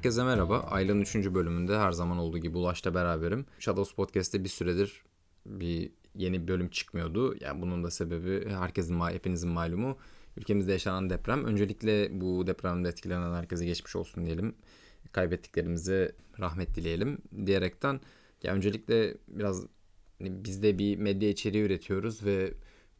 Herkese 0.00 0.24
merhaba. 0.24 0.60
Aylan'ın 0.60 1.00
3. 1.00 1.14
bölümünde 1.14 1.78
her 1.78 1.92
zaman 1.92 2.18
olduğu 2.18 2.38
gibi 2.38 2.58
Ulaş'ta 2.58 2.94
beraberim. 2.94 3.46
Shadows 3.58 3.94
Podcast'te 3.94 4.44
bir 4.44 4.48
süredir 4.48 5.02
bir 5.46 5.92
yeni 6.14 6.48
bölüm 6.48 6.68
çıkmıyordu. 6.68 7.34
Yani 7.40 7.62
bunun 7.62 7.84
da 7.84 7.90
sebebi 7.90 8.50
herkesin, 8.50 9.00
hepinizin 9.00 9.50
malumu 9.50 9.98
ülkemizde 10.36 10.72
yaşanan 10.72 11.10
deprem. 11.10 11.44
Öncelikle 11.44 12.20
bu 12.20 12.46
depremde 12.46 12.88
etkilenen 12.88 13.34
herkese 13.34 13.66
geçmiş 13.66 13.96
olsun 13.96 14.26
diyelim. 14.26 14.54
Kaybettiklerimize 15.12 16.12
rahmet 16.40 16.74
dileyelim 16.74 17.18
diyerekten 17.46 18.00
ya 18.42 18.54
öncelikle 18.54 19.16
biraz 19.28 19.66
hani 20.18 20.44
biz 20.44 20.62
de 20.62 20.78
bir 20.78 20.96
medya 20.96 21.28
içeriği 21.28 21.64
üretiyoruz 21.64 22.24
ve 22.24 22.54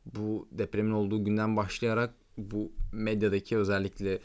bu 0.06 0.48
depremin 0.52 0.92
olduğu 0.92 1.24
günden 1.24 1.56
başlayarak 1.56 2.14
bu 2.38 2.72
medyadaki 2.92 3.56
özellikle 3.56 4.18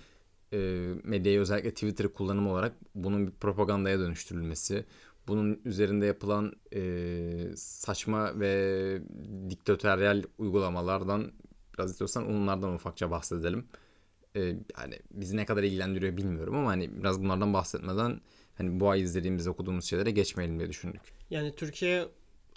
e, 0.53 0.57
medyayı 1.03 1.39
özellikle 1.39 1.71
Twitter'ı 1.71 2.13
kullanım 2.13 2.47
olarak 2.47 2.73
bunun 2.95 3.27
bir 3.27 3.31
propagandaya 3.31 3.99
dönüştürülmesi, 3.99 4.85
bunun 5.27 5.61
üzerinde 5.65 6.05
yapılan 6.05 6.53
e, 6.73 6.81
saçma 7.55 8.39
ve 8.39 9.01
diktatöryel 9.49 10.23
uygulamalardan 10.37 11.31
biraz 11.73 11.91
istiyorsan 11.91 12.29
onlardan 12.29 12.73
ufakça 12.73 13.11
bahsedelim. 13.11 13.65
E, 14.35 14.41
yani 14.79 14.99
bizi 15.11 15.37
ne 15.37 15.45
kadar 15.45 15.63
ilgilendiriyor 15.63 16.17
bilmiyorum 16.17 16.55
ama 16.55 16.69
hani 16.69 16.97
biraz 16.97 17.23
bunlardan 17.23 17.53
bahsetmeden 17.53 18.21
hani 18.57 18.79
bu 18.79 18.89
ay 18.89 19.01
izlediğimiz 19.01 19.47
okuduğumuz 19.47 19.85
şeylere 19.85 20.11
geçmeyelim 20.11 20.59
diye 20.59 20.69
düşündük. 20.69 21.01
Yani 21.29 21.55
Türkiye 21.55 22.07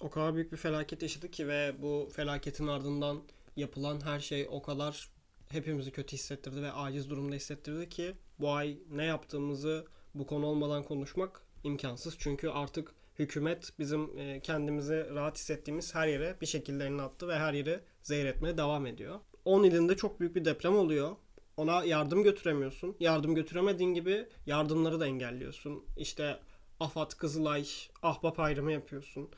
o 0.01 0.11
kadar 0.11 0.35
büyük 0.35 0.53
bir 0.53 0.57
felaket 0.57 1.03
yaşadı 1.03 1.31
ki 1.31 1.49
ve 1.49 1.75
bu 1.83 2.09
felaketin 2.13 2.67
ardından 2.67 3.23
yapılan 3.57 4.01
her 4.05 4.21
şey 4.21 4.47
o 4.51 4.63
kadar 4.63 5.09
hepimizi 5.49 5.91
kötü 5.91 6.13
hissettirdi 6.13 6.63
ve 6.63 6.73
aciz 6.73 7.11
durumda 7.11 7.35
hissettirdi 7.35 7.89
ki 7.89 8.15
bu 8.41 8.51
ay 8.51 8.79
ne 8.91 9.05
yaptığımızı 9.05 9.87
bu 10.15 10.27
konu 10.27 10.47
olmadan 10.47 10.83
konuşmak 10.83 11.43
imkansız. 11.65 12.15
Çünkü 12.19 12.49
artık 12.49 12.95
hükümet 13.19 13.73
bizim 13.79 14.19
e, 14.19 14.41
kendimizi 14.41 15.07
rahat 15.15 15.39
hissettiğimiz 15.39 15.95
her 15.95 16.09
yere 16.09 16.37
bir 16.41 16.47
şekilde 16.47 16.87
elini 16.87 17.03
attı 17.03 17.29
ve 17.29 17.39
her 17.39 17.53
yeri 17.53 17.81
zehir 18.03 18.25
etmeye 18.25 18.57
devam 18.59 18.87
ediyor. 18.87 19.21
10 19.45 19.65
ilinde 19.65 19.97
çok 19.97 20.21
büyük 20.21 20.37
bir 20.37 20.45
deprem 20.45 20.77
oluyor. 20.77 21.17
Ona 21.57 21.85
yardım 21.85 22.23
götüremiyorsun. 22.23 22.97
Yardım 23.01 23.35
götüremediğin 23.35 23.95
gibi 23.95 24.29
yardımları 24.47 25.01
da 25.01 25.07
engelliyorsun. 25.07 25.85
İşte 25.97 26.41
AFAD, 26.81 27.11
Kızılay, 27.11 27.67
Ahbap 28.03 28.41
ayrımı 28.41 28.73
yapıyorsun. 28.73 29.29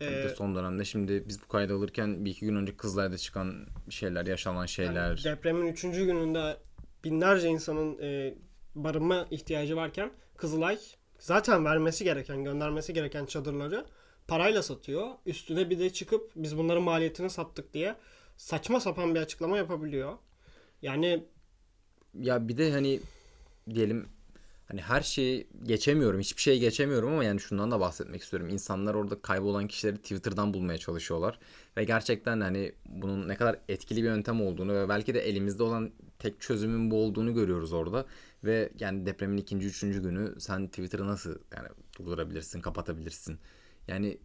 Ee, 0.00 0.28
son 0.36 0.54
dönemde 0.54 0.84
şimdi 0.84 1.24
biz 1.28 1.42
bu 1.42 1.48
kaydı 1.48 1.74
alırken 1.74 2.24
bir 2.24 2.30
iki 2.30 2.46
gün 2.46 2.56
önce 2.56 2.76
Kızılay'da 2.76 3.18
çıkan 3.18 3.66
şeyler, 3.90 4.26
yaşanan 4.26 4.66
şeyler. 4.66 5.08
Yani 5.08 5.24
depremin 5.24 5.66
üçüncü 5.66 6.04
gününde 6.04 6.56
binlerce 7.04 7.48
insanın 7.48 7.98
e, 8.02 8.34
barınma 8.74 9.26
ihtiyacı 9.30 9.76
varken 9.76 10.10
Kızılay 10.36 10.78
zaten 11.18 11.64
vermesi 11.64 12.04
gereken, 12.04 12.44
göndermesi 12.44 12.92
gereken 12.92 13.26
çadırları 13.26 13.86
parayla 14.28 14.62
satıyor. 14.62 15.08
Üstüne 15.26 15.70
bir 15.70 15.78
de 15.78 15.90
çıkıp 15.90 16.30
biz 16.36 16.58
bunların 16.58 16.82
maliyetini 16.82 17.30
sattık 17.30 17.74
diye 17.74 17.96
saçma 18.36 18.80
sapan 18.80 19.14
bir 19.14 19.20
açıklama 19.20 19.56
yapabiliyor. 19.56 20.18
Yani 20.82 21.24
ya 22.14 22.48
bir 22.48 22.58
de 22.58 22.72
hani 22.72 23.00
diyelim 23.74 24.08
hani 24.70 24.80
her 24.80 25.00
şeyi 25.00 25.46
geçemiyorum. 25.62 26.20
Hiçbir 26.20 26.42
şey 26.42 26.58
geçemiyorum 26.58 27.12
ama 27.12 27.24
yani 27.24 27.40
şundan 27.40 27.70
da 27.70 27.80
bahsetmek 27.80 28.22
istiyorum. 28.22 28.48
İnsanlar 28.48 28.94
orada 28.94 29.22
kaybolan 29.22 29.66
kişileri 29.66 29.96
Twitter'dan 29.96 30.54
bulmaya 30.54 30.78
çalışıyorlar. 30.78 31.38
Ve 31.76 31.84
gerçekten 31.84 32.40
hani 32.40 32.72
bunun 32.86 33.28
ne 33.28 33.36
kadar 33.36 33.58
etkili 33.68 34.02
bir 34.02 34.08
yöntem 34.08 34.40
olduğunu 34.40 34.74
ve 34.74 34.88
belki 34.88 35.14
de 35.14 35.20
elimizde 35.20 35.62
olan 35.62 35.92
tek 36.18 36.40
çözümün 36.40 36.90
bu 36.90 36.96
olduğunu 37.04 37.34
görüyoruz 37.34 37.72
orada. 37.72 38.06
Ve 38.44 38.72
yani 38.80 39.06
depremin 39.06 39.36
ikinci, 39.36 39.66
üçüncü 39.66 40.02
günü 40.02 40.40
sen 40.40 40.66
Twitter'ı 40.66 41.06
nasıl 41.06 41.38
yani 41.56 41.68
durdurabilirsin, 41.98 42.60
kapatabilirsin. 42.60 43.38
Yani 43.88 44.18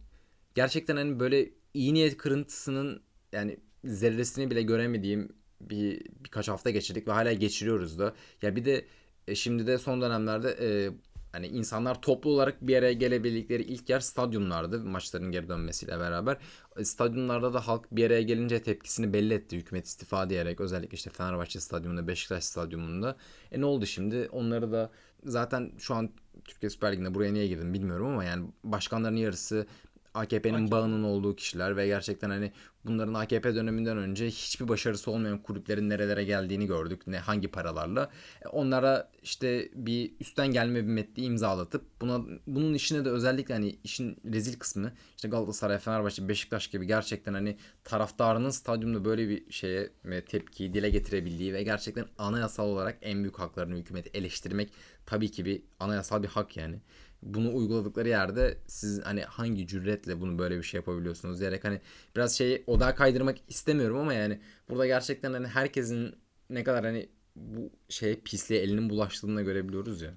gerçekten 0.54 0.96
hani 0.96 1.20
böyle 1.20 1.50
iyi 1.74 1.94
niyet 1.94 2.16
kırıntısının 2.16 3.02
yani 3.32 3.60
zerresini 3.84 4.50
bile 4.50 4.62
göremediğim 4.62 5.28
bir 5.60 6.02
birkaç 6.24 6.48
hafta 6.48 6.70
geçirdik 6.70 7.08
ve 7.08 7.12
hala 7.12 7.32
geçiriyoruz 7.32 7.98
da. 7.98 8.14
Ya 8.42 8.56
bir 8.56 8.64
de 8.64 8.84
e, 9.26 9.34
şimdi 9.34 9.66
de 9.66 9.78
son 9.78 10.00
dönemlerde 10.00 10.56
e, 10.60 10.90
hani 11.32 11.46
insanlar 11.46 12.02
toplu 12.02 12.30
olarak 12.30 12.66
bir 12.66 12.76
araya 12.76 12.92
gelebildikleri 12.92 13.62
ilk 13.62 13.90
yer 13.90 14.00
stadyumlardı 14.00 14.84
maçların 14.84 15.32
geri 15.32 15.48
dönmesiyle 15.48 15.98
beraber. 16.00 16.36
E, 16.76 16.84
stadyumlarda 16.84 17.54
da 17.54 17.68
halk 17.68 17.86
bir 17.92 18.06
araya 18.06 18.22
gelince 18.22 18.62
tepkisini 18.62 19.12
belli 19.12 19.34
etti. 19.34 19.56
Hükümet 19.56 19.86
istifa 19.86 20.30
diyerek 20.30 20.60
özellikle 20.60 20.94
işte 20.94 21.10
Fenerbahçe 21.10 21.60
stadyumunda, 21.60 22.08
Beşiktaş 22.08 22.44
stadyumunda. 22.44 23.16
E 23.52 23.60
ne 23.60 23.64
oldu 23.64 23.86
şimdi? 23.86 24.28
Onları 24.32 24.72
da 24.72 24.90
zaten 25.24 25.72
şu 25.78 25.94
an 25.94 26.10
Türkiye 26.44 26.70
Süper 26.70 26.92
Ligi'nde 26.92 27.14
buraya 27.14 27.32
niye 27.32 27.46
girdim 27.46 27.74
bilmiyorum 27.74 28.06
ama 28.06 28.24
yani 28.24 28.46
başkanların 28.64 29.16
yarısı 29.16 29.66
AKP'nin 30.16 30.54
AKP. 30.54 30.70
bağının 30.70 31.02
olduğu 31.02 31.36
kişiler 31.36 31.76
ve 31.76 31.86
gerçekten 31.86 32.30
hani 32.30 32.52
bunların 32.84 33.14
AKP 33.14 33.54
döneminden 33.54 33.96
önce 33.96 34.26
hiçbir 34.26 34.68
başarısı 34.68 35.10
olmayan 35.10 35.38
kulüplerin 35.38 35.88
nerelere 35.88 36.24
geldiğini 36.24 36.66
gördük. 36.66 37.06
Ne 37.06 37.18
hangi 37.18 37.48
paralarla. 37.48 38.10
E, 38.44 38.48
onlara 38.48 39.10
işte 39.22 39.68
bir 39.74 40.12
üstten 40.20 40.48
gelme 40.48 40.82
bir 40.82 40.90
metni 40.90 41.24
imzalatıp 41.24 41.84
buna 42.00 42.24
bunun 42.46 42.74
işine 42.74 43.04
de 43.04 43.10
özellikle 43.10 43.54
hani 43.54 43.76
işin 43.84 44.18
rezil 44.32 44.58
kısmı 44.58 44.92
işte 45.16 45.28
Galatasaray, 45.28 45.78
Fenerbahçe, 45.78 46.28
Beşiktaş 46.28 46.68
gibi 46.68 46.86
gerçekten 46.86 47.34
hani 47.34 47.56
taraftarının 47.84 48.50
stadyumda 48.50 49.04
böyle 49.04 49.28
bir 49.28 49.50
şeye 49.50 49.90
tepkiyi 50.28 50.74
dile 50.74 50.90
getirebildiği 50.90 51.54
ve 51.54 51.62
gerçekten 51.62 52.06
anayasal 52.18 52.66
olarak 52.68 52.98
en 53.02 53.22
büyük 53.22 53.38
haklarını 53.38 53.76
hükümeti 53.76 54.10
eleştirmek 54.18 54.72
tabii 55.06 55.30
ki 55.30 55.44
bir 55.44 55.62
anayasal 55.80 56.22
bir 56.22 56.28
hak 56.28 56.56
yani 56.56 56.80
bunu 57.22 57.56
uyguladıkları 57.56 58.08
yerde 58.08 58.58
siz 58.66 59.04
hani 59.04 59.22
hangi 59.22 59.66
cüretle 59.66 60.20
bunu 60.20 60.38
böyle 60.38 60.58
bir 60.58 60.62
şey 60.62 60.78
yapabiliyorsunuz 60.78 61.40
diyerek 61.40 61.64
hani 61.64 61.80
biraz 62.16 62.38
şey 62.38 62.64
odağa 62.66 62.94
kaydırmak 62.94 63.36
istemiyorum 63.48 63.96
ama 63.96 64.14
yani 64.14 64.40
burada 64.68 64.86
gerçekten 64.86 65.32
hani 65.32 65.46
herkesin 65.46 66.14
ne 66.50 66.64
kadar 66.64 66.84
hani 66.84 67.08
bu 67.36 67.70
şey 67.88 68.20
pisliğe 68.20 68.60
elinin 68.60 68.90
bulaştığını 68.90 69.42
görebiliyoruz 69.42 70.02
ya. 70.02 70.14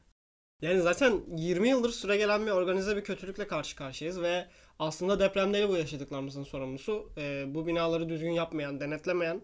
Yani 0.62 0.82
zaten 0.82 1.22
20 1.38 1.70
yıldır 1.70 1.90
süre 1.90 2.18
gelen 2.18 2.46
bir 2.46 2.52
organize 2.52 2.96
bir 2.96 3.04
kötülükle 3.04 3.48
karşı 3.48 3.76
karşıyayız 3.76 4.22
ve 4.22 4.48
aslında 4.80 5.20
depremleri 5.20 5.70
bu 5.70 5.78
yaşadıklarımızın 5.78 6.44
sorumlusu. 6.44 7.12
E, 7.18 7.46
bu 7.48 7.68
binaları 7.68 8.10
düzgün 8.10 8.32
yapmayan, 8.32 8.80
denetlemeyen 8.80 9.42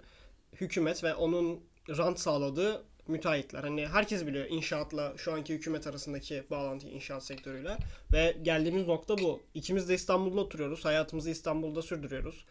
hükümet 0.54 1.04
ve 1.04 1.16
onun 1.16 1.60
rant 1.90 2.20
sağladığı 2.20 2.84
müteahhitler. 3.08 3.64
Hani 3.64 3.88
herkes 3.88 4.28
biliyor 4.28 4.46
inşaatla 4.50 5.14
şu 5.18 5.34
anki 5.34 5.54
hükümet 5.54 5.88
arasındaki 5.88 6.44
bağlantıyı 6.50 6.94
inşaat 6.94 7.24
sektörüyle. 7.24 7.78
Ve 8.14 8.38
geldiğimiz 8.42 8.88
nokta 8.88 9.18
bu. 9.18 9.42
İkimiz 9.54 9.90
de 9.90 9.94
İstanbul'da 9.94 10.42
oturuyoruz. 10.42 10.86
Hayatımızı 10.86 11.30
İstanbul'da 11.30 11.82
sürdürüyoruz. 11.82 12.46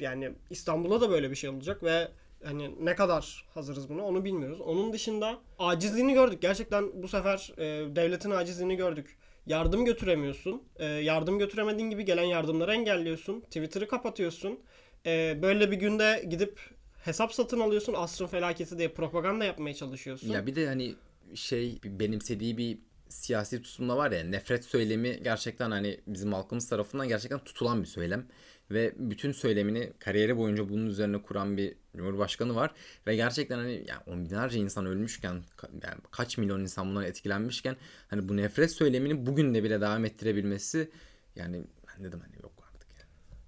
Yani 0.00 0.32
İstanbul'da 0.50 1.00
da 1.00 1.10
böyle 1.10 1.30
bir 1.30 1.36
şey 1.36 1.50
olacak 1.50 1.82
ve 1.82 2.08
hani 2.44 2.84
ne 2.84 2.94
kadar 2.94 3.44
hazırız 3.54 3.88
buna 3.88 4.02
onu 4.02 4.24
bilmiyoruz. 4.24 4.60
Onun 4.60 4.92
dışında 4.92 5.38
acizliğini 5.58 6.14
gördük. 6.14 6.42
Gerçekten 6.42 7.02
bu 7.02 7.08
sefer 7.08 7.52
e, 7.58 7.96
devletin 7.96 8.30
acizliğini 8.30 8.76
gördük. 8.76 9.16
Yardım 9.46 9.84
götüremiyorsun. 9.84 10.62
E, 10.76 10.84
yardım 10.84 11.38
götüremediğin 11.38 11.90
gibi 11.90 12.04
gelen 12.04 12.24
yardımları 12.24 12.72
engelliyorsun. 12.72 13.40
Twitter'ı 13.40 13.88
kapatıyorsun. 13.88 14.60
E, 15.06 15.38
böyle 15.42 15.70
bir 15.70 15.76
günde 15.76 16.24
gidip 16.30 16.60
hesap 17.04 17.32
satın 17.32 17.60
alıyorsun 17.60 17.94
asrın 17.96 18.26
felaketi 18.26 18.78
diye 18.78 18.88
propaganda 18.88 19.44
yapmaya 19.44 19.74
çalışıyorsun. 19.74 20.28
Ya 20.28 20.46
bir 20.46 20.54
de 20.54 20.66
hani 20.66 20.94
şey 21.34 21.78
benimsediği 21.84 22.58
bir 22.58 22.78
siyasi 23.08 23.62
tutumda 23.62 23.96
var 23.96 24.12
ya 24.12 24.24
nefret 24.24 24.64
söylemi 24.64 25.22
gerçekten 25.22 25.70
hani 25.70 26.00
bizim 26.06 26.32
halkımız 26.32 26.68
tarafından 26.68 27.08
gerçekten 27.08 27.38
tutulan 27.38 27.82
bir 27.82 27.88
söylem 27.88 28.26
ve 28.70 28.94
bütün 28.96 29.32
söylemini 29.32 29.92
kariyeri 29.98 30.36
boyunca 30.36 30.68
bunun 30.68 30.86
üzerine 30.86 31.22
kuran 31.22 31.56
bir 31.56 31.74
cumhurbaşkanı 31.96 32.54
var 32.54 32.70
ve 33.06 33.16
gerçekten 33.16 33.58
hani 33.58 33.84
yani 33.88 34.00
on 34.06 34.24
binlerce 34.24 34.58
insan 34.58 34.86
ölmüşken 34.86 35.42
yani 35.82 36.00
kaç 36.10 36.38
milyon 36.38 36.60
insan 36.60 36.88
bundan 36.88 37.04
etkilenmişken 37.04 37.76
hani 38.08 38.28
bu 38.28 38.36
nefret 38.36 38.72
söylemini 38.72 39.26
bugün 39.26 39.54
de 39.54 39.64
bile 39.64 39.80
devam 39.80 40.04
ettirebilmesi 40.04 40.90
yani 41.36 41.64
ben 41.88 42.04
dedim 42.04 42.20
hani 42.20 42.42
yok 42.42 42.63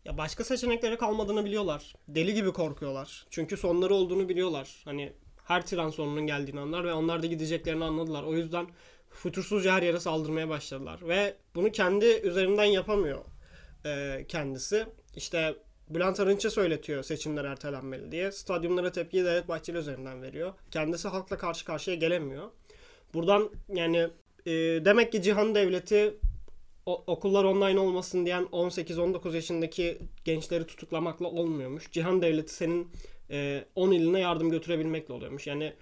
ya 0.07 0.19
başka 0.19 0.45
seçenekleri 0.45 0.99
kalmadığını 0.99 1.45
biliyorlar. 1.45 1.95
Deli 2.09 2.35
gibi 2.35 2.53
korkuyorlar. 2.53 3.27
Çünkü 3.31 3.57
sonları 3.57 3.95
olduğunu 3.95 4.29
biliyorlar. 4.29 4.83
Hani 4.85 5.13
her 5.45 5.67
tren 5.67 5.89
sonunun 5.89 6.27
geldiğini 6.27 6.61
anlar 6.61 6.85
ve 6.85 6.93
onlar 6.93 7.23
da 7.23 7.27
gideceklerini 7.27 7.85
anladılar. 7.85 8.23
O 8.23 8.35
yüzden 8.35 8.67
fütursuzca 9.11 9.73
her 9.73 9.83
yere 9.83 10.01
saldırmaya 10.01 10.49
başladılar. 10.49 11.01
Ve 11.09 11.37
bunu 11.55 11.73
kendi 11.73 12.07
üzerinden 12.07 12.65
yapamıyor 12.65 13.25
e, 13.85 14.25
kendisi. 14.29 14.87
İşte 15.17 15.55
Bülent 15.89 16.21
Arınç'a 16.21 16.51
söyletiyor 16.51 17.03
seçimler 17.03 17.45
ertelenmeli 17.45 18.13
diye. 18.13 18.33
Stadyumlara 18.33 18.93
tepkiyi 18.93 19.25
Devlet 19.25 19.49
Bahçeli 19.49 19.79
üzerinden 19.79 20.23
veriyor. 20.23 20.55
Kendisi 20.71 21.09
halkla 21.09 21.39
karşı 21.39 21.65
karşıya 21.65 21.97
gelemiyor. 21.97 22.51
Buradan 23.15 23.51
yani 23.75 24.09
e, 24.47 24.53
demek 24.85 25.13
ki 25.13 25.23
Cihan 25.23 25.55
Devleti 25.55 26.15
okullar 26.87 27.45
online 27.45 27.81
olmasın 27.81 28.27
diyen 28.27 28.43
18-19 28.43 29.35
yaşındaki 29.35 29.99
gençleri 30.25 30.67
tutuklamakla 30.67 31.27
olmuyormuş. 31.27 31.91
Cihan 31.93 32.23
devleti 32.23 32.55
senin 32.55 32.89
e, 33.31 33.65
10 33.75 33.91
iline 33.91 34.21
yardım 34.21 34.51
götürebilmekle 34.51 35.15
oluyormuş. 35.15 35.47
Yani 35.47 35.73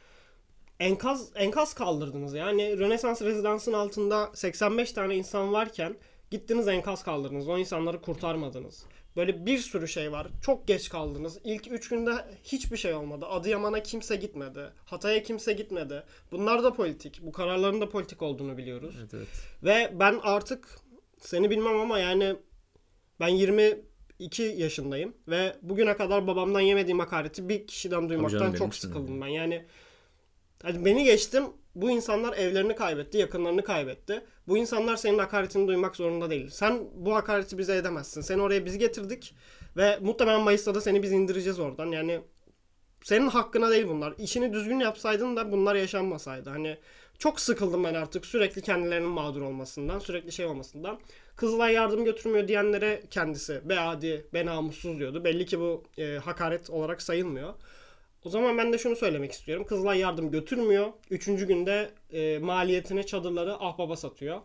enkaz 0.80 1.30
enkaz 1.34 1.74
kaldırdınız. 1.74 2.34
Yani 2.34 2.78
Rönesans 2.78 3.22
rezidansın 3.22 3.72
altında 3.72 4.30
85 4.34 4.92
tane 4.92 5.16
insan 5.16 5.52
varken 5.52 5.96
gittiniz 6.30 6.68
enkaz 6.68 7.04
kaldırdınız. 7.04 7.48
O 7.48 7.58
insanları 7.58 8.00
kurtarmadınız. 8.00 8.86
Böyle 9.16 9.46
bir 9.46 9.58
sürü 9.58 9.88
şey 9.88 10.12
var. 10.12 10.26
Çok 10.42 10.66
geç 10.66 10.88
kaldınız. 10.88 11.38
İlk 11.44 11.72
3 11.72 11.88
günde 11.88 12.10
hiçbir 12.44 12.76
şey 12.76 12.94
olmadı. 12.94 13.26
Adıyaman'a 13.26 13.82
kimse 13.82 14.16
gitmedi. 14.16 14.60
Hatay'a 14.84 15.22
kimse 15.22 15.52
gitmedi. 15.52 16.02
Bunlar 16.32 16.62
da 16.62 16.72
politik. 16.72 17.20
Bu 17.22 17.32
kararların 17.32 17.80
da 17.80 17.88
politik 17.88 18.22
olduğunu 18.22 18.56
biliyoruz. 18.56 18.94
Evet, 18.98 19.14
evet. 19.14 19.28
Ve 19.62 19.92
ben 20.00 20.20
artık 20.22 20.78
seni 21.24 21.50
bilmem 21.50 21.80
ama 21.80 21.98
yani 21.98 22.36
ben 23.20 23.28
22 23.28 24.42
yaşındayım 24.42 25.14
ve 25.28 25.56
bugüne 25.62 25.96
kadar 25.96 26.26
babamdan 26.26 26.60
yemediğim 26.60 26.98
hakareti 26.98 27.48
bir 27.48 27.66
kişiden 27.66 28.08
duymaktan 28.08 28.38
canım, 28.38 28.54
çok 28.54 28.74
sıkıldım 28.74 29.20
ben. 29.20 29.26
Yani 29.26 29.64
hadi 30.62 30.84
beni 30.84 31.04
geçtim. 31.04 31.44
Bu 31.74 31.90
insanlar 31.90 32.36
evlerini 32.36 32.74
kaybetti, 32.74 33.18
yakınlarını 33.18 33.64
kaybetti. 33.64 34.24
Bu 34.48 34.58
insanlar 34.58 34.96
senin 34.96 35.18
hakaretini 35.18 35.68
duymak 35.68 35.96
zorunda 35.96 36.30
değil. 36.30 36.50
Sen 36.50 36.80
bu 36.94 37.14
hakareti 37.14 37.58
bize 37.58 37.76
edemezsin. 37.76 38.20
Seni 38.20 38.42
oraya 38.42 38.64
biz 38.64 38.78
getirdik 38.78 39.34
ve 39.76 39.98
muhtemelen 40.00 40.40
Mayıs'ta 40.40 40.74
da 40.74 40.80
seni 40.80 41.02
biz 41.02 41.12
indireceğiz 41.12 41.60
oradan. 41.60 41.86
Yani 41.86 42.20
senin 43.02 43.28
hakkına 43.28 43.70
değil 43.70 43.88
bunlar. 43.88 44.14
İşini 44.18 44.52
düzgün 44.52 44.80
yapsaydın 44.80 45.36
da 45.36 45.52
bunlar 45.52 45.74
yaşanmasaydı. 45.74 46.50
Hani 46.50 46.78
çok 47.24 47.40
sıkıldım 47.40 47.84
ben 47.84 47.94
artık 47.94 48.26
sürekli 48.26 48.62
kendilerinin 48.62 49.08
mağdur 49.08 49.42
olmasından, 49.42 49.98
sürekli 49.98 50.32
şey 50.32 50.46
olmasından. 50.46 50.98
Kızılay 51.36 51.72
yardım 51.72 52.04
götürmüyor 52.04 52.48
diyenlere 52.48 53.02
kendisi 53.10 53.68
be 53.68 53.80
adi, 53.80 54.26
be 54.34 54.46
namussuz 54.46 54.98
diyordu. 54.98 55.24
Belli 55.24 55.46
ki 55.46 55.60
bu 55.60 55.84
e, 55.98 56.18
hakaret 56.24 56.70
olarak 56.70 57.02
sayılmıyor. 57.02 57.54
O 58.24 58.28
zaman 58.28 58.58
ben 58.58 58.72
de 58.72 58.78
şunu 58.78 58.96
söylemek 58.96 59.32
istiyorum. 59.32 59.66
Kızılay 59.66 59.98
yardım 59.98 60.30
götürmüyor. 60.30 60.92
Üçüncü 61.10 61.46
günde 61.46 61.90
e, 62.12 62.38
maliyetine 62.38 63.06
çadırları 63.06 63.54
ahbaba 63.54 63.96
satıyor. 63.96 64.40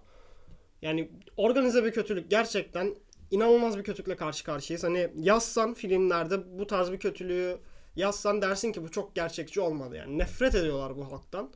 Yani 0.81 1.11
organize 1.37 1.85
bir 1.85 1.91
kötülük 1.91 2.29
gerçekten 2.29 2.95
inanılmaz 3.31 3.77
bir 3.77 3.83
kötülükle 3.83 4.15
karşı 4.15 4.43
karşıyayız. 4.43 4.83
Hani 4.83 5.09
yazsan 5.15 5.73
filmlerde 5.73 6.59
bu 6.59 6.67
tarz 6.67 6.91
bir 6.91 6.99
kötülüğü 6.99 7.57
yazsan 7.95 8.41
dersin 8.41 8.71
ki 8.71 8.83
bu 8.83 8.91
çok 8.91 9.15
gerçekçi 9.15 9.61
olmadı. 9.61 9.95
Yani 9.95 10.17
nefret 10.17 10.55
ediyorlar 10.55 10.97
bu 10.97 11.11
halktan. 11.11 11.51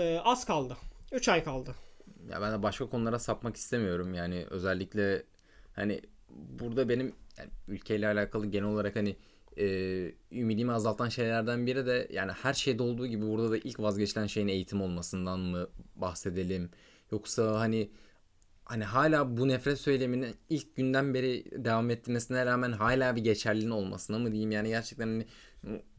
E, 0.00 0.20
az 0.24 0.44
kaldı. 0.44 0.76
3 1.12 1.28
ay 1.28 1.44
kaldı. 1.44 1.74
Ya 2.30 2.40
ben 2.40 2.52
de 2.52 2.62
başka 2.62 2.86
konulara 2.86 3.18
sapmak 3.18 3.56
istemiyorum. 3.56 4.14
Yani 4.14 4.46
özellikle 4.50 5.22
hani 5.72 6.00
burada 6.28 6.88
benim 6.88 7.14
yani 7.38 7.50
ülkeyle 7.68 8.06
alakalı 8.06 8.46
genel 8.46 8.68
olarak 8.68 8.96
hani 8.96 9.16
e, 9.58 9.66
ümidimi 10.32 10.72
azaltan 10.72 11.08
şeylerden 11.08 11.66
biri 11.66 11.86
de 11.86 12.08
yani 12.12 12.32
her 12.32 12.54
şeyde 12.54 12.82
olduğu 12.82 13.06
gibi 13.06 13.26
burada 13.26 13.50
da 13.50 13.56
ilk 13.58 13.80
vazgeçilen 13.80 14.26
şeyin 14.26 14.48
eğitim 14.48 14.82
olmasından 14.82 15.40
mı 15.40 15.68
bahsedelim? 15.96 16.70
Yoksa 17.12 17.60
hani 17.60 17.90
hani 18.64 18.84
hala 18.84 19.36
bu 19.36 19.48
nefret 19.48 19.78
söyleminin 19.78 20.34
ilk 20.48 20.76
günden 20.76 21.14
beri 21.14 21.64
devam 21.64 21.90
ettirmesine 21.90 22.46
rağmen 22.46 22.72
hala 22.72 23.16
bir 23.16 23.24
geçerliliğin 23.24 23.70
olmasına 23.70 24.18
mı 24.18 24.32
diyeyim? 24.32 24.50
Yani 24.50 24.68
gerçekten 24.68 25.06
hani 25.06 25.26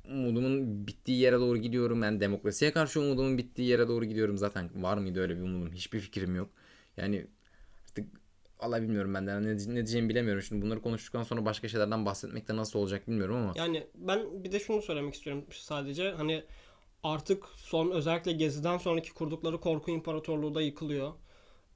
umudumun 0.09 0.87
bittiği 0.87 1.17
yere 1.19 1.39
doğru 1.39 1.57
gidiyorum. 1.57 2.03
Yani 2.03 2.19
demokrasiye 2.19 2.71
karşı 2.71 2.99
umudumun 2.99 3.37
bittiği 3.37 3.67
yere 3.67 3.87
doğru 3.87 4.05
gidiyorum. 4.05 4.37
Zaten 4.37 4.69
var 4.83 4.97
mıydı 4.97 5.21
öyle 5.21 5.37
bir 5.37 5.41
umudum? 5.41 5.73
Hiçbir 5.73 5.99
fikrim 5.99 6.35
yok. 6.35 6.49
Yani 6.97 7.27
artık 7.83 8.07
Allah 8.59 8.81
bilmiyorum 8.81 9.13
ben 9.13 9.27
de 9.27 9.41
ne, 9.41 9.53
ne 9.53 9.57
diyeceğimi 9.57 10.09
bilemiyorum. 10.09 10.41
Şimdi 10.41 10.65
bunları 10.65 10.81
konuştuktan 10.81 11.23
sonra 11.23 11.45
başka 11.45 11.67
şeylerden 11.67 12.05
bahsetmek 12.05 12.47
de 12.47 12.55
nasıl 12.55 12.79
olacak 12.79 13.07
bilmiyorum 13.07 13.35
ama. 13.35 13.53
Yani 13.55 13.87
ben 13.95 14.43
bir 14.43 14.51
de 14.51 14.59
şunu 14.59 14.81
söylemek 14.81 15.13
istiyorum 15.13 15.45
sadece. 15.51 16.11
Hani 16.11 16.43
artık 17.03 17.45
son 17.55 17.91
özellikle 17.91 18.31
Gezi'den 18.31 18.77
sonraki 18.77 19.13
kurdukları 19.13 19.59
korku 19.59 19.91
imparatorluğu 19.91 20.55
da 20.55 20.61
yıkılıyor. 20.61 21.13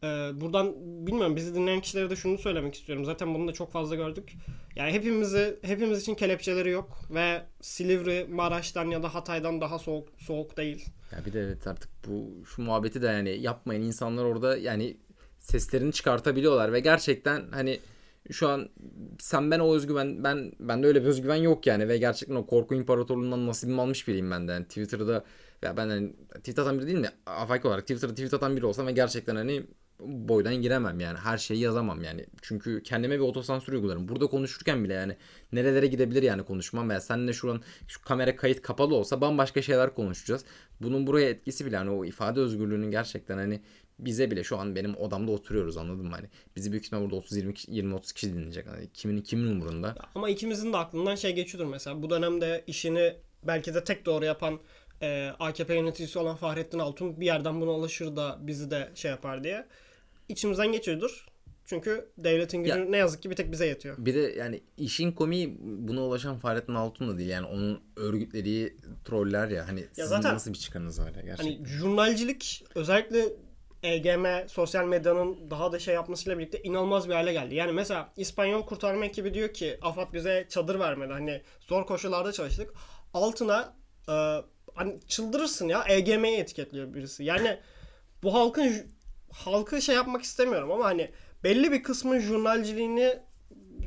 Ee, 0.06 0.42
buradan 0.42 0.74
bilmiyorum 1.08 1.36
bizi 1.36 1.56
dinleyen 1.56 1.82
kişilere 1.82 2.10
de 2.10 2.16
şunu 2.16 2.38
söylemek 2.38 2.76
istiyorum. 2.76 3.06
Zaten 3.06 3.36
bunu 3.36 3.48
da 3.48 3.54
çok 3.54 3.72
fazla 3.72 3.96
gördük. 3.96 4.34
Yani 4.76 4.92
hepimizi 4.92 5.60
hepimiz 5.62 6.02
için 6.02 6.16
kelepçeleri 6.16 6.70
yok 6.70 7.00
ve 7.10 7.42
Silivri, 7.62 8.28
Maraş'tan 8.30 8.86
ya 8.86 9.04
da 9.04 9.16
Hatay'dan 9.16 9.62
daha 9.62 9.80
soğuk 9.80 10.08
soğuk 10.18 10.58
değil. 10.58 10.86
Ya 11.12 11.26
bir 11.26 11.34
de 11.34 11.40
evet 11.40 11.68
artık 11.68 11.90
bu 12.08 12.46
şu 12.46 12.62
muhabbeti 12.62 13.02
de 13.02 13.08
yani 13.08 13.30
yapmayın 13.30 13.82
insanlar 13.82 14.24
orada 14.24 14.58
yani 14.58 14.98
seslerini 15.40 15.94
çıkartabiliyorlar 15.94 16.74
ve 16.74 16.80
gerçekten 16.80 17.44
hani 17.52 17.80
şu 18.32 18.50
an 18.50 18.70
sen 19.20 19.52
ben 19.52 19.60
o 19.60 19.76
özgüven 19.76 20.24
ben 20.24 20.52
bende 20.60 20.88
öyle 20.88 21.02
bir 21.02 21.08
özgüven 21.08 21.36
yok 21.36 21.68
yani 21.68 21.88
ve 21.88 21.98
gerçekten 21.98 22.36
o 22.36 22.46
korku 22.46 22.76
imparatorluğundan 22.76 23.48
nasibimi 23.48 23.82
almış 23.82 24.08
biriyim 24.08 24.32
ben 24.32 24.48
de. 24.48 24.52
Yani 24.52 24.66
Twitter'da 24.66 25.24
ya 25.62 25.78
ben 25.78 25.90
hani 25.90 26.14
tweet 26.34 26.60
atan 26.60 26.78
biri 26.80 26.88
değil 26.88 27.00
mi? 27.00 27.10
Afaki 27.26 27.68
olarak 27.68 27.84
Twitter'da 27.84 28.14
tweet 28.14 28.34
atan 28.34 28.58
biri 28.58 28.66
olsam 28.66 28.88
ve 28.88 28.92
gerçekten 28.92 29.36
hani 29.36 29.66
boydan 30.00 30.56
giremem 30.56 31.00
yani. 31.00 31.18
Her 31.18 31.38
şeyi 31.38 31.60
yazamam 31.60 32.04
yani. 32.04 32.26
Çünkü 32.42 32.84
kendime 32.84 33.16
bir 33.16 33.24
otosansür 33.24 33.74
uygularım. 33.74 34.08
Burada 34.08 34.28
konuşurken 34.28 34.84
bile 34.84 34.94
yani 34.94 35.18
nerelere 35.52 35.88
gidebilir 35.88 36.24
yani 36.24 36.44
konuşmam 36.44 36.90
veya 36.90 37.02
seninle 37.02 37.34
şu 37.34 37.52
an 37.52 37.62
şu 37.88 38.02
kamera 38.02 38.36
kayıt 38.36 38.62
kapalı 38.62 38.96
olsa 38.96 39.22
bambaşka 39.22 39.62
şeyler 39.62 39.94
konuşacağız. 39.94 40.46
Bunun 40.82 41.08
buraya 41.08 41.30
etkisi 41.30 41.66
bile 41.66 41.78
hani 41.78 41.90
o 41.90 42.06
ifade 42.06 42.40
özgürlüğünün 42.40 42.92
gerçekten 42.92 43.38
hani 43.38 43.62
bize 44.00 44.32
bile 44.32 44.44
şu 44.44 44.58
an 44.58 44.76
benim 44.76 44.96
odamda 44.98 45.32
oturuyoruz 45.32 45.78
anladın 45.78 46.06
mı? 46.06 46.16
Hani 46.16 46.28
bizi 46.56 46.72
büyük 46.72 46.86
ihtimal 46.86 47.04
burada 47.04 47.16
30 47.16 47.38
20 47.38 47.54
20 47.68 47.94
30 47.94 48.12
kişi 48.12 48.34
dinleyecek. 48.34 48.68
Hani 48.68 48.90
kimin 48.94 49.22
kimin 49.22 49.52
umurunda? 49.52 49.96
Ama 50.16 50.30
ikimizin 50.30 50.74
de 50.74 50.78
aklından 50.78 51.16
şey 51.16 51.36
geçiyordur 51.36 51.72
mesela. 51.72 52.02
Bu 52.02 52.10
dönemde 52.10 52.64
işini 52.68 53.16
belki 53.44 53.74
de 53.74 53.84
tek 53.84 54.06
doğru 54.06 54.26
yapan 54.26 54.60
e, 55.02 55.32
AKP 55.40 55.76
yöneticisi 55.76 56.20
olan 56.20 56.36
Fahrettin 56.36 56.80
Altun 56.80 57.20
bir 57.20 57.26
yerden 57.26 57.62
buna 57.62 57.72
alışır 57.72 58.16
da 58.16 58.38
bizi 58.42 58.72
de 58.72 58.92
şey 58.96 59.12
yapar 59.12 59.44
diye. 59.44 59.66
İçimizden 60.30 60.72
geçiyordur. 60.72 61.26
Çünkü 61.66 62.10
devletin 62.18 62.64
gücü 62.64 62.80
Ya- 62.80 62.86
ne 62.86 62.98
yazık 62.98 63.22
ki 63.24 63.30
bir 63.30 63.36
tek 63.36 63.52
bize 63.52 63.66
yetiyor. 63.68 63.96
Bir 63.98 64.16
de 64.16 64.20
yani 64.20 64.62
işin 64.78 65.12
komiği 65.12 65.58
buna 65.60 66.02
ulaşan 66.02 66.38
Fahrettin 66.38 66.74
Altun 66.76 67.10
da 67.10 67.18
değil. 67.18 67.30
Yani 67.30 67.48
onun 67.48 67.82
örgütlediği 67.96 68.78
troller 69.06 69.48
ya. 69.48 69.68
Hani 69.68 69.86
sizin 69.94 70.10
zaten- 70.10 70.34
nasıl 70.34 70.54
bir 70.54 70.58
çıkanınız 70.58 71.00
var 71.02 71.12
ya 71.16 71.22
gerçekten. 71.22 71.56
Hani 71.56 71.68
jurnalcilik 71.68 72.66
özellikle 72.76 73.26
EGM 73.84 74.48
sosyal 74.48 74.86
medyanın 74.86 75.52
daha 75.52 75.72
da 75.72 75.80
şey 75.80 75.94
yapmasıyla 75.96 76.38
birlikte 76.40 76.62
inanılmaz 76.64 77.10
bir 77.10 77.14
hale 77.14 77.34
geldi. 77.34 77.56
Yani 77.56 77.72
mesela 77.72 78.14
İspanyol 78.18 78.66
kurtarma 78.66 79.06
ekibi 79.06 79.34
diyor 79.34 79.54
ki 79.54 79.78
AFAD 79.82 80.14
bize 80.14 80.46
çadır 80.50 80.80
vermedi. 80.80 81.14
Hani 81.14 81.42
zor 81.62 81.86
koşullarda 81.86 82.32
çalıştık. 82.32 82.74
Altına 83.14 83.74
e, 84.10 84.14
hani 84.76 85.00
çıldırırsın 85.08 85.68
ya 85.68 85.84
EGM'yi 85.90 86.38
etiketliyor 86.38 86.94
birisi. 86.94 87.24
Yani 87.24 87.60
bu 88.24 88.34
halkın 88.34 88.88
halkı 89.36 89.82
şey 89.82 89.96
yapmak 89.96 90.24
istemiyorum 90.24 90.72
ama 90.72 90.86
hani 90.86 91.12
belli 91.44 91.72
bir 91.72 91.84
kısmın 91.84 92.20
jurnalciliğini 92.20 93.20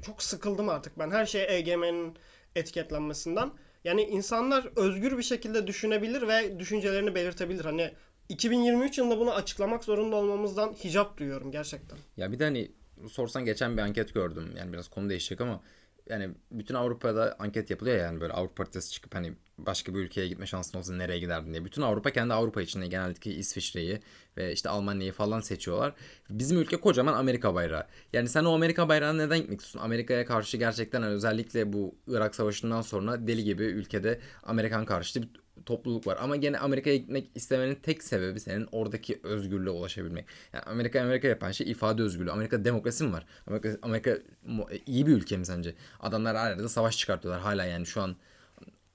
çok 0.02 0.22
sıkıldım 0.22 0.68
artık 0.68 0.98
ben. 0.98 1.10
Her 1.10 1.26
şey 1.26 1.58
EGM'nin 1.58 2.16
etiketlenmesinden. 2.56 3.50
Yani 3.84 4.02
insanlar 4.02 4.68
özgür 4.76 5.18
bir 5.18 5.22
şekilde 5.22 5.66
düşünebilir 5.66 6.28
ve 6.28 6.58
düşüncelerini 6.58 7.14
belirtebilir. 7.14 7.64
Hani 7.64 7.92
2023 8.28 8.98
yılında 8.98 9.18
bunu 9.18 9.34
açıklamak 9.34 9.84
zorunda 9.84 10.16
olmamızdan 10.16 10.72
hicap 10.72 11.18
duyuyorum 11.18 11.50
gerçekten. 11.52 11.98
Ya 12.16 12.32
bir 12.32 12.38
de 12.38 12.44
hani 12.44 12.70
sorsan 13.10 13.44
geçen 13.44 13.76
bir 13.76 13.82
anket 13.82 14.14
gördüm. 14.14 14.54
Yani 14.58 14.72
biraz 14.72 14.88
konu 14.88 15.10
değişecek 15.10 15.40
ama 15.40 15.62
yani 16.08 16.30
bütün 16.50 16.74
Avrupa'da 16.74 17.36
anket 17.38 17.70
yapılıyor 17.70 17.96
ya 17.96 18.02
yani 18.02 18.20
böyle 18.20 18.32
Avrupa 18.32 18.64
haritası 18.64 18.92
çıkıp 18.92 19.14
hani 19.14 19.32
başka 19.58 19.94
bir 19.94 19.98
ülkeye 19.98 20.28
gitme 20.28 20.46
şansın 20.46 20.78
olsa 20.78 20.94
nereye 20.94 21.18
giderdin 21.18 21.52
diye. 21.52 21.64
Bütün 21.64 21.82
Avrupa 21.82 22.10
kendi 22.10 22.34
Avrupa 22.34 22.62
içinde 22.62 22.86
genellikle 22.86 23.30
İsviçre'yi 23.30 24.00
ve 24.36 24.52
işte 24.52 24.68
Almanya'yı 24.68 25.12
falan 25.12 25.40
seçiyorlar. 25.40 25.94
Bizim 26.30 26.58
ülke 26.58 26.76
kocaman 26.76 27.12
Amerika 27.12 27.54
bayrağı. 27.54 27.86
Yani 28.12 28.28
sen 28.28 28.44
o 28.44 28.54
Amerika 28.54 28.88
bayrağına 28.88 29.24
neden 29.24 29.38
gitmek 29.38 29.60
istiyorsun? 29.60 29.86
Amerika'ya 29.86 30.24
karşı 30.24 30.56
gerçekten 30.56 31.02
hani 31.02 31.12
özellikle 31.12 31.72
bu 31.72 31.94
Irak 32.08 32.34
Savaşı'ndan 32.34 32.82
sonra 32.82 33.26
deli 33.26 33.44
gibi 33.44 33.62
ülkede 33.62 34.20
Amerikan 34.42 34.84
karşıtı 34.84 35.28
topluluk 35.66 36.06
var. 36.06 36.18
Ama 36.20 36.36
gene 36.36 36.58
Amerika'ya 36.58 36.96
gitmek 36.96 37.30
istemenin 37.34 37.74
tek 37.74 38.02
sebebi 38.02 38.40
senin 38.40 38.68
oradaki 38.72 39.20
özgürlüğe 39.22 39.70
ulaşabilmek. 39.70 40.26
Yani 40.52 40.64
Amerika 40.64 41.00
Amerika 41.02 41.28
yapan 41.28 41.50
şey 41.50 41.70
ifade 41.70 42.02
özgürlüğü. 42.02 42.30
Amerika 42.30 42.64
demokrasi 42.64 43.04
mi 43.04 43.12
var? 43.12 43.26
Amerika, 43.46 43.76
Amerika 43.82 44.18
mu- 44.46 44.66
iyi 44.86 45.06
bir 45.06 45.12
ülke 45.12 45.36
mi 45.36 45.46
sence? 45.46 45.74
Adamlar 46.00 46.36
her 46.36 46.50
yerde 46.50 46.68
savaş 46.68 46.98
çıkartıyorlar 46.98 47.42
hala 47.42 47.64
yani 47.64 47.86
şu 47.86 48.02
an 48.02 48.16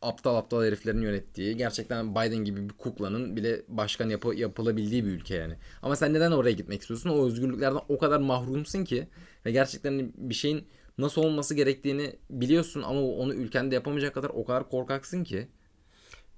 aptal 0.01 0.36
aptal 0.36 0.63
heriflerin 0.63 1.01
yönettiği 1.01 1.58
gerçekten 1.58 2.12
Biden 2.15 2.38
gibi 2.38 2.70
bir 2.70 2.74
kuklanın 2.74 3.36
bile 3.36 3.62
başkan 3.67 4.10
yapı, 4.10 4.36
yapılabildiği 4.36 5.05
bir 5.05 5.10
ülke 5.10 5.36
yani. 5.36 5.55
Ama 5.82 5.96
sen 5.96 6.13
neden 6.13 6.32
oraya 6.32 6.51
gitmek 6.51 6.82
istiyorsun? 6.82 7.10
O 7.10 7.25
özgürlüklerden 7.27 7.79
o 7.89 7.98
kadar 7.98 8.20
mahrumsun 8.20 8.84
ki 8.86 9.08
ve 9.46 9.51
gerçekten 9.51 10.13
bir 10.17 10.34
şeyin 10.34 10.67
nasıl 10.98 11.22
olması 11.24 11.55
gerektiğini 11.55 12.15
biliyorsun 12.29 12.82
ama 12.82 13.01
onu 13.01 13.34
ülkende 13.34 13.75
yapamayacak 13.75 14.13
kadar 14.13 14.29
o 14.29 14.46
kadar 14.46 14.70
korkaksın 14.70 15.24
ki. 15.24 15.48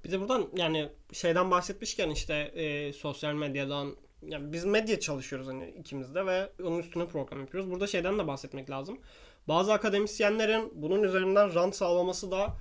Bir 0.06 0.12
de 0.12 0.20
buradan 0.20 0.48
yani 0.56 0.90
şeyden 1.14 1.52
bahsetmişken 1.52 2.10
işte 2.10 2.34
e, 2.34 2.94
sosyal 2.94 3.34
medyadan 3.34 3.96
yani 4.28 4.54
biz 4.54 4.66
medya 4.66 5.00
çalışıyoruz 5.00 5.48
hani 5.48 5.70
ikimiz 5.70 6.16
de 6.16 6.26
ve 6.26 6.50
onun 6.64 6.80
üstüne 6.80 7.08
program 7.08 7.40
yapıyoruz. 7.40 7.72
Burada 7.72 7.88
şeyden 7.88 8.20
de 8.20 8.28
bahsetmek 8.28 8.70
lazım. 8.70 9.00
Bazı 9.48 9.74
akademisyenlerin 9.74 10.72
bunun 10.76 11.04
üzerinden 11.04 11.56
rant 11.56 11.76
sağlaması 11.76 12.32
da 12.32 12.54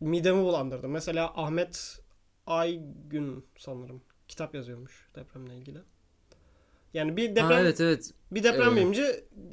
midemi 0.00 0.42
bulandırdı. 0.42 0.88
Mesela 0.88 1.32
Ahmet 1.36 1.98
Aygün 2.46 3.46
sanırım. 3.58 4.02
Kitap 4.28 4.54
yazıyormuş 4.54 5.08
depremle 5.14 5.56
ilgili. 5.56 5.78
Yani 6.94 7.16
bir 7.16 7.30
deprem 7.30 7.46
Ha, 7.46 7.60
evet 7.60 7.80
evet. 7.80 8.10
bir 8.30 8.42
deprem 8.44 8.62
Evet. 8.62 8.76
bilimci 8.76 9.02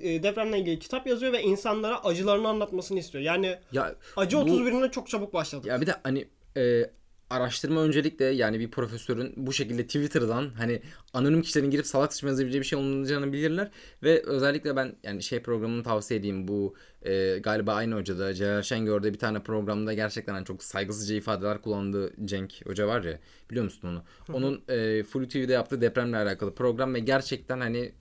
e, 0.02 0.24
depremle 0.24 0.60
ilgili 0.60 0.80
kitap 0.80 1.08
yazıyor 1.08 1.34
ve 1.34 1.42
insanlara 1.44 2.04
acılarını 2.04 2.48
anlatmasını 2.48 3.00
istiyor. 3.00 3.24
Yani 3.24 3.60
Ya 3.72 3.96
acı 4.18 4.38
Bu- 4.38 4.42
31'ine 4.42 4.92
çok 4.92 5.08
çabuk 5.10 5.34
başladı. 5.34 5.68
Ya 5.68 5.82
bir 5.82 5.86
de 5.86 5.96
hani 6.04 6.28
e, 6.58 6.90
araştırma 7.30 7.82
öncelikle 7.82 8.26
yani 8.26 8.60
bir 8.60 8.72
profesörün 8.72 9.34
bu 9.38 9.54
şekilde 9.54 9.84
Twitter'dan 9.86 10.50
hani 10.50 10.82
anonim 11.14 11.42
kişilerin 11.42 11.72
girip 11.72 11.86
salak 11.88 12.14
saçma 12.14 12.30
yazabileceği 12.30 12.62
bir 12.62 12.68
şey 12.68 12.80
olmayacağını 12.80 13.34
bilirler. 13.34 13.72
Ve 14.04 14.24
özellikle 14.26 14.76
ben 14.76 14.96
yani 15.04 15.24
şey 15.24 15.42
programını 15.42 15.84
tavsiye 15.84 16.20
edeyim. 16.20 16.48
Bu 16.48 16.76
e, 17.02 17.40
galiba 17.40 17.74
aynı 17.74 17.96
hocada 17.96 18.34
Celal 18.34 18.62
Şengör'de 18.62 19.14
bir 19.14 19.20
tane 19.20 19.44
programda 19.44 19.94
gerçekten 19.94 20.34
hani 20.34 20.46
çok 20.46 20.64
saygısızca 20.64 21.16
ifadeler 21.16 21.62
kullandığı 21.62 22.26
Cenk 22.26 22.66
Hoca 22.66 22.88
var 22.88 23.04
ya. 23.04 23.20
Biliyor 23.52 23.64
musun 23.64 23.88
onu? 23.88 24.04
Onun 24.38 24.64
e, 24.70 25.04
Flu 25.04 25.28
TV'de 25.28 25.54
yaptığı 25.54 25.82
depremle 25.82 26.18
alakalı 26.18 26.56
program 26.56 26.94
ve 26.94 27.00
gerçekten 27.00 27.60
hani 27.60 27.92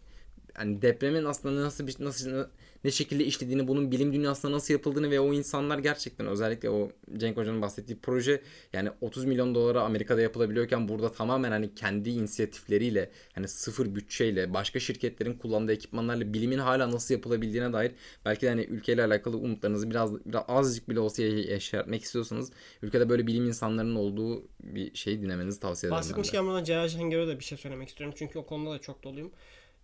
hani 0.54 0.82
depremin 0.82 1.24
aslında 1.24 1.62
nasıl 1.62 1.86
bir 1.86 1.96
nasıl 1.98 2.46
ne 2.84 2.90
şekilde 2.90 3.24
işlediğini, 3.24 3.68
bunun 3.68 3.92
bilim 3.92 4.12
dünyasında 4.12 4.52
nasıl 4.52 4.74
yapıldığını 4.74 5.10
ve 5.10 5.20
o 5.20 5.32
insanlar 5.32 5.78
gerçekten 5.78 6.26
özellikle 6.26 6.70
o 6.70 6.90
Cenk 7.16 7.36
Hoca'nın 7.36 7.62
bahsettiği 7.62 7.98
proje 7.98 8.42
yani 8.72 8.90
30 9.00 9.24
milyon 9.24 9.54
dolara 9.54 9.82
Amerika'da 9.82 10.20
yapılabiliyorken 10.20 10.88
burada 10.88 11.12
tamamen 11.12 11.50
hani 11.50 11.74
kendi 11.74 12.10
inisiyatifleriyle 12.10 13.10
hani 13.34 13.48
sıfır 13.48 13.94
bütçeyle 13.94 14.54
başka 14.54 14.80
şirketlerin 14.80 15.34
kullandığı 15.34 15.72
ekipmanlarla 15.72 16.34
bilimin 16.34 16.58
hala 16.58 16.90
nasıl 16.90 17.14
yapılabildiğine 17.14 17.72
dair 17.72 17.92
belki 18.24 18.42
de 18.42 18.48
hani 18.48 18.62
ülkeyle 18.62 19.04
alakalı 19.04 19.36
umutlarınızı 19.36 19.90
biraz, 19.90 20.26
biraz 20.26 20.44
azıcık 20.48 20.88
bile 20.88 21.00
olsa 21.00 21.22
yaşatmak 21.22 22.02
istiyorsanız 22.02 22.52
ülkede 22.82 23.08
böyle 23.08 23.26
bilim 23.26 23.44
insanlarının 23.44 23.94
olduğu 23.94 24.48
bir 24.60 24.94
şey 24.94 25.22
dinlemenizi 25.22 25.60
tavsiye 25.60 25.88
ederim. 25.88 25.98
Bahsetmişken 25.98 26.46
buradan 26.46 26.64
Celal 26.64 26.88
Şengör'e 26.88 27.28
de 27.28 27.38
bir 27.38 27.44
şey 27.44 27.58
söylemek 27.58 27.88
istiyorum. 27.88 28.14
Çünkü 28.18 28.38
o 28.38 28.46
konuda 28.46 28.74
da 28.74 28.78
çok 28.78 29.02
doluyum. 29.02 29.32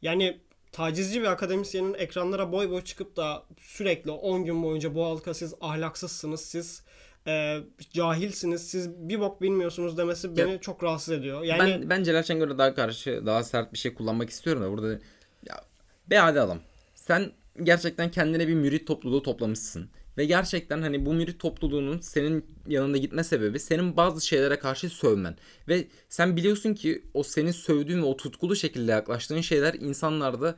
Yani 0.02 0.40
tacizci 0.72 1.20
bir 1.20 1.26
akademisyenin 1.26 1.94
ekranlara 1.94 2.52
boy 2.52 2.70
boy 2.70 2.84
çıkıp 2.84 3.16
da 3.16 3.44
sürekli 3.60 4.10
10 4.10 4.44
gün 4.44 4.62
boyunca 4.62 4.94
bu 4.94 5.04
halka 5.04 5.34
siz 5.34 5.54
ahlaksızsınız, 5.60 6.40
siz 6.40 6.82
e, 7.26 7.58
cahilsiniz, 7.92 8.70
siz 8.70 8.90
bir 8.90 9.20
bok 9.20 9.42
bilmiyorsunuz 9.42 9.98
demesi 9.98 10.36
beni 10.36 10.60
çok 10.60 10.82
rahatsız 10.82 11.14
ediyor. 11.14 11.42
Yani 11.42 11.58
Ben, 11.58 11.90
ben 11.90 12.02
Celal 12.02 12.22
Şengör'e 12.22 12.58
daha 12.58 12.74
karşı 12.74 13.26
daha 13.26 13.44
sert 13.44 13.72
bir 13.72 13.78
şey 13.78 13.94
kullanmak 13.94 14.30
istiyorum 14.30 14.62
da 14.62 14.70
burada 14.70 15.00
ya 15.48 15.64
be 16.10 16.16
hadi 16.16 16.40
adam. 16.40 16.58
Sen 16.94 17.32
gerçekten 17.62 18.10
kendine 18.10 18.48
bir 18.48 18.54
mürit 18.54 18.86
topluluğu 18.86 19.22
toplamışsın. 19.22 19.90
Ve 20.18 20.24
gerçekten 20.24 20.82
hani 20.82 21.06
bu 21.06 21.14
mürit 21.14 21.40
topluluğunun 21.40 21.98
senin 21.98 22.46
yanında 22.68 22.96
gitme 22.96 23.24
sebebi 23.24 23.60
senin 23.60 23.96
bazı 23.96 24.26
şeylere 24.26 24.58
karşı 24.58 24.88
sövmen. 24.88 25.36
Ve 25.68 25.84
sen 26.08 26.36
biliyorsun 26.36 26.74
ki 26.74 27.02
o 27.14 27.22
senin 27.22 27.50
sövdüğün 27.50 28.02
ve 28.02 28.06
o 28.06 28.16
tutkulu 28.16 28.56
şekilde 28.56 28.90
yaklaştığın 28.90 29.40
şeyler 29.40 29.74
insanlarda 29.74 30.56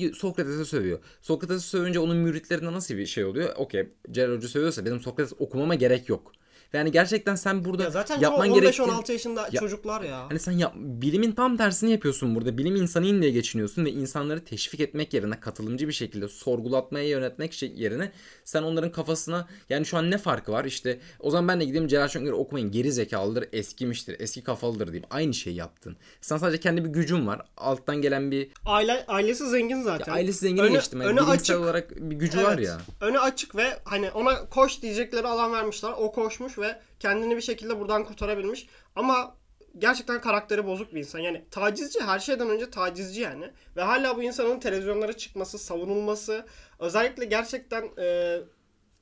e, 0.00 0.12
Sokrates'e 0.12 0.64
sövüyor. 0.64 0.98
Sokrates'e 1.22 1.60
sövünce 1.60 1.98
onun 1.98 2.16
müritlerinde 2.16 2.72
nasıl 2.72 2.96
bir 2.96 3.06
şey 3.06 3.24
oluyor? 3.24 3.56
Okey 3.56 3.88
Celal 4.10 4.36
Hoca 4.36 4.48
sövüyorsa 4.48 4.84
benim 4.84 5.00
Sokrates 5.00 5.32
okumama 5.38 5.74
gerek 5.74 6.08
yok. 6.08 6.32
Yani 6.72 6.92
gerçekten 6.92 7.34
sen 7.34 7.64
burada 7.64 7.82
ya 7.82 7.90
zaten 7.90 8.20
yapman 8.20 8.54
gerektiği... 8.54 8.82
15-16 8.82 9.12
yaşında 9.12 9.48
Ya- 9.52 9.60
çocuklar 9.60 10.00
ya. 10.02 10.26
Hani 10.28 10.38
sen 10.38 10.52
yap, 10.52 10.72
bilimin 10.76 11.32
tam 11.32 11.56
tersini 11.56 11.90
yapıyorsun 11.90 12.34
burada. 12.34 12.58
Bilim 12.58 12.76
insanıyım 12.76 13.22
diye 13.22 13.30
geçiniyorsun 13.30 13.84
ve 13.84 13.90
insanları 13.90 14.44
teşvik 14.44 14.80
etmek 14.80 15.14
yerine 15.14 15.40
katılımcı 15.40 15.88
bir 15.88 15.92
şekilde 15.92 16.28
sorgulatmaya 16.28 17.08
yönetmek 17.08 17.52
şey- 17.52 17.72
yerine 17.76 18.12
sen 18.44 18.62
onların 18.62 18.92
kafasına 18.92 19.48
yani 19.68 19.86
şu 19.86 19.96
an 19.96 20.10
ne 20.10 20.18
farkı 20.18 20.52
var? 20.52 20.64
İşte 20.64 21.00
o 21.20 21.30
zaman 21.30 21.48
ben 21.48 21.60
de 21.60 21.64
gideyim 21.64 21.88
Celal 21.88 22.08
Şengör'ü 22.08 22.34
okumayın. 22.34 22.70
Geri 22.70 22.92
zekalıdır, 22.92 23.44
eskimiştir, 23.52 24.16
eski 24.20 24.42
kafalıdır 24.42 24.92
deyip 24.92 25.06
aynı 25.10 25.34
şeyi 25.34 25.56
yaptın. 25.56 25.96
Sen 26.20 26.36
sadece 26.36 26.60
kendi 26.60 26.84
bir 26.84 26.90
gücün 26.90 27.26
var. 27.26 27.40
Alttan 27.56 27.96
gelen 28.02 28.30
bir 28.30 28.48
Aile 28.66 29.04
ailesi 29.08 29.48
zengin 29.50 29.82
zaten. 29.82 30.12
ailesi 30.12 30.38
zengini 30.38 30.60
Önü- 30.60 30.72
geçtim. 30.72 31.02
Yani 31.02 31.12
bilimsel 31.16 31.34
açık. 31.34 31.58
olarak 31.60 31.90
bir 31.96 32.16
gücü 32.16 32.42
var 32.42 32.54
Evet. 32.54 32.66
ya. 32.66 32.78
Önü 33.00 33.18
açık 33.18 33.56
ve 33.56 33.66
hani 33.84 34.10
ona 34.10 34.48
koş 34.48 34.82
diyecekleri 34.82 35.26
alan 35.26 35.52
vermişler. 35.52 35.90
O 35.98 36.12
koşmuş 36.12 36.57
ve 36.60 36.80
kendini 37.00 37.36
bir 37.36 37.40
şekilde 37.40 37.80
buradan 37.80 38.04
kurtarabilmiş. 38.04 38.66
Ama 38.96 39.36
gerçekten 39.78 40.20
karakteri 40.20 40.66
bozuk 40.66 40.94
bir 40.94 40.98
insan. 40.98 41.18
Yani 41.18 41.44
tacizci 41.50 42.00
her 42.00 42.18
şeyden 42.18 42.50
önce 42.50 42.70
tacizci 42.70 43.20
yani. 43.20 43.50
Ve 43.76 43.82
hala 43.82 44.16
bu 44.16 44.22
insanın 44.22 44.60
televizyonlara 44.60 45.12
çıkması, 45.12 45.58
savunulması 45.58 46.46
özellikle 46.78 47.24
gerçekten 47.24 47.82
e, 47.98 48.38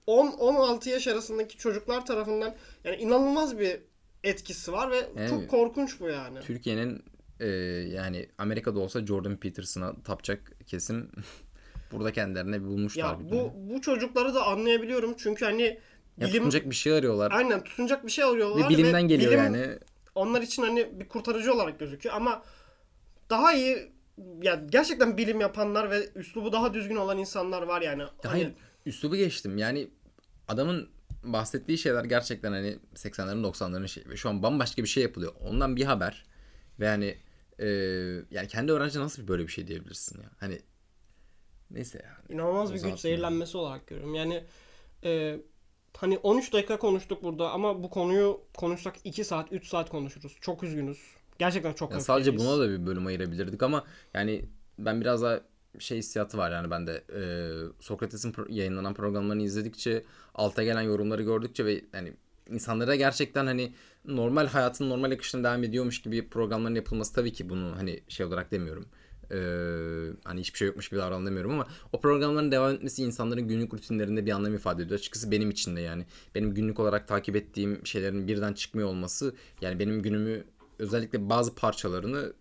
10-16 0.07 0.89
yaş 0.89 1.09
arasındaki 1.09 1.57
çocuklar 1.57 2.07
tarafından 2.07 2.55
yani 2.85 2.97
inanılmaz 2.97 3.59
bir 3.59 3.81
etkisi 4.25 4.73
var 4.73 4.91
ve 4.91 5.07
Evet. 5.17 5.31
çok 5.31 5.49
korkunç 5.49 6.01
bu 6.01 6.09
yani. 6.09 6.41
Türkiye'nin 6.41 7.05
e, 7.41 7.47
yani 7.95 8.29
Amerika'da 8.39 8.81
olsa 8.81 9.07
Jordan 9.07 9.37
Peterson'a 9.37 10.03
tapacak 10.03 10.53
kesim 10.67 11.11
burada 11.93 12.13
kendilerine 12.13 12.63
bulmuşlar. 12.63 13.03
Ya 13.03 13.31
bu 13.31 13.53
bu 13.57 13.81
çocukları 13.81 14.35
da 14.35 14.47
anlayabiliyorum 14.47 15.15
çünkü 15.19 15.45
hani 15.45 15.81
Ya 16.19 16.27
bilim 16.27 16.33
tutunacak 16.33 16.71
bir 16.71 16.75
şey 16.75 16.93
arıyorlar. 16.93 17.33
aynen 17.33 17.65
tutunacak 17.65 18.07
bir 18.07 18.11
şey 18.11 18.25
arıyorlar 18.25 18.65
Ve 18.65 18.69
bilimden 18.69 19.09
geliyor 19.09 19.33
bilim 19.33 19.45
yani. 19.45 19.79
onlar 20.15 20.43
için 20.43 20.63
hani 20.63 21.01
bir 21.01 21.09
kurtarıcı 21.09 21.55
olarak 21.55 21.79
gözüküyor 21.79 22.15
ama 22.15 22.43
daha 23.31 23.53
iyi 23.53 23.93
ya 24.43 24.63
gerçekten 24.71 25.17
bilim 25.17 25.41
yapanlar 25.41 25.91
ve 25.91 26.09
üslubu 26.15 26.53
daha 26.53 26.75
düzgün 26.75 26.97
olan 26.97 27.19
insanlar 27.19 27.63
var 27.63 27.83
yani. 27.83 28.03
Ya 28.03 28.11
Hani 28.23 28.31
Hayır 28.33 28.53
üslubu 28.87 29.17
geçtim. 29.17 29.59
Yani 29.59 29.89
adamın 30.49 30.89
bahsettiği 31.25 31.79
şeyler 31.79 32.05
gerçekten 32.05 32.53
hani 32.53 32.79
80'lerin 32.95 33.43
90'ların 33.43 33.89
şeyi. 33.89 34.09
Ve 34.09 34.17
şu 34.17 34.29
an 34.29 34.43
bambaşka 34.43 34.83
bir 34.83 34.89
şey 34.89 35.03
yapılıyor. 35.03 35.33
Ondan 35.41 35.77
bir 35.77 35.85
haber. 35.85 36.25
Ve 36.81 36.87
yani 36.87 37.17
e, 37.59 37.67
yani 38.31 38.49
kendi 38.49 38.73
öğrenci 38.73 38.99
nasıl 38.99 39.29
böyle 39.29 39.43
bir 39.43 39.53
şey 39.53 39.67
diyebilirsin 39.67 40.23
ya. 40.23 40.31
Hani 40.41 40.61
neyse 41.71 42.03
ya. 42.05 42.35
inanılmaz 42.35 42.75
bir 42.75 42.83
güç 42.83 43.01
zehirlenmesi 43.01 43.57
olarak 43.57 43.87
görüyorum. 43.87 44.15
Yani 44.15 44.45
e, 45.05 45.41
hani 45.97 46.19
13 46.19 46.53
dakika 46.53 46.79
konuştuk 46.79 47.23
burada 47.23 47.51
ama 47.51 47.83
bu 47.83 47.91
konuyu 47.91 48.41
konuşsak 48.57 48.95
2 49.05 49.25
saat 49.25 49.53
3 49.53 49.69
saat 49.69 49.91
konuşuruz. 49.91 50.37
Çok 50.41 50.63
üzgünüz. 50.63 50.99
Gerçekten 51.39 51.73
çok 51.73 51.91
Yani 51.91 52.03
sadece 52.03 52.39
buna 52.39 52.59
da 52.59 52.71
bir 52.71 52.87
bölüm 52.87 53.07
ayırabilirdik 53.07 53.63
ama 53.63 53.85
yani 54.15 54.45
ben 54.79 55.01
biraz 55.01 55.23
daha 55.23 55.41
şey 55.79 55.99
hissiyatı 55.99 56.39
var 56.39 56.51
yani 56.51 56.71
bende 56.71 57.05
e, 57.15 57.23
Sokrates'in 57.81 58.33
pro- 58.33 58.53
yayınlanan 58.53 58.95
programlarını 58.95 59.43
izledikçe 59.43 60.05
alta 60.35 60.65
gelen 60.65 60.83
yorumları 60.83 61.23
gördükçe 61.23 61.65
ve 61.65 61.85
yani 61.93 62.13
insanlara 62.51 62.95
gerçekten 62.97 63.47
hani 63.47 63.73
normal 64.05 64.47
hayatın 64.47 64.91
normal 64.91 65.11
akışına 65.11 65.45
devam 65.45 65.65
ediyormuş 65.65 66.03
gibi 66.03 66.29
programların 66.29 66.75
yapılması 66.75 67.15
tabii 67.15 67.33
ki 67.33 67.49
bunu 67.49 67.77
hani 67.77 68.01
şey 68.09 68.27
olarak 68.27 68.51
demiyorum. 68.51 68.87
E, 69.31 69.39
hani 70.25 70.41
hiçbir 70.41 70.59
şey 70.59 70.69
yokmuş 70.69 70.89
gibi 70.89 71.01
davran 71.01 71.27
demiyorum 71.27 71.51
ama 71.51 71.67
o 71.93 72.01
programların 72.01 72.53
devam 72.53 72.75
etmesi 72.75 73.03
insanların 73.03 73.49
günlük 73.49 73.75
rutinlerinde 73.75 74.27
bir 74.27 74.33
anlam 74.33 74.55
ifade 74.55 74.83
ediyor. 74.83 74.99
Açıkçası 75.01 75.31
benim 75.31 75.51
için 75.51 75.77
de 75.77 75.81
yani 75.81 76.07
benim 76.35 76.55
günlük 76.55 76.81
olarak 76.81 77.09
takip 77.09 77.37
ettiğim 77.37 77.87
şeylerin 77.87 78.29
birden 78.29 78.53
çıkmıyor 78.53 78.89
olması 78.89 79.35
yani 79.61 79.79
benim 79.79 80.03
günümü 80.03 80.45
özellikle 80.79 81.29
bazı 81.29 81.55
parçalarını 81.55 82.33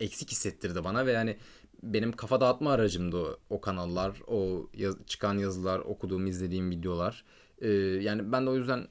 eksik 0.00 0.30
hissettirdi 0.30 0.84
bana 0.84 1.06
ve 1.06 1.12
yani 1.12 1.36
benim 1.82 2.12
kafa 2.12 2.40
dağıtma 2.40 2.72
aracımdı 2.72 3.16
o, 3.16 3.38
o 3.50 3.60
kanallar, 3.60 4.22
o 4.26 4.70
yaz- 4.74 5.06
çıkan 5.06 5.38
yazılar, 5.38 5.78
okuduğum, 5.78 6.26
izlediğim 6.26 6.70
videolar. 6.70 7.24
Ee, 7.58 7.68
yani 7.70 8.32
ben 8.32 8.46
de 8.46 8.50
o 8.50 8.56
yüzden 8.56 8.88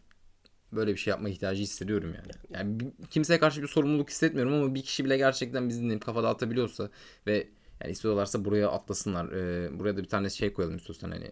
böyle 0.73 0.91
bir 0.91 0.97
şey 0.97 1.11
yapma 1.11 1.29
ihtiyacı 1.29 1.61
hissediyorum 1.63 2.13
yani. 2.15 2.31
Yani 2.49 2.91
kimseye 3.09 3.39
karşı 3.39 3.61
bir 3.61 3.67
sorumluluk 3.67 4.09
hissetmiyorum 4.09 4.53
ama 4.53 4.75
bir 4.75 4.81
kişi 4.83 5.05
bile 5.05 5.17
gerçekten 5.17 5.69
bizi 5.69 5.81
dinleyip 5.81 6.05
kafa 6.05 6.23
dağıtabiliyorsa 6.23 6.89
ve 7.27 7.47
yani 7.81 7.91
istiyorlarsa 7.91 8.45
buraya 8.45 8.69
atlasınlar. 8.69 9.31
Ee, 9.31 9.79
buraya 9.79 9.97
da 9.97 10.03
bir 10.03 10.09
tane 10.09 10.29
şey 10.29 10.53
koyalım 10.53 10.77
istiyorsan 10.77 11.11
hani 11.11 11.31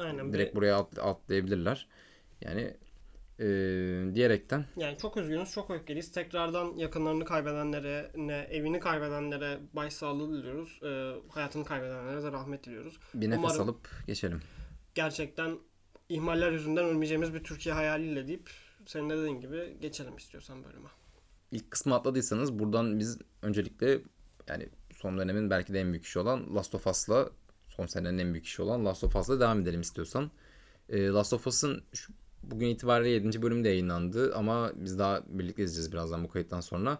Aynen. 0.00 0.32
direkt 0.32 0.50
bir- 0.52 0.56
buraya 0.56 0.76
at- 0.78 0.98
atlayabilirler. 0.98 1.88
Yani 2.40 2.76
ee, 3.40 3.44
diyerekten 4.14 4.64
Yani 4.76 4.98
çok 4.98 5.16
üzgünüz, 5.16 5.52
çok 5.52 5.70
öfkeliyiz. 5.70 6.12
Tekrardan 6.12 6.76
yakınlarını 6.76 7.24
kaybedenlere, 7.24 8.10
ne 8.16 8.36
evini 8.50 8.80
kaybedenlere 8.80 9.58
başsağlığı 9.72 10.38
diliyoruz. 10.38 10.80
Ee, 10.84 11.12
hayatını 11.28 11.64
kaybedenlere 11.64 12.22
de 12.22 12.32
rahmet 12.32 12.64
diliyoruz. 12.66 12.98
bir 13.14 13.30
nefes 13.30 13.44
Umarım- 13.44 13.62
alıp 13.62 13.88
geçelim. 14.06 14.40
Gerçekten 14.94 15.58
ihmaller 16.08 16.52
yüzünden 16.52 16.84
ölmeyeceğimiz 16.84 17.34
bir 17.34 17.44
Türkiye 17.44 17.74
hayaliyle 17.74 18.28
deyip 18.28 18.50
senin 18.86 19.10
de 19.10 19.16
dediğin 19.18 19.40
gibi 19.40 19.76
geçelim 19.80 20.16
istiyorsan 20.16 20.64
bölüme. 20.64 20.88
İlk 21.52 21.70
kısmı 21.70 21.94
atladıysanız 21.94 22.58
buradan 22.58 22.98
biz 22.98 23.18
öncelikle 23.42 24.00
yani 24.48 24.68
son 24.94 25.18
dönemin 25.18 25.50
belki 25.50 25.74
de 25.74 25.80
en 25.80 25.92
büyük 25.92 26.04
işi 26.04 26.18
olan 26.18 26.54
Last 26.54 26.74
of 26.74 26.86
Us'la 26.86 27.30
son 27.68 27.86
senenin 27.86 28.18
en 28.18 28.32
büyük 28.32 28.46
işi 28.46 28.62
olan 28.62 28.84
Last 28.84 29.04
of 29.04 29.16
Us'la 29.16 29.40
devam 29.40 29.60
edelim 29.60 29.80
istiyorsan. 29.80 30.30
Ee, 30.88 31.06
Last 31.06 31.32
of 31.32 31.46
Us'ın 31.46 31.82
bugün 32.42 32.68
itibariyle 32.68 33.10
7. 33.10 33.42
bölüm 33.42 33.64
de 33.64 33.68
yayınlandı 33.68 34.34
ama 34.34 34.72
biz 34.74 34.98
daha 34.98 35.22
birlikte 35.26 35.62
izleyeceğiz 35.62 35.92
birazdan 35.92 36.24
bu 36.24 36.28
kayıttan 36.28 36.60
sonra. 36.60 36.98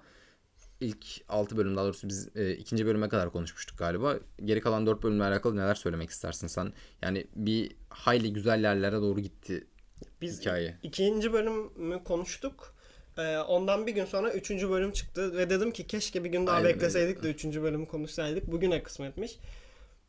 İlk 0.81 1.07
6 1.29 1.57
bölüm 1.57 1.77
daha 1.77 1.85
doğrusu 1.85 2.09
biz 2.09 2.37
e, 2.37 2.53
ikinci 2.53 2.87
bölüme 2.87 3.09
kadar 3.09 3.33
konuşmuştuk 3.33 3.79
galiba. 3.79 4.19
Geri 4.45 4.61
kalan 4.61 4.87
4 4.87 5.03
bölümle 5.03 5.25
alakalı 5.25 5.57
neler 5.57 5.75
söylemek 5.75 6.11
istersin 6.11 6.47
sen? 6.47 6.73
Yani 7.03 7.27
bir 7.37 7.73
hayli 7.89 8.33
güzel 8.33 8.63
yerlere 8.63 8.97
doğru 8.97 9.21
gitti 9.21 9.67
Biz 10.21 10.41
hikaye. 10.41 10.79
ikinci 10.83 11.33
bölümü 11.33 12.05
konuştuk. 12.05 12.75
Ee, 13.19 13.39
ondan 13.39 13.87
bir 13.87 13.93
gün 13.93 14.05
sonra 14.05 14.33
3. 14.33 14.51
bölüm 14.51 14.93
çıktı 14.93 15.37
ve 15.37 15.51
dedim 15.51 15.71
ki 15.71 15.87
keşke 15.87 16.25
bir 16.25 16.31
gün 16.31 16.47
daha 16.47 16.57
Aynen 16.57 16.69
bekleseydik 16.69 17.23
de 17.23 17.31
3. 17.31 17.45
bölümü 17.45 17.89
konuşsaydık. 17.89 18.53
Bugüne 18.53 18.83
kısmetmiş. 18.83 19.39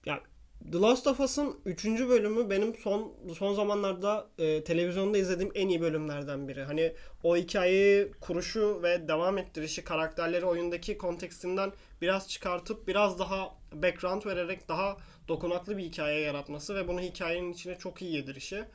Ya 0.06 0.20
The 0.60 0.78
Last 0.78 1.08
of 1.08 1.20
Us'ın 1.20 1.60
3. 1.66 1.86
bölümü 1.86 2.50
benim 2.50 2.75
son 2.75 3.13
son 3.38 3.54
zamanlarda 3.54 4.28
e, 4.38 4.63
televizyonda 4.63 5.18
izlediğim 5.18 5.51
en 5.56 5.70
iyi 5.70 5.82
bölümlerden 5.82 6.48
biri. 6.48 6.63
Hani 6.63 6.94
o 7.24 7.38
hikayeyi 7.38 8.12
kuruşu 8.22 8.84
ve 8.84 9.08
devam 9.08 9.38
ettirişi 9.38 9.84
karakterleri 9.84 10.46
oyundaki 10.46 10.98
kontekstinden 10.98 11.72
biraz 12.01 12.30
çıkartıp 12.30 12.88
biraz 12.88 13.20
daha 13.20 13.56
background 13.74 14.25
vererek 14.25 14.70
daha 14.70 14.98
dokunaklı 15.28 15.78
bir 15.78 15.84
hikaye 15.84 16.20
yaratması 16.20 16.75
ve 16.75 16.88
bunu 16.88 17.01
hikayenin 17.01 17.54
içine 17.54 17.75
çok 17.75 18.01
iyi 18.01 18.16
yedirişi 18.16 18.66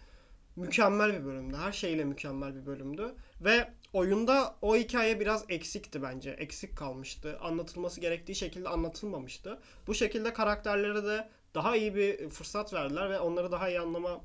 mükemmel 0.57 1.21
bir 1.21 1.25
bölümdü. 1.25 1.57
Her 1.57 1.73
şeyle 1.73 2.05
mükemmel 2.05 2.55
bir 2.55 2.67
bölümdü. 2.67 3.15
Ve 3.41 3.69
oyunda 3.93 4.57
o 4.63 4.77
hikaye 4.77 5.21
biraz 5.21 5.45
eksikti 5.49 6.03
bence. 6.03 6.31
Eksik 6.31 6.77
kalmıştı. 6.77 7.39
Anlatılması 7.41 8.01
gerektiği 8.01 8.35
şekilde 8.35 8.69
anlatılmamıştı. 8.69 9.59
Bu 9.87 9.95
şekilde 9.95 10.33
karakterlere 10.33 11.05
de 11.05 11.29
daha 11.55 11.77
iyi 11.77 11.95
bir 11.95 12.29
fırsat 12.29 12.73
verdiler 12.73 13.11
ve 13.11 13.19
onları 13.19 13.53
daha 13.53 13.69
iyi 13.69 13.81
anlama 13.81 14.21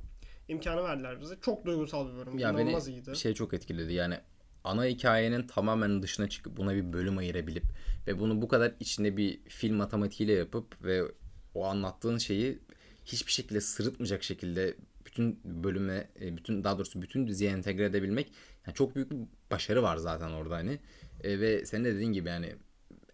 imkanı 0.48 0.84
verdiler 0.84 1.22
bize. 1.22 1.36
Çok 1.42 1.66
duygusal 1.66 2.12
bir 2.12 2.18
bölüm. 2.18 2.38
Ya 2.38 2.50
İnanılmaz 2.50 2.88
beni 2.88 2.96
iyiydi. 2.96 3.16
şey 3.16 3.34
çok 3.34 3.54
etkiledi. 3.54 3.94
Yani 3.94 4.18
ana 4.64 4.86
hikayenin 4.86 5.48
tamamen 5.48 6.02
dışına 6.02 6.30
çıkıp 6.30 6.58
buna 6.58 6.76
bir 6.76 6.94
bölüm 6.94 7.18
ayırabilip 7.18 7.64
ve 8.08 8.20
bunu 8.20 8.42
bu 8.42 8.48
kadar 8.48 8.74
içinde 8.80 9.18
bir 9.18 9.40
film 9.44 9.76
matematiğiyle 9.76 10.34
yapıp 10.34 10.84
ve 10.84 11.04
o 11.56 11.66
anlattığın 11.66 12.18
şeyi 12.18 12.60
hiçbir 13.06 13.32
şekilde 13.32 13.62
sırıtmayacak 13.62 14.24
şekilde 14.24 14.76
bütün 15.06 15.40
bölüme, 15.44 16.10
e, 16.22 16.38
bütün 16.38 16.64
daha 16.64 16.78
doğrusu 16.78 17.02
bütün 17.02 17.28
diziye 17.28 17.52
entegre 17.52 17.86
edebilmek 17.86 18.32
yani 18.68 18.76
çok 18.76 18.96
büyük 18.96 19.12
bir 19.12 19.18
başarı 19.52 19.84
var 19.84 19.98
zaten 19.98 20.30
orada 20.30 20.56
hani. 20.56 20.80
E, 21.24 21.40
ve 21.40 21.66
senin 21.66 21.86
de 21.86 21.96
dediğin 21.96 22.14
gibi 22.14 22.30
yani 22.30 22.56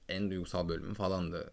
en 0.10 0.30
duygusal 0.30 0.70
bölümü 0.70 0.94
falandı 0.94 1.52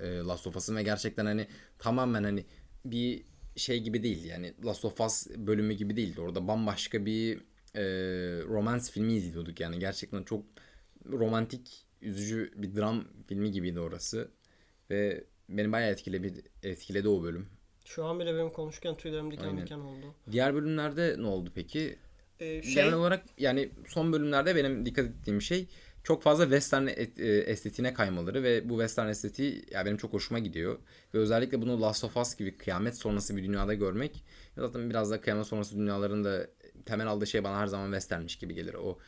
e, 0.00 0.06
Last 0.18 0.46
of 0.46 0.56
Us'ın 0.56 0.76
ve 0.76 0.82
gerçekten 0.82 1.26
hani 1.26 1.46
tamamen 1.78 2.24
hani 2.24 2.44
bir 2.84 3.22
şey 3.56 3.82
gibi 3.82 4.02
değil 4.02 4.24
yani 4.24 4.54
Last 4.64 4.84
of 4.84 5.00
Us 5.00 5.26
bölümü 5.36 5.74
gibi 5.74 5.96
değildi. 5.96 6.20
Orada 6.20 6.48
bambaşka 6.48 7.06
bir 7.06 7.38
e, 7.74 7.82
romance 8.42 8.84
filmi 8.84 9.12
izliyorduk 9.12 9.60
yani 9.60 9.78
gerçekten 9.78 10.22
çok 10.22 10.44
romantik 11.12 11.86
üzücü 12.02 12.52
bir 12.56 12.76
dram 12.76 13.04
filmi 13.26 13.50
gibiydi 13.50 13.80
orası 13.80 14.30
ve 14.90 15.24
beni 15.48 15.72
bayağı 15.72 15.90
etkiledi, 15.90 16.42
etkiledi 16.62 17.08
o 17.08 17.22
bölüm. 17.22 17.48
Şu 17.84 18.04
an 18.04 18.20
bile 18.20 18.34
benim 18.34 18.50
konuşurken 18.50 18.94
tüylerim 18.94 19.30
diken 19.30 19.44
Aynen. 19.44 19.62
diken 19.62 19.78
oldu. 19.78 20.14
Diğer 20.30 20.54
bölümlerde 20.54 21.16
ne 21.18 21.26
oldu 21.26 21.52
peki? 21.54 21.98
Ee, 22.40 22.62
şey, 22.62 22.74
Genel 22.74 22.92
olarak 22.92 23.24
yani 23.38 23.70
son 23.86 24.12
bölümlerde 24.12 24.56
benim 24.56 24.86
dikkat 24.86 25.06
ettiğim 25.06 25.42
şey 25.42 25.68
çok 26.04 26.22
fazla 26.22 26.44
western 26.44 26.86
e, 26.86 27.26
estetiğine 27.26 27.94
kaymaları 27.94 28.42
ve 28.42 28.68
bu 28.68 28.72
western 28.72 29.08
estetiği 29.08 29.64
ya 29.70 29.86
benim 29.86 29.96
çok 29.96 30.12
hoşuma 30.12 30.38
gidiyor. 30.38 30.78
Ve 31.14 31.18
özellikle 31.18 31.62
bunu 31.62 31.82
Last 31.82 32.04
of 32.04 32.16
Us 32.16 32.36
gibi 32.36 32.56
kıyamet 32.56 32.98
sonrası 32.98 33.36
bir 33.36 33.44
dünyada 33.44 33.74
görmek 33.74 34.24
zaten 34.56 34.90
biraz 34.90 35.10
da 35.10 35.20
kıyamet 35.20 35.46
sonrası 35.46 35.76
dünyaların 35.76 36.24
da 36.24 36.46
temel 36.86 37.06
aldığı 37.06 37.26
şey 37.26 37.44
bana 37.44 37.58
her 37.58 37.66
zaman 37.66 37.86
westernmiş 37.86 38.36
gibi 38.36 38.54
gelir. 38.54 38.74
O 38.74 38.98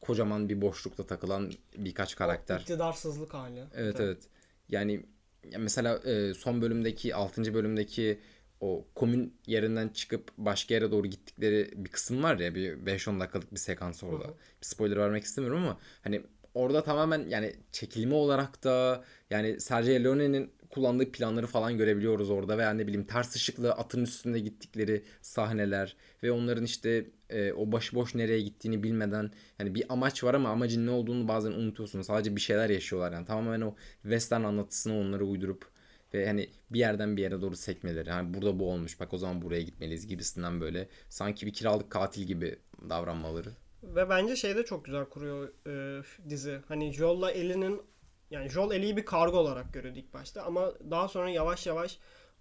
kocaman 0.00 0.48
bir 0.48 0.60
boşlukta 0.60 1.06
takılan 1.06 1.52
birkaç 1.76 2.16
karakter. 2.16 2.60
iktidarsızlık 2.60 3.34
hali. 3.34 3.64
Evet 3.74 4.00
evet. 4.00 4.22
Yani 4.68 5.06
ya 5.52 5.58
mesela 5.58 5.98
e, 5.98 6.34
son 6.34 6.62
bölümdeki 6.62 7.14
6. 7.14 7.54
bölümdeki 7.54 8.20
o 8.60 8.84
komün 8.94 9.34
yerinden 9.46 9.88
çıkıp 9.88 10.30
başka 10.38 10.74
yere 10.74 10.90
doğru 10.90 11.06
gittikleri 11.06 11.70
bir 11.76 11.90
kısım 11.90 12.22
var 12.22 12.38
ya 12.38 12.54
bir 12.54 12.76
5-10 12.76 13.20
dakikalık 13.20 13.52
bir 13.52 13.58
sekans 13.58 14.04
orada. 14.04 14.24
Hı 14.24 14.28
hı. 14.28 14.34
Bir 14.60 14.66
spoiler 14.66 14.96
vermek 14.96 15.24
istemiyorum 15.24 15.62
ama 15.62 15.78
hani 16.02 16.22
orada 16.56 16.82
tamamen 16.82 17.28
yani 17.28 17.52
çekilme 17.72 18.14
olarak 18.14 18.64
da 18.64 19.04
yani 19.30 19.60
Sergio 19.60 20.04
Leone'nin 20.04 20.50
kullandığı 20.70 21.12
planları 21.12 21.46
falan 21.46 21.78
görebiliyoruz 21.78 22.30
orada 22.30 22.58
veya 22.58 22.70
ne 22.70 22.86
bileyim 22.86 23.06
ters 23.06 23.36
ışıklı 23.36 23.72
atın 23.72 24.02
üstünde 24.02 24.40
gittikleri 24.40 25.04
sahneler 25.22 25.96
ve 26.22 26.32
onların 26.32 26.64
işte 26.64 27.06
e, 27.30 27.52
o 27.52 27.72
başıboş 27.72 28.14
nereye 28.14 28.40
gittiğini 28.40 28.82
bilmeden 28.82 29.30
yani 29.58 29.74
bir 29.74 29.84
amaç 29.88 30.24
var 30.24 30.34
ama 30.34 30.48
amacın 30.48 30.86
ne 30.86 30.90
olduğunu 30.90 31.28
bazen 31.28 31.52
unutuyorsun. 31.52 32.02
Sadece 32.02 32.36
bir 32.36 32.40
şeyler 32.40 32.70
yaşıyorlar 32.70 33.12
yani 33.12 33.26
tamamen 33.26 33.60
o 33.60 33.74
western 34.02 34.44
anlatısını 34.44 34.98
onları 34.98 35.24
uydurup 35.24 35.68
ve 36.14 36.26
hani 36.26 36.50
bir 36.70 36.78
yerden 36.78 37.16
bir 37.16 37.22
yere 37.22 37.40
doğru 37.40 37.56
sekmeleri. 37.56 38.08
Yani 38.08 38.34
burada 38.34 38.58
bu 38.58 38.72
olmuş 38.72 39.00
bak 39.00 39.14
o 39.14 39.18
zaman 39.18 39.42
buraya 39.42 39.62
gitmeliyiz 39.62 40.06
gibisinden 40.06 40.60
böyle 40.60 40.88
sanki 41.08 41.46
bir 41.46 41.52
kiralık 41.52 41.90
katil 41.90 42.22
gibi 42.22 42.58
davranmaları. 42.90 43.65
Ve 43.82 44.08
bence 44.08 44.36
şey 44.36 44.56
de 44.56 44.64
çok 44.64 44.84
güzel 44.84 45.04
kuruyor 45.04 45.48
e, 45.66 46.02
dizi. 46.28 46.60
Hani 46.68 46.92
Joel'la 46.92 47.30
Ellie'nin 47.30 47.82
yani 48.30 48.48
Joel 48.48 48.76
Ellie'yi 48.76 48.96
bir 48.96 49.04
kargo 49.04 49.38
olarak 49.38 49.74
görüyordu 49.74 49.98
ilk 49.98 50.14
başta 50.14 50.42
ama 50.42 50.72
daha 50.90 51.08
sonra 51.08 51.30
yavaş 51.30 51.66
yavaş 51.66 51.98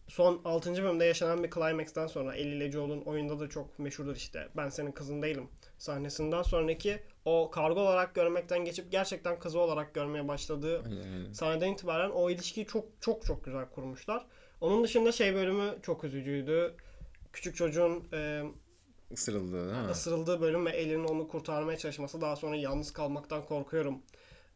son 0.07 0.41
6. 0.45 0.83
bölümde 0.83 1.05
yaşanan 1.05 1.43
bir 1.43 1.49
climax'ten 1.49 2.07
sonra 2.07 2.35
Ellie 2.35 2.55
ile 2.55 2.71
Joel'un 2.71 3.01
oyunda 3.01 3.39
da 3.39 3.49
çok 3.49 3.79
meşhurdur 3.79 4.15
işte. 4.15 4.47
Ben 4.57 4.69
senin 4.69 4.91
kızın 4.91 5.21
değilim 5.21 5.49
sahnesinden 5.77 6.41
sonraki 6.41 6.99
o 7.25 7.51
kargo 7.51 7.79
olarak 7.79 8.15
görmekten 8.15 8.65
geçip 8.65 8.91
gerçekten 8.91 9.39
kızı 9.39 9.59
olarak 9.59 9.93
görmeye 9.93 10.27
başladığı 10.27 10.83
Aynen, 10.83 11.33
sahneden 11.33 11.73
itibaren 11.73 12.09
o 12.09 12.29
ilişkiyi 12.29 12.65
çok 12.65 12.85
çok 13.01 13.25
çok 13.25 13.45
güzel 13.45 13.69
kurmuşlar. 13.69 14.25
Onun 14.61 14.83
dışında 14.83 15.11
şey 15.11 15.35
bölümü 15.35 15.75
çok 15.81 16.03
üzücüydü. 16.03 16.73
Küçük 17.33 17.55
çocuğun 17.55 18.07
e, 18.13 18.43
Isırıldı 19.19 19.71
değil 19.73 19.83
mi? 19.83 19.91
ısırıldığı 19.91 20.41
bölüm 20.41 20.65
ve 20.65 20.69
Ellie'nin 20.71 21.03
onu 21.03 21.27
kurtarmaya 21.27 21.77
çalışması 21.77 22.21
daha 22.21 22.35
sonra 22.35 22.55
yalnız 22.55 22.93
kalmaktan 22.93 23.45
korkuyorum 23.45 24.01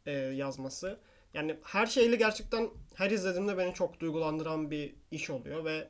e, 0.06 0.12
yazması. 0.12 1.00
Yani 1.34 1.56
her 1.64 1.86
şeyle 1.86 2.16
gerçekten 2.16 2.70
her 2.96 3.12
izlediğimde 3.12 3.58
beni 3.58 3.74
çok 3.74 4.00
duygulandıran 4.00 4.72
bir 4.72 4.96
iş 5.12 5.30
oluyor 5.30 5.66
ve 5.66 5.88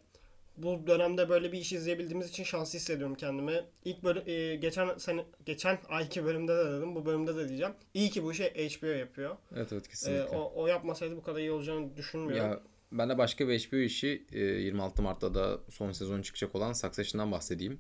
bu 0.58 0.88
dönemde 0.88 1.30
böyle 1.30 1.52
bir 1.52 1.58
iş 1.58 1.74
izleyebildiğimiz 1.74 2.30
için 2.30 2.44
şanslı 2.44 2.80
hissediyorum 2.80 3.16
kendimi. 3.16 3.64
İlk 3.86 4.04
bölüm 4.04 4.24
e, 4.26 4.56
geçen 4.56 4.98
sene 4.98 5.26
geçen 5.46 5.78
ayki 5.90 6.26
bölümde 6.26 6.58
de 6.58 6.66
dedim, 6.66 6.96
bu 6.96 7.06
bölümde 7.06 7.36
de 7.36 7.48
diyeceğim. 7.48 7.74
İyi 7.94 8.10
ki 8.10 8.24
bu 8.24 8.32
işi 8.32 8.44
HBO 8.44 8.88
yapıyor. 8.88 9.38
Evet 9.56 9.74
evet 9.74 9.86
E, 9.86 9.90
kesinlikle. 9.90 10.38
o, 10.38 10.52
o 10.56 10.68
yapmasaydı 10.68 11.16
bu 11.18 11.24
kadar 11.24 11.40
iyi 11.40 11.52
olacağını 11.52 11.98
düşünmüyorum. 11.98 12.52
Ya 12.52 12.60
ben 12.92 13.10
de 13.10 13.18
başka 13.18 13.48
bir 13.48 13.60
HBO 13.60 13.76
işi 13.78 14.26
e, 14.32 14.40
26 14.40 15.02
Mart'ta 15.02 15.34
da 15.34 15.58
son 15.70 15.92
sezon 15.92 16.22
çıkacak 16.22 16.56
olan 16.56 16.74
Succession'dan 16.74 17.32
bahsedeyim. 17.32 17.80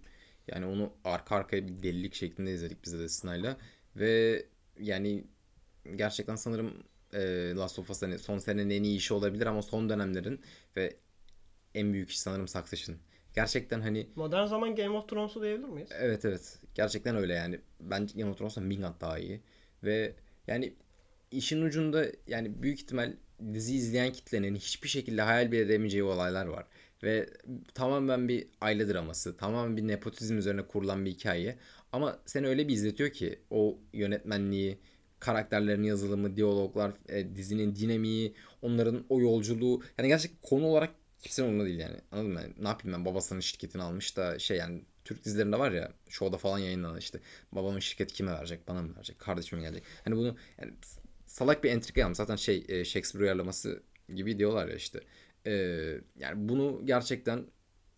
Yani 0.51 0.65
onu 0.65 0.93
arka 1.03 1.35
arkaya 1.35 1.67
bir 1.67 1.83
delilik 1.83 2.15
şeklinde 2.15 2.51
izledik 2.51 2.85
biz 2.85 2.99
de 2.99 3.09
Sinay'la. 3.09 3.57
Ve 3.95 4.45
yani 4.79 5.23
gerçekten 5.95 6.35
sanırım 6.35 6.83
e, 7.13 7.53
Last 7.55 7.79
of 7.79 7.89
Us 7.89 8.01
hani 8.01 8.19
son 8.19 8.37
senenin 8.37 8.69
en 8.69 8.83
iyi 8.83 8.97
işi 8.97 9.13
olabilir 9.13 9.45
ama 9.45 9.61
son 9.61 9.89
dönemlerin 9.89 10.41
ve 10.75 10.95
en 11.75 11.93
büyük 11.93 12.09
iş 12.09 12.19
sanırım 12.19 12.47
Succession. 12.47 12.97
Gerçekten 13.35 13.81
hani 13.81 14.07
Modern 14.15 14.45
zaman 14.45 14.75
Game 14.75 14.97
of 14.97 15.09
Thrones'u 15.09 15.41
diyebilir 15.41 15.67
miyiz? 15.67 15.89
Evet 15.99 16.25
evet. 16.25 16.59
Gerçekten 16.75 17.15
öyle 17.15 17.33
yani. 17.33 17.59
Bence 17.79 18.19
Game 18.19 18.31
of 18.31 18.37
Thrones'tan 18.37 18.69
bin 18.69 18.81
kat 18.81 19.01
daha 19.01 19.19
iyi. 19.19 19.41
Ve 19.83 20.13
yani 20.47 20.73
işin 21.31 21.61
ucunda 21.61 22.05
yani 22.27 22.63
büyük 22.63 22.79
ihtimal 22.79 23.13
dizi 23.53 23.75
izleyen 23.75 24.11
kitlenin 24.11 24.55
hiçbir 24.55 24.89
şekilde 24.89 25.21
hayal 25.21 25.51
bile 25.51 25.61
edemeyeceği 25.61 26.03
olaylar 26.03 26.45
var. 26.45 26.65
Ve 27.03 27.29
tamamen 27.73 28.27
bir 28.27 28.47
aile 28.61 28.93
draması, 28.93 29.37
tamamen 29.37 29.77
bir 29.77 29.87
nepotizm 29.87 30.37
üzerine 30.37 30.61
kurulan 30.61 31.05
bir 31.05 31.11
hikaye. 31.11 31.57
Ama 31.91 32.19
seni 32.25 32.47
öyle 32.47 32.67
bir 32.67 32.73
izletiyor 32.73 33.09
ki 33.09 33.39
o 33.49 33.77
yönetmenliği, 33.93 34.77
karakterlerin 35.19 35.83
yazılımı, 35.83 36.35
diyaloglar, 36.35 36.91
e, 37.09 37.35
dizinin 37.35 37.75
dinamiği, 37.75 38.33
onların 38.61 39.05
o 39.09 39.21
yolculuğu. 39.21 39.81
Yani 39.97 40.07
gerçekten 40.07 40.39
konu 40.41 40.65
olarak 40.65 40.91
kimsenin 41.21 41.47
umurunda 41.47 41.65
değil 41.65 41.79
yani. 41.79 41.97
Anladın 42.11 42.31
mı? 42.31 42.41
Ne 42.61 42.67
yapayım 42.67 42.97
ben 42.97 43.05
babasının 43.05 43.39
şirketini 43.39 43.81
almış 43.81 44.17
da 44.17 44.39
şey 44.39 44.57
yani 44.57 44.81
Türk 45.05 45.25
dizilerinde 45.25 45.59
var 45.59 45.71
ya 45.71 45.91
show'da 46.09 46.37
falan 46.37 46.59
yayınlanan 46.59 46.97
işte 46.97 47.19
babamın 47.51 47.79
şirketi 47.79 48.13
kime 48.13 48.31
verecek 48.31 48.67
bana 48.67 48.81
mı 48.81 48.95
verecek 48.95 49.19
kardeşime 49.19 49.61
gelecek. 49.61 49.83
Hani 50.05 50.15
bunu 50.15 50.37
yani 50.61 50.73
salak 51.25 51.63
bir 51.63 51.71
entrika 51.71 52.01
yapmış. 52.01 52.17
Zaten 52.17 52.35
şey 52.35 52.65
e, 52.69 52.85
Shakespeare 52.85 53.23
uyarlaması 53.23 53.83
gibi 54.15 54.39
diyorlar 54.39 54.67
ya 54.67 54.75
işte. 54.75 54.99
E, 55.47 55.51
yani 56.19 56.49
bunu 56.49 56.81
gerçekten 56.85 57.45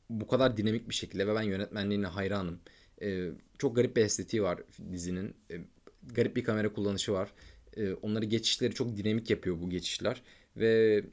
bu 0.10 0.27
kadar 0.27 0.58
dinamik 0.58 0.89
bir 0.89 0.93
şekilde 0.93 1.27
ve 1.27 1.36
ben 1.36 1.41
yönetmenliğine 1.41 2.08
hayranım. 2.08 2.60
E, 3.01 3.30
çok 3.58 3.75
garip 3.75 3.95
bir 3.95 4.01
estetiği 4.01 4.43
var 4.43 4.60
dizinin. 4.91 5.36
E, 5.51 5.56
garip 6.04 6.36
bir 6.36 6.43
kamera 6.43 6.73
kullanışı 6.73 7.13
var. 7.13 7.34
E, 7.77 7.93
onları 7.93 8.25
geçişleri 8.25 8.73
çok 8.73 8.97
dinamik 8.97 9.30
yapıyor 9.30 9.62
bu 9.62 9.69
geçişler. 9.69 10.21
Ve 10.58 11.04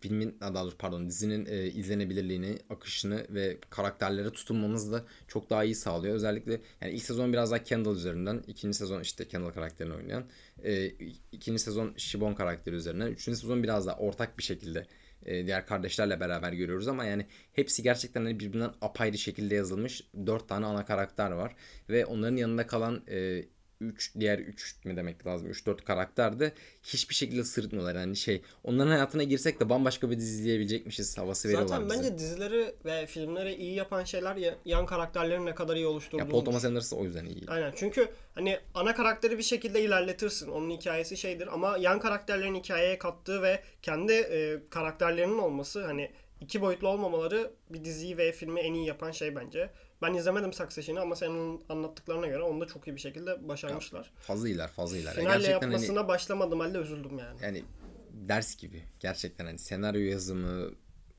filmin 0.00 0.36
daha 0.40 0.64
doğrusu 0.64 0.78
pardon 0.78 1.08
dizinin 1.08 1.46
e, 1.46 1.66
izlenebilirliğini, 1.66 2.58
akışını 2.70 3.26
ve 3.30 3.58
karakterlere 3.70 4.30
tutunmamızı 4.30 4.92
da 4.92 5.04
çok 5.28 5.50
daha 5.50 5.64
iyi 5.64 5.74
sağlıyor. 5.74 6.14
Özellikle 6.14 6.60
yani 6.80 6.92
ilk 6.92 7.02
sezon 7.02 7.32
biraz 7.32 7.50
daha 7.50 7.62
Kendall 7.62 7.96
üzerinden, 7.96 8.42
ikinci 8.46 8.78
sezon 8.78 9.00
işte 9.00 9.28
Kendall 9.28 9.50
karakterini 9.50 9.94
oynayan, 9.94 10.24
e, 10.64 10.86
ikinci 11.32 11.58
sezon 11.58 11.94
Shibon 11.96 12.34
karakteri 12.34 12.74
üzerinden, 12.74 13.06
üçüncü 13.06 13.38
sezon 13.38 13.62
biraz 13.62 13.86
daha 13.86 13.96
ortak 13.96 14.38
bir 14.38 14.42
şekilde 14.42 14.86
e, 15.26 15.46
diğer 15.46 15.66
kardeşlerle 15.66 16.20
beraber 16.20 16.52
görüyoruz 16.52 16.88
ama 16.88 17.04
yani 17.04 17.26
hepsi 17.52 17.82
gerçekten 17.82 18.24
hani 18.24 18.40
birbirinden 18.40 18.72
apayrı 18.80 19.18
şekilde 19.18 19.54
yazılmış 19.54 20.02
dört 20.26 20.48
tane 20.48 20.66
ana 20.66 20.84
karakter 20.84 21.30
var 21.30 21.56
ve 21.88 22.06
onların 22.06 22.36
yanında 22.36 22.66
kalan 22.66 23.02
e, 23.08 23.44
3 23.80 24.14
diğer 24.20 24.38
3 24.38 24.84
mi 24.84 24.96
demek 24.96 25.26
lazım 25.26 25.50
3-4 25.50 25.84
karakter 25.84 26.40
de 26.40 26.52
hiçbir 26.82 27.14
şekilde 27.14 27.44
sırıtmıyorlar. 27.44 27.94
Yani 27.94 28.16
şey 28.16 28.42
onların 28.64 28.90
hayatına 28.90 29.22
girsek 29.22 29.60
de 29.60 29.68
bambaşka 29.68 30.10
bir 30.10 30.16
dizi 30.18 30.40
izleyebilecekmişiz 30.40 31.18
havası 31.18 31.48
veriyorlar 31.48 31.68
Zaten 31.68 31.90
bize. 31.90 31.98
bence 31.98 32.18
dizileri 32.18 32.74
ve 32.84 33.06
filmleri 33.06 33.54
iyi 33.54 33.74
yapan 33.74 34.04
şeyler 34.04 34.36
ya- 34.36 34.54
yan 34.64 34.86
karakterlerin 34.86 35.46
ne 35.46 35.54
kadar 35.54 35.76
iyi 35.76 35.82
Ya 35.82 35.88
oluşturduğudur. 35.88 36.30
Paul 36.30 36.44
Thomas 36.44 36.64
Anderson 36.64 36.98
o 36.98 37.04
yüzden 37.04 37.24
iyi. 37.24 37.44
Aynen 37.48 37.72
çünkü 37.76 38.08
hani 38.34 38.58
ana 38.74 38.94
karakteri 38.94 39.38
bir 39.38 39.42
şekilde 39.42 39.82
ilerletirsin. 39.82 40.48
Onun 40.48 40.70
hikayesi 40.70 41.16
şeydir 41.16 41.46
ama 41.54 41.76
yan 41.78 42.00
karakterlerin 42.00 42.54
hikayeye 42.54 42.98
kattığı 42.98 43.42
ve 43.42 43.62
kendi 43.82 44.12
e, 44.12 44.58
karakterlerinin 44.70 45.38
olması 45.38 45.84
hani 45.84 46.10
iki 46.40 46.60
boyutlu 46.60 46.88
olmamaları 46.88 47.50
bir 47.70 47.84
diziyi 47.84 48.18
ve 48.18 48.32
filmi 48.32 48.60
en 48.60 48.74
iyi 48.74 48.86
yapan 48.86 49.10
şey 49.10 49.36
bence. 49.36 49.70
Ben 50.02 50.14
izlemedim 50.14 50.52
Succession'ı 50.52 51.00
ama 51.00 51.16
senin 51.16 51.64
anlattıklarına 51.68 52.26
göre 52.26 52.42
onu 52.42 52.60
da 52.60 52.66
çok 52.66 52.86
iyi 52.86 52.96
bir 52.96 53.00
şekilde 53.00 53.48
başarmışlar. 53.48 54.12
Fazla 54.16 54.48
iyiler 54.48 54.68
fazla 54.68 54.96
iyiler. 54.96 55.10
Ya 55.10 55.20
Finalle 55.20 55.38
gerçekten 55.38 55.60
hani 55.60 55.72
yapmasına 55.72 56.08
başlamadım 56.08 56.60
halde 56.60 56.78
üzüldüm 56.78 57.18
yani. 57.18 57.38
yani 57.42 57.64
ders 58.12 58.56
gibi. 58.56 58.82
Gerçekten 59.00 59.44
hani 59.44 59.58
senaryo 59.58 60.00
yazımı, 60.00 60.70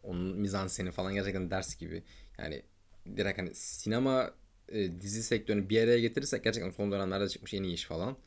onun 0.03 0.37
mizanseni 0.37 0.91
falan 0.91 1.13
gerçekten 1.13 1.51
ders 1.51 1.77
gibi. 1.77 2.03
Yani 2.37 2.61
direkt 3.17 3.39
hani 3.39 3.55
sinema 3.55 4.33
e, 4.69 5.01
dizi 5.01 5.23
sektörünü 5.23 5.69
bir 5.69 5.83
araya 5.83 5.99
getirirsek 5.99 6.43
gerçekten 6.43 6.71
son 6.71 6.91
dönemlerde 6.91 7.29
çıkmış 7.29 7.53
en 7.53 7.63
iyi 7.63 7.73
iş 7.73 7.85
falan. 7.85 8.17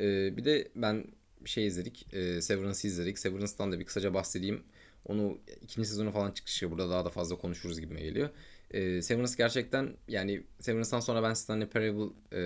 E, 0.00 0.36
bir 0.36 0.44
de 0.44 0.68
ben 0.74 1.04
şey 1.44 1.66
izledik. 1.66 2.14
E, 2.14 2.40
Severance'ı 2.42 2.90
izledik. 2.90 3.18
Severance'dan 3.18 3.72
da 3.72 3.80
bir 3.80 3.84
kısaca 3.84 4.14
bahsedeyim. 4.14 4.62
Onu 5.06 5.38
ikinci 5.62 5.88
sezonu 5.88 6.12
falan 6.12 6.32
çıkışı 6.32 6.70
burada 6.70 6.90
daha 6.90 7.04
da 7.04 7.10
fazla 7.10 7.36
konuşuruz 7.36 7.80
gibime 7.80 8.00
geliyor. 8.00 8.28
E, 8.70 9.02
Severance 9.02 9.34
gerçekten 9.38 9.96
yani 10.08 10.42
Severance'dan 10.58 11.00
sonra 11.00 11.22
ben 11.22 11.34
Stanley 11.34 11.68
Parable 11.68 12.12
e, 12.32 12.40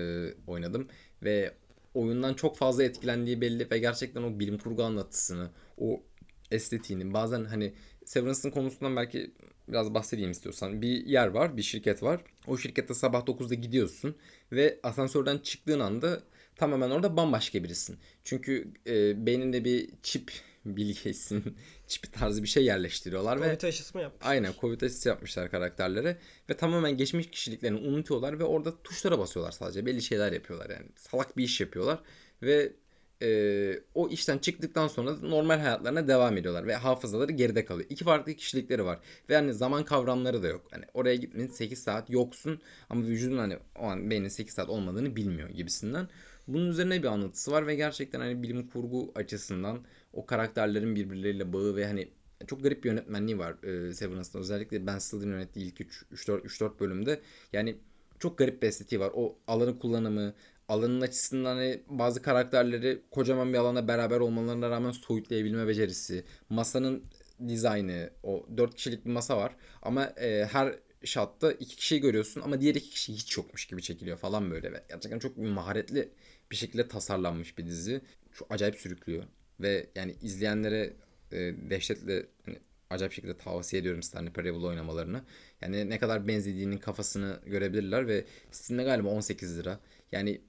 oynadım 0.47 0.87
ve 1.23 1.53
oyundan 1.93 2.33
çok 2.33 2.57
fazla 2.57 2.83
etkilendiği 2.83 3.41
belli 3.41 3.71
ve 3.71 3.77
gerçekten 3.77 4.23
o 4.23 4.39
bilim 4.39 4.57
kurgu 4.57 4.83
anlatısını, 4.83 5.49
o 5.77 6.03
estetiğini 6.51 7.13
bazen 7.13 7.45
hani 7.45 7.73
Severance'ın 8.05 8.51
konusundan 8.51 8.95
belki 8.95 9.31
biraz 9.67 9.93
bahsedeyim 9.93 10.31
istiyorsan. 10.31 10.81
Bir 10.81 11.05
yer 11.05 11.27
var, 11.27 11.57
bir 11.57 11.61
şirket 11.61 12.03
var. 12.03 12.21
O 12.47 12.57
şirkette 12.57 12.93
sabah 12.93 13.25
9'da 13.25 13.55
gidiyorsun 13.55 14.15
ve 14.51 14.79
asansörden 14.83 15.37
çıktığın 15.37 15.79
anda 15.79 16.23
tamamen 16.55 16.89
orada 16.89 17.17
bambaşka 17.17 17.63
birisin. 17.63 17.97
Çünkü 18.23 18.67
e, 18.87 19.25
beyninde 19.25 19.65
bir 19.65 19.89
çip 20.03 20.31
bilgesin, 20.65 21.57
çip 21.87 22.13
tarzı 22.13 22.43
bir 22.43 22.47
şey 22.47 22.65
yerleştiriyorlar 22.65 23.41
ve 23.41 23.45
Covid 23.45 23.61
aşısı 23.61 23.97
mı 23.97 24.03
yapmış? 24.03 24.27
Aynen 24.27 24.53
Covid 24.61 24.81
aşısı 24.81 25.09
yapmışlar 25.09 25.51
karakterlere 25.51 26.17
ve 26.49 26.57
tamamen 26.57 26.97
geçmiş 26.97 27.29
kişiliklerini 27.29 27.77
unutuyorlar 27.77 28.39
ve 28.39 28.43
orada 28.43 28.83
tuşlara 28.83 29.19
basıyorlar 29.19 29.51
sadece. 29.51 29.85
Belli 29.85 30.01
şeyler 30.01 30.31
yapıyorlar 30.31 30.69
yani. 30.69 30.85
Salak 30.95 31.37
bir 31.37 31.43
iş 31.43 31.61
yapıyorlar 31.61 31.99
ve 32.41 32.73
e, 33.21 33.79
o 33.93 34.09
işten 34.09 34.37
çıktıktan 34.37 34.87
sonra 34.87 35.21
da 35.21 35.27
normal 35.27 35.59
hayatlarına 35.59 36.07
devam 36.07 36.37
ediyorlar 36.37 36.67
ve 36.67 36.75
hafızaları 36.75 37.31
geride 37.31 37.65
kalıyor. 37.65 37.89
İki 37.89 38.03
farklı 38.03 38.33
kişilikleri 38.33 38.85
var 38.85 38.99
ve 39.29 39.35
hani 39.35 39.53
zaman 39.53 39.85
kavramları 39.85 40.43
da 40.43 40.47
yok. 40.47 40.67
Hani 40.71 40.85
oraya 40.93 41.15
gitmenin 41.15 41.47
8 41.47 41.83
saat 41.83 42.09
yoksun 42.09 42.61
ama 42.89 43.03
vücudun 43.03 43.37
hani 43.37 43.57
o 43.79 43.83
an 43.83 44.09
beynin 44.09 44.27
8 44.27 44.53
saat 44.53 44.69
olmadığını 44.69 45.15
bilmiyor 45.15 45.49
gibisinden. 45.49 46.07
Bunun 46.47 46.69
üzerine 46.69 47.03
bir 47.03 47.07
anlatısı 47.07 47.51
var 47.51 47.67
ve 47.67 47.75
gerçekten 47.75 48.19
hani 48.19 48.43
bilim 48.43 48.67
kurgu 48.67 49.11
açısından 49.15 49.79
o 50.15 50.25
karakterlerin 50.25 50.95
birbirleriyle 50.95 51.53
bağı 51.53 51.75
ve 51.75 51.85
hani 51.85 52.09
çok 52.47 52.63
garip 52.63 52.83
bir 52.83 52.89
yönetmenliği 52.89 53.37
var 53.37 53.63
e, 53.63 53.93
Severance'da. 53.93 54.39
Özellikle 54.39 54.87
Ben 54.87 54.97
Stiller'ın 54.99 55.31
yönettiği 55.31 55.65
ilk 55.65 55.79
3-4 55.79 56.79
bölümde. 56.79 57.21
Yani 57.53 57.75
çok 58.19 58.37
garip 58.37 58.61
bir 58.61 58.67
estetiği 58.67 59.01
var. 59.01 59.11
O 59.15 59.37
alanı 59.47 59.79
kullanımı, 59.79 60.33
alanın 60.67 61.01
açısından 61.01 61.55
hani 61.55 61.81
bazı 61.89 62.21
karakterleri 62.21 63.01
kocaman 63.11 63.53
bir 63.53 63.57
alana 63.57 63.87
beraber 63.87 64.19
olmalarına 64.19 64.69
rağmen 64.69 64.91
soyutlayabilme 64.91 65.67
becerisi, 65.67 66.23
masanın 66.49 67.03
dizaynı, 67.47 68.09
o 68.23 68.45
4 68.57 68.75
kişilik 68.75 69.05
bir 69.05 69.11
masa 69.11 69.37
var 69.37 69.55
ama 69.81 70.05
e, 70.05 70.45
her 70.51 70.75
shotta 71.03 71.51
iki 71.51 71.75
kişiyi 71.75 72.01
görüyorsun 72.01 72.41
ama 72.41 72.61
diğer 72.61 72.75
iki 72.75 72.89
kişi 72.89 73.13
hiç 73.13 73.37
yokmuş 73.37 73.65
gibi 73.65 73.81
çekiliyor 73.81 74.17
falan 74.17 74.51
böyle 74.51 74.83
gerçekten 74.89 75.19
çok 75.19 75.37
maharetli 75.37 76.09
bir 76.51 76.55
şekilde 76.55 76.87
tasarlanmış 76.87 77.57
bir 77.57 77.65
dizi. 77.65 78.01
Çok 78.33 78.53
acayip 78.53 78.75
sürüklüyor 78.75 79.23
ve 79.59 79.89
yani 79.95 80.15
izleyenlere 80.21 80.93
e, 81.31 81.37
dehşetle 81.69 82.25
hani, 82.45 82.59
acayip 82.89 83.13
şekilde 83.13 83.37
tavsiye 83.37 83.79
ediyorum 83.81 84.03
Stanley 84.03 84.33
Parable 84.33 84.65
oynamalarını. 84.65 85.21
Yani 85.61 85.89
ne 85.89 85.99
kadar 85.99 86.27
benzediğinin 86.27 86.77
kafasını 86.77 87.39
görebilirler 87.45 88.07
ve 88.07 88.25
Steam'de 88.51 88.83
galiba 88.83 89.09
18 89.09 89.57
lira. 89.57 89.79
Yani 90.11 90.41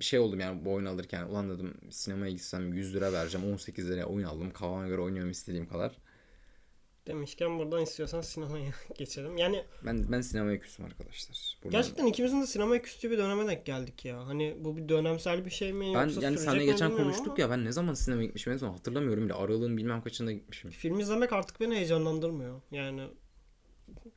şey 0.00 0.18
oldum 0.18 0.40
yani 0.40 0.64
bu 0.64 0.72
oyunu 0.72 0.88
alırken 0.88 1.24
ulan 1.24 1.50
dedim 1.50 1.74
sinemaya 1.90 2.32
gitsem 2.32 2.74
100 2.74 2.94
lira 2.94 3.12
vereceğim 3.12 3.52
18 3.52 3.90
liraya 3.90 4.06
oyun 4.06 4.26
aldım 4.26 4.50
kafama 4.50 4.88
göre 4.88 5.00
oynuyorum 5.00 5.30
istediğim 5.30 5.68
kadar. 5.68 5.98
Demişken 7.08 7.58
buradan 7.58 7.82
istiyorsan 7.82 8.20
sinemaya 8.20 8.70
geçelim. 8.98 9.36
Yani 9.36 9.64
Ben 9.86 10.12
ben 10.12 10.20
sinemaya 10.20 10.60
küsüm 10.60 10.84
arkadaşlar. 10.84 11.56
Buradan- 11.64 11.80
gerçekten 11.80 12.06
ikimizin 12.06 12.42
de 12.42 12.46
sinemaya 12.46 12.82
küstüğü 12.82 13.10
bir 13.10 13.18
döneme 13.18 13.46
denk 13.46 13.66
geldik 13.66 14.04
ya. 14.04 14.26
Hani 14.26 14.56
bu 14.60 14.76
bir 14.76 14.88
dönemsel 14.88 15.44
bir 15.44 15.50
şey 15.50 15.72
mi 15.72 15.92
ben 15.94 16.08
yoksa 16.08 16.20
yani 16.22 16.58
mi 16.58 16.64
geçen 16.64 16.96
konuştuk 16.96 17.28
ama 17.28 17.40
ya 17.40 17.50
ben 17.50 17.64
ne 17.64 17.72
zaman 17.72 17.94
sinemaya 17.94 18.24
gitmişim 18.26 18.52
en 18.52 18.56
son 18.56 18.70
hatırlamıyorum 18.72 19.24
bile. 19.24 19.34
Aralığın 19.34 19.76
bilmem 19.76 20.02
kaçında 20.02 20.32
gitmişim. 20.32 20.70
Film 20.70 21.00
izlemek 21.00 21.32
artık 21.32 21.60
beni 21.60 21.74
heyecanlandırmıyor. 21.76 22.60
Yani 22.70 23.02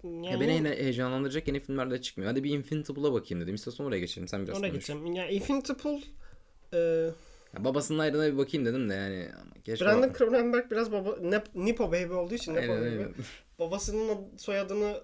yani 0.04 0.26
Ya 0.26 0.40
beni 0.40 0.54
yine 0.54 0.70
heyecanlandıracak 0.70 1.48
yeni 1.48 1.60
filmler 1.60 1.92
de 1.92 2.02
çıkmıyor. 2.02 2.32
Hadi 2.32 2.44
bir 2.44 2.52
Infinitible'a 2.52 3.14
bakayım 3.14 3.44
dedim. 3.44 3.56
İstiyorsan 3.56 3.86
oraya 3.86 4.00
geçelim. 4.00 4.28
Sen 4.28 4.48
biraz 4.48 4.58
ona 4.58 4.68
konuş. 4.70 4.74
geçeceğim. 4.74 5.16
Ya 5.16 5.30
Infinity 5.30 5.74
Pool 5.74 6.02
e, 6.74 7.10
Ya 7.58 7.64
babasının 7.64 8.00
ayrına 8.00 8.34
bir 8.34 8.38
bakayım 8.38 8.66
dedim 8.66 8.90
de 8.90 8.94
yani. 8.94 9.30
Keşke 9.64 9.86
Brandon 9.86 10.14
Cronenberg 10.14 10.72
biraz 10.72 10.92
baba 10.92 11.16
Nep, 11.22 11.56
Nipo 11.56 11.88
Baby 11.92 12.14
olduğu 12.14 12.34
için 12.34 12.56
Nepo 12.56 12.74
Aynen, 12.74 13.00
Baby. 13.00 13.22
Babasının 13.60 14.10
ad- 14.10 14.38
soyadını 14.40 15.02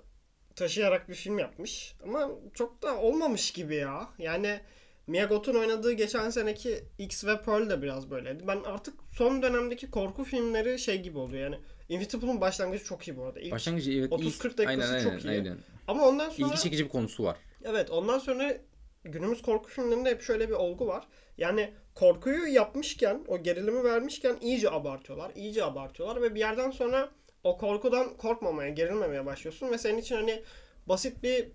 taşıyarak 0.56 1.10
bir 1.10 1.14
film 1.16 1.40
yapmış. 1.40 1.96
Ama 2.04 2.30
çok 2.54 2.82
da 2.82 2.98
olmamış 2.98 3.52
gibi 3.52 3.76
ya. 3.76 4.08
Yani 4.20 4.60
Mia 5.08 5.26
Goth'un 5.26 5.56
oynadığı 5.56 5.92
geçen 5.92 6.30
seneki 6.30 6.84
X 6.98 7.26
ve 7.26 7.42
Pearl 7.42 7.70
de 7.70 7.82
biraz 7.82 8.12
böyleydi. 8.12 8.44
Ben 8.48 8.58
artık 8.66 8.94
son 9.10 9.42
dönemdeki 9.42 9.92
korku 9.92 10.24
filmleri 10.24 10.80
şey 10.80 11.02
gibi 11.02 11.18
oluyor 11.18 11.44
yani. 11.44 11.60
Invincible'ın 11.90 12.42
başlangıcı 12.42 12.84
çok 12.84 13.08
iyi 13.08 13.18
bu 13.18 13.24
arada. 13.24 13.40
İlk, 13.40 13.52
Başlangıcı 13.52 13.92
evet 13.92 14.12
30-40 14.12 14.24
ilk- 14.24 14.58
dakikası 14.58 14.94
aynen, 14.94 15.04
çok 15.04 15.12
aynen, 15.12 15.24
iyi. 15.24 15.30
Aynen. 15.30 15.58
Ama 15.88 16.08
ondan 16.08 16.30
sonra 16.30 16.48
İlgi 16.48 16.62
çekici 16.62 16.84
bir 16.86 16.90
konusu 16.90 17.24
var. 17.24 17.38
Evet 17.64 17.90
ondan 17.90 18.20
sonra 18.20 18.58
günümüz 19.04 19.42
korku 19.42 19.70
filmlerinde 19.70 20.10
hep 20.10 20.22
şöyle 20.22 20.50
bir 20.50 20.54
olgu 20.54 20.88
var. 20.88 21.08
Yani 21.38 21.74
korkuyu 21.96 22.48
yapmışken, 22.48 23.26
o 23.28 23.44
gerilimi 23.44 23.84
vermişken 23.84 24.38
iyice 24.42 24.72
abartıyorlar. 24.72 25.32
iyice 25.36 25.64
abartıyorlar 25.64 26.22
ve 26.22 26.36
bir 26.36 26.40
yerden 26.40 26.72
sonra 26.72 27.12
o 27.44 27.58
korkudan 27.58 28.18
korkmamaya, 28.18 28.70
gerilmemeye 28.70 29.26
başlıyorsun 29.26 29.72
ve 29.72 29.78
senin 29.78 29.98
için 29.98 30.16
hani 30.16 30.44
basit 30.86 31.24
bir 31.24 31.48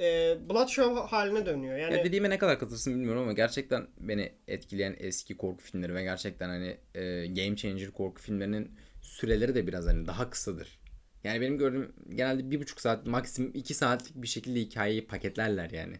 e, 0.00 0.36
blood 0.50 0.68
show 0.68 1.00
haline 1.00 1.46
dönüyor. 1.46 1.78
Yani 1.78 1.96
Ya 1.96 2.04
dediğime 2.04 2.30
ne 2.30 2.38
kadar 2.38 2.58
katılırsın 2.58 2.94
bilmiyorum 2.94 3.22
ama 3.22 3.32
gerçekten 3.32 3.86
beni 3.98 4.32
etkileyen 4.48 4.96
eski 4.98 5.36
korku 5.36 5.62
filmleri 5.62 5.94
ve 5.94 6.02
gerçekten 6.02 6.48
hani 6.48 6.76
e, 6.94 7.26
game 7.26 7.56
changer 7.56 7.90
korku 7.90 8.22
filmlerinin 8.22 8.70
süreleri 9.02 9.54
de 9.54 9.66
biraz 9.66 9.86
hani 9.86 10.06
daha 10.06 10.30
kısadır. 10.30 10.78
Yani 11.24 11.40
benim 11.40 11.58
gördüğüm 11.58 11.92
genelde 12.14 12.50
bir 12.50 12.60
buçuk 12.60 12.80
saat 12.80 13.06
maksimum 13.06 13.50
iki 13.54 13.74
saatlik 13.74 14.14
bir 14.14 14.28
şekilde 14.28 14.60
hikayeyi 14.60 15.06
paketlerler 15.06 15.70
yani. 15.70 15.96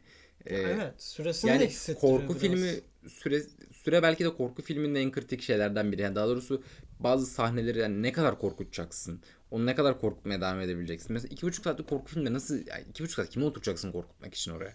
E, 0.49 0.57
evet, 0.57 1.03
süresini 1.03 1.59
de 1.59 1.65
Yani 1.65 1.67
hissettiriyor 1.67 2.21
korku 2.21 2.35
biraz. 2.35 2.43
filmi 2.43 2.81
süre 3.09 3.43
süre 3.73 4.03
belki 4.03 4.25
de 4.25 4.37
korku 4.37 4.63
filminin 4.63 4.95
en 4.95 5.13
kritik 5.13 5.43
şeylerden 5.43 5.93
biri. 5.93 6.03
Yani 6.03 6.15
daha 6.17 6.29
doğrusu 6.29 6.63
bazı 7.01 7.27
sahneleri 7.27 7.79
yani 7.79 8.03
ne 8.03 8.13
kadar 8.13 8.39
korkutacaksın? 8.39 9.23
Onu 9.51 9.67
ne 9.67 9.75
kadar 9.75 10.01
korkutmaya 10.01 10.41
devam 10.41 10.61
edebileceksin? 10.61 11.13
Mesela 11.13 11.33
iki 11.33 11.47
buçuk 11.47 11.65
saatlik 11.65 11.89
korku 11.89 12.11
filmde 12.13 12.33
nasıl 12.33 12.55
yani 12.55 12.85
iki 12.91 13.03
buçuk 13.05 13.17
saat 13.17 13.31
kimi 13.31 13.45
oturacaksın 13.45 13.93
korkutmak 13.93 14.35
için 14.35 14.51
oraya? 14.53 14.75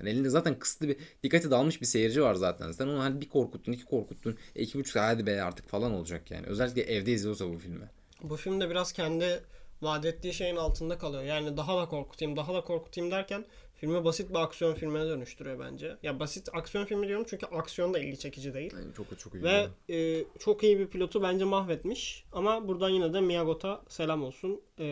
Yani 0.00 0.10
elinde 0.10 0.28
zaten 0.30 0.58
kısıtlı 0.58 0.88
bir 0.88 0.96
dikkati 1.22 1.50
dağılmış 1.50 1.80
bir 1.80 1.86
seyirci 1.86 2.22
var 2.22 2.34
zaten. 2.34 2.72
Sen 2.72 2.86
onu 2.88 3.00
hani 3.02 3.20
bir 3.20 3.28
korkuttun, 3.28 3.72
iki 3.72 3.84
korkuttun. 3.84 4.36
E 4.56 4.62
iki 4.62 4.78
buçuk 4.78 4.92
saat 4.92 5.14
hadi 5.14 5.26
be 5.26 5.42
artık 5.42 5.68
falan 5.68 5.92
olacak 5.92 6.30
yani. 6.30 6.46
Özellikle 6.46 6.82
evde 6.82 7.12
izliyorsa 7.12 7.48
bu 7.48 7.58
filmi. 7.58 7.90
Bu 8.22 8.36
film 8.36 8.60
de 8.60 8.70
biraz 8.70 8.92
kendi 8.92 9.40
vaat 9.84 10.04
ettiği 10.04 10.34
şeyin 10.34 10.56
altında 10.56 10.98
kalıyor. 10.98 11.22
Yani 11.22 11.56
daha 11.56 11.76
da 11.82 11.88
korkutayım, 11.88 12.36
daha 12.36 12.54
da 12.54 12.60
korkutayım 12.60 13.10
derken 13.10 13.44
filmi 13.74 14.04
basit 14.04 14.30
bir 14.30 14.34
aksiyon 14.34 14.74
filmine 14.74 15.06
dönüştürüyor 15.06 15.58
bence. 15.60 15.96
Ya 16.02 16.20
basit 16.20 16.48
aksiyon 16.52 16.84
filmi 16.84 17.08
diyorum 17.08 17.26
çünkü 17.28 17.46
aksiyon 17.46 17.94
da 17.94 17.98
ilgi 17.98 18.18
çekici 18.18 18.54
değil. 18.54 18.72
Yani 18.74 18.94
çok 18.96 19.18
çok 19.18 19.34
iyi. 19.34 19.42
Ve 19.42 19.68
e, 19.88 20.24
çok 20.38 20.62
iyi 20.62 20.78
bir 20.78 20.86
pilotu 20.86 21.22
bence 21.22 21.44
mahvetmiş. 21.44 22.24
Ama 22.32 22.68
buradan 22.68 22.90
yine 22.90 23.12
de 23.12 23.20
Miyagot'a 23.20 23.82
selam 23.88 24.22
olsun. 24.24 24.60
E, 24.78 24.84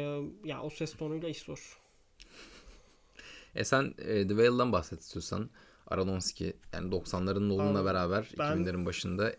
ya 0.44 0.62
o 0.62 0.70
ses 0.70 0.96
tonuyla 0.96 1.28
iş 1.28 1.42
zor. 1.42 1.78
E 3.54 3.64
sen 3.64 3.94
e, 3.98 4.04
The 4.04 4.28
Whale'dan 4.28 4.72
bahset 4.72 5.00
istiyorsan. 5.00 5.50
Aronofsky 5.86 6.52
yani 6.72 6.94
90'ların 6.94 7.48
Nolan'la 7.48 7.84
beraber 7.84 8.30
ben- 8.38 8.58
2000'lerin 8.58 8.86
başında 8.86 9.32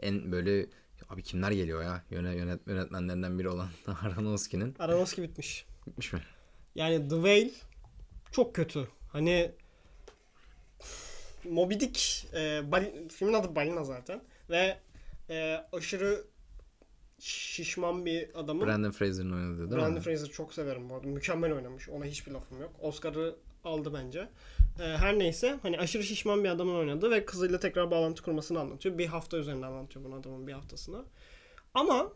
en 0.00 0.32
böyle 0.32 0.66
abi 1.10 1.22
kimler 1.22 1.50
geliyor 1.50 1.82
ya 1.82 2.04
Yöne, 2.10 2.34
yönet, 2.36 2.66
yönetmenlerinden 2.66 3.38
biri 3.38 3.48
olan 3.48 3.68
Aronofsky'nin 4.02 4.74
Aronofsky 4.78 5.28
bitmiş. 5.28 5.66
bitmiş 5.86 6.12
mi? 6.12 6.20
Yani 6.74 7.08
The 7.08 7.14
Whale 7.14 7.50
çok 8.32 8.54
kötü. 8.54 8.88
Hani 9.12 9.50
Moby 11.44 11.74
Dick 11.74 12.26
e, 12.34 12.72
bal- 12.72 13.08
filmin 13.08 13.32
adı 13.32 13.56
Balina 13.56 13.84
zaten 13.84 14.22
ve 14.50 14.78
e, 15.30 15.64
aşırı 15.72 16.24
şişman 17.18 18.06
bir 18.06 18.40
adamın 18.40 18.66
Brandon 18.66 18.90
Fraser'ın 18.90 19.32
oynadığı 19.32 19.58
değil 19.58 19.70
Brandon 19.80 19.92
mi? 19.94 20.00
Fraser 20.00 20.28
çok 20.28 20.54
severim 20.54 20.90
bu 20.90 20.94
arada. 20.94 21.06
Mükemmel 21.08 21.52
oynamış. 21.52 21.88
Ona 21.88 22.04
hiçbir 22.04 22.32
lafım 22.32 22.60
yok. 22.60 22.72
Oscar'ı 22.80 23.36
aldı 23.64 23.94
bence. 23.94 24.28
Ee, 24.80 24.82
her 24.82 25.18
neyse 25.18 25.58
hani 25.62 25.78
aşırı 25.78 26.02
şişman 26.02 26.44
bir 26.44 26.48
adamın 26.48 26.74
oynadığı 26.74 27.10
ve 27.10 27.24
kızıyla 27.24 27.60
tekrar 27.60 27.90
bağlantı 27.90 28.22
kurmasını 28.22 28.60
anlatıyor. 28.60 28.98
Bir 28.98 29.06
hafta 29.06 29.36
üzerinde 29.36 29.66
anlatıyor 29.66 30.04
bunu 30.04 30.14
adamın 30.14 30.46
bir 30.46 30.52
haftasını. 30.52 31.04
Ama 31.74 32.12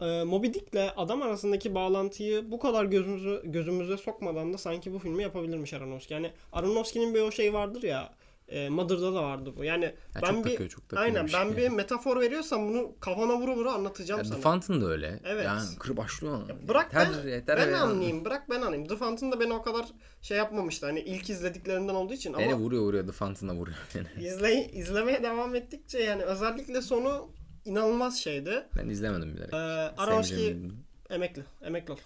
e, 0.00 0.24
Moby 0.24 0.46
Dick'le 0.46 0.92
adam 0.96 1.22
arasındaki 1.22 1.74
bağlantıyı 1.74 2.50
bu 2.50 2.58
kadar 2.58 2.84
gözümüze, 2.84 3.40
gözümüze 3.44 3.96
sokmadan 3.96 4.52
da 4.52 4.58
sanki 4.58 4.92
bu 4.92 4.98
filmi 4.98 5.22
yapabilirmiş 5.22 5.72
Aronofsky. 5.72 6.22
Yani 6.22 6.32
Aronofsky'nin 6.52 7.14
bir 7.14 7.20
o 7.20 7.30
şey 7.30 7.54
vardır 7.54 7.82
ya 7.82 8.14
e, 8.48 8.68
Mother'da 8.68 9.14
da 9.14 9.22
vardı 9.22 9.52
bu. 9.56 9.64
Yani 9.64 9.84
Ya 9.84 9.94
ben 10.14 10.20
çok 10.34 10.44
bir 10.44 10.50
takıyor, 10.50 10.70
çok 10.70 10.84
aynen 10.96 11.26
ben 11.34 11.48
şey. 11.48 11.56
bir 11.56 11.68
metafor 11.68 12.20
veriyorsam 12.20 12.68
bunu 12.68 12.96
kafana 13.00 13.36
vura 13.36 13.56
vura 13.56 13.72
anlatacağım 13.72 14.18
Ya, 14.18 14.24
sana. 14.24 14.36
The 14.36 14.42
Fountain 14.42 14.80
da 14.80 14.86
öyle. 14.86 15.20
Evet. 15.24 15.44
Yani 15.44 15.60
kır 15.78 15.96
başlıyor. 15.96 16.40
Bırak 16.68 16.84
Yeter, 16.94 17.08
ben, 17.24 17.28
yeter 17.30 17.56
ben 17.58 17.70
ya. 17.70 17.80
anlayayım. 17.82 18.24
Bırak 18.24 18.50
ben 18.50 18.60
anlayayım. 18.60 18.88
The 18.88 18.96
Fountain 18.96 19.32
da 19.32 19.40
beni 19.40 19.52
o 19.52 19.62
kadar 19.62 19.86
şey 20.22 20.36
yapmamıştı. 20.36 20.86
Hani 20.86 21.00
ilk 21.00 21.30
izlediklerinden 21.30 21.94
olduğu 21.94 22.12
için 22.14 22.34
Beni 22.38 22.54
ama 22.54 22.62
vuruyor 22.62 22.82
vuruyor 22.82 23.06
The 23.06 23.12
Fountain'a 23.12 23.54
vuruyor 23.54 23.76
beni. 23.94 24.26
izley 24.26 24.70
izlemeye 24.72 25.22
devam 25.22 25.54
ettikçe 25.54 25.98
yani 25.98 26.22
özellikle 26.22 26.82
sonu 26.82 27.28
inanılmaz 27.64 28.18
şeydi. 28.18 28.66
Ben 28.76 28.88
izlemedim 28.88 29.34
bilerek. 29.36 29.54
Ee, 29.54 30.36
bildim. 30.36 30.84
emekli. 31.10 31.44
Emekli 31.62 31.92
ol. 31.92 31.96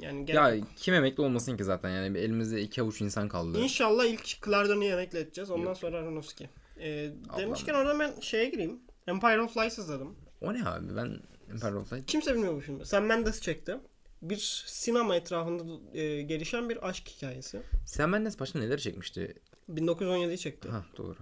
Yani 0.00 0.26
gerek 0.26 0.40
Ya 0.40 0.54
yok. 0.54 0.68
kim 0.76 0.94
emekli 0.94 1.22
olmasın 1.22 1.56
ki 1.56 1.64
zaten 1.64 1.90
yani 1.90 2.18
elimizde 2.18 2.62
iki 2.62 2.82
avuç 2.82 3.00
insan 3.00 3.28
kaldı. 3.28 3.60
İnşallah 3.60 4.04
ilk 4.04 4.44
Claire 4.44 4.68
Denis'i 4.68 4.92
emekli 4.92 5.18
edeceğiz. 5.18 5.50
Ondan 5.50 5.64
Yok. 5.66 5.76
sonra 5.76 5.96
Aronofsky. 5.98 6.50
Ee, 6.80 7.10
demişken 7.38 7.74
orada 7.74 7.98
ben 7.98 8.20
şeye 8.20 8.50
gireyim. 8.50 8.80
Empire 9.06 9.40
of 9.40 9.56
Lies 9.56 9.78
izledim. 9.78 10.16
O 10.40 10.54
ne 10.54 10.64
abi 10.64 10.96
ben 10.96 11.20
Empire 11.50 11.74
of 11.74 11.92
Light 11.92 12.06
Kimse 12.06 12.34
bilmiyor 12.34 12.54
bu 12.56 12.60
filmi. 12.60 12.86
Sam 12.86 13.04
Mendes 13.04 13.40
çekti. 13.40 13.76
Bir 14.22 14.64
sinema 14.66 15.16
etrafında 15.16 15.98
e, 15.98 16.22
gelişen 16.22 16.68
bir 16.68 16.88
aşk 16.88 17.08
hikayesi. 17.08 17.62
Sam 17.86 18.10
Mendes 18.10 18.40
başta 18.40 18.58
neler 18.58 18.78
çekmişti? 18.78 19.34
1917'yi 19.70 20.38
çekti. 20.38 20.68
Ha 20.68 20.84
doğru. 20.96 21.16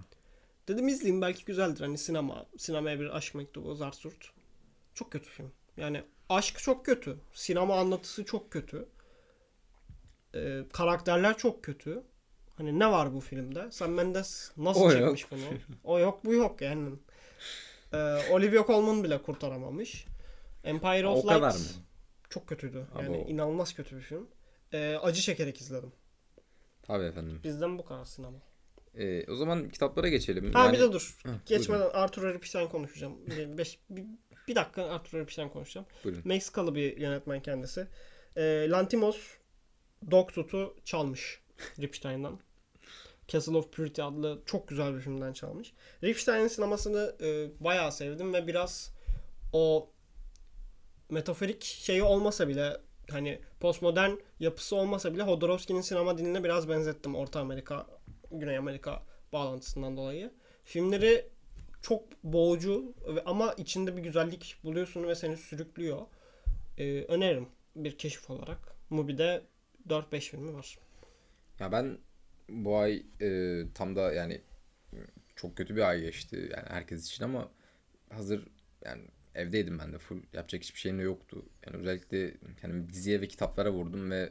Dedim 0.67 0.87
izleyeyim 0.87 1.21
belki 1.21 1.45
güzeldir. 1.45 1.81
Hani 1.81 1.97
sinema, 1.97 2.45
sinemaya 2.57 2.99
bir 2.99 3.17
aşk 3.17 3.35
mektubu, 3.35 3.75
zart 3.75 3.95
surt. 3.95 4.31
Çok 4.93 5.11
kötü 5.11 5.29
film. 5.29 5.51
Yani 5.77 6.03
aşk 6.29 6.59
çok 6.59 6.85
kötü. 6.85 7.17
Sinema 7.33 7.79
anlatısı 7.79 8.25
çok 8.25 8.51
kötü. 8.51 8.85
Ee, 10.35 10.61
karakterler 10.73 11.37
çok 11.37 11.63
kötü. 11.63 12.03
Hani 12.57 12.79
ne 12.79 12.91
var 12.91 13.13
bu 13.13 13.19
filmde? 13.19 13.71
Sam 13.71 13.91
Mendes 13.91 14.51
nasıl 14.57 14.81
O 14.81 14.91
çekmiş 14.91 15.31
bunu? 15.31 15.41
O 15.83 15.99
yok 15.99 16.25
bu 16.25 16.33
yok 16.33 16.61
yani. 16.61 16.89
Ee, 17.93 17.97
Olivia 18.31 18.65
Colman 18.67 19.03
bile 19.03 19.21
kurtaramamış. 19.21 20.05
Empire 20.63 21.07
of 21.07 21.25
O 21.25 21.29
Light 21.29 21.75
çok 22.29 22.47
kötüydü. 22.47 22.87
Yani 22.99 23.17
o- 23.17 23.29
inanılmaz 23.29 23.73
kötü 23.73 23.95
bir 23.97 24.01
film. 24.01 24.27
Ee, 24.73 24.95
acı 25.01 25.21
çekerek 25.21 25.61
izledim. 25.61 25.91
Tabii 26.83 27.03
efendim. 27.05 27.39
Bizden 27.43 27.77
bu 27.77 27.85
kadar 27.85 28.05
sinema. 28.05 28.37
Ee, 28.95 29.31
o 29.31 29.35
zaman 29.35 29.69
kitaplara 29.69 30.09
geçelim. 30.09 30.53
Ha 30.53 30.63
Yani- 30.65 30.73
bir 30.73 30.79
de 30.79 30.93
dur. 30.93 31.17
Heh, 31.23 31.29
Geçmeden 31.45 31.89
Arthur 31.93 32.23
Aripstein 32.23 32.67
konuşacağım. 32.67 33.17
Beş, 33.57 33.79
bir, 34.49 34.55
bir 34.55 34.55
dakika 34.55 34.83
Arthur 34.83 35.17
Aripstein 35.17 35.49
konuşacağım. 35.49 35.87
Buyurun. 36.03 36.21
Meksikalı 36.25 36.75
bir 36.75 36.97
yönetmen 36.97 37.41
kendisi. 37.41 37.87
Ee, 38.37 38.67
Lantimos 38.69 39.17
Dogtooth'u 40.11 40.75
çalmış 40.85 41.41
Ripstein'dan. 41.79 42.39
Castle 43.27 43.57
of 43.57 43.71
Purity 43.71 44.01
adlı 44.01 44.41
çok 44.45 44.67
güzel 44.67 44.95
bir 44.95 45.01
filmden 45.01 45.33
çalmış. 45.33 45.73
Ripstein'in 46.03 46.47
sinemasını 46.47 47.15
e, 47.21 47.49
bayağı 47.63 47.91
sevdim 47.91 48.33
ve 48.33 48.47
biraz 48.47 48.93
o 49.53 49.89
metaforik 51.09 51.63
şeyi 51.63 52.03
olmasa 52.03 52.47
bile 52.47 52.77
hani 53.09 53.41
postmodern 53.59 54.11
yapısı 54.39 54.75
olmasa 54.75 55.13
bile 55.13 55.23
Hodorowski'nin 55.23 55.81
sinema 55.81 56.17
diline 56.17 56.43
biraz 56.43 56.69
benzettim 56.69 57.15
Orta 57.15 57.39
Amerika, 57.39 57.87
Güney 58.31 58.57
Amerika 58.57 59.03
bağlantısından 59.33 59.97
dolayı. 59.97 60.33
Filmleri 60.63 61.29
çok 61.81 62.23
boğucu 62.23 62.93
ama 63.25 63.53
içinde 63.53 63.97
bir 63.97 64.01
güzellik 64.01 64.57
buluyorsun 64.63 65.03
ve 65.07 65.15
seni 65.15 65.37
sürüklüyor. 65.37 66.01
Ee, 66.77 67.03
öneririm 67.03 67.47
bir 67.75 67.97
keşif 67.97 68.29
olarak. 68.29 68.75
Mubi'de 68.89 69.41
4-5 69.89 70.19
filmi 70.19 70.53
var. 70.53 70.79
Ya 71.59 71.71
ben 71.71 71.97
bu 72.49 72.77
ay 72.77 73.03
e, 73.21 73.61
tam 73.73 73.95
da 73.95 74.13
yani 74.13 74.41
çok 75.35 75.57
kötü 75.57 75.75
bir 75.75 75.81
ay 75.81 76.01
geçti 76.01 76.49
yani 76.55 76.65
herkes 76.69 77.07
için 77.07 77.23
ama 77.23 77.51
hazır 78.09 78.47
yani 78.85 79.03
evdeydim 79.35 79.79
ben 79.79 79.93
de 79.93 79.97
full 79.97 80.21
yapacak 80.33 80.63
hiçbir 80.63 80.79
şeyim 80.79 80.99
de 80.99 81.03
yoktu. 81.03 81.45
Yani 81.65 81.77
özellikle 81.77 82.33
yani 82.63 82.89
diziye 82.89 83.21
ve 83.21 83.27
kitaplara 83.27 83.71
vurdum 83.71 84.11
ve 84.11 84.29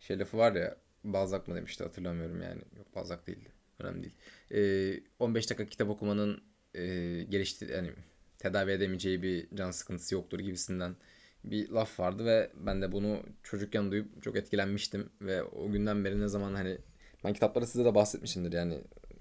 şey 0.00 0.18
lafı 0.18 0.38
var 0.38 0.52
ya 0.52 0.76
Balzac 1.04 1.48
mı 1.48 1.56
demişti 1.56 1.84
hatırlamıyorum 1.84 2.42
yani. 2.42 2.62
Yok 2.76 2.94
Balzac 2.94 3.26
değildi. 3.26 3.52
Önemli 3.78 4.02
değil. 4.02 4.16
E, 4.50 5.02
15 5.18 5.50
dakika 5.50 5.66
kitap 5.66 5.88
okumanın 5.88 6.42
e, 6.74 6.82
gelişti 7.28 7.68
yani 7.72 7.90
tedavi 8.38 8.70
edemeyeceği 8.70 9.22
bir 9.22 9.48
can 9.54 9.70
sıkıntısı 9.70 10.14
yoktur 10.14 10.40
gibisinden 10.40 10.96
bir 11.44 11.68
laf 11.68 12.00
vardı 12.00 12.24
ve 12.24 12.50
ben 12.54 12.82
de 12.82 12.92
bunu 12.92 13.22
çocukken 13.42 13.90
duyup 13.90 14.22
çok 14.22 14.36
etkilenmiştim. 14.36 15.10
Ve 15.20 15.42
o 15.42 15.70
günden 15.72 16.04
beri 16.04 16.20
ne 16.20 16.28
zaman 16.28 16.54
hani 16.54 16.78
ben 17.24 17.32
kitaplara 17.32 17.66
size 17.66 17.84
de 17.84 17.94
bahsetmişimdir 17.94 18.52
yani 18.52 18.80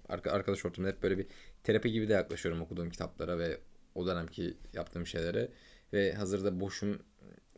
arka, 0.09 0.31
arkadaş 0.31 0.65
ortamında 0.65 0.91
hep 0.91 1.03
böyle 1.03 1.17
bir 1.17 1.27
terapi 1.63 1.91
gibi 1.91 2.09
de 2.09 2.13
yaklaşıyorum 2.13 2.61
okuduğum 2.61 2.89
kitaplara 2.89 3.39
ve 3.39 3.59
o 3.95 4.07
dönemki 4.07 4.57
yaptığım 4.73 5.07
şeylere. 5.07 5.49
Ve 5.93 6.13
hazırda 6.13 6.59
boşum 6.59 6.99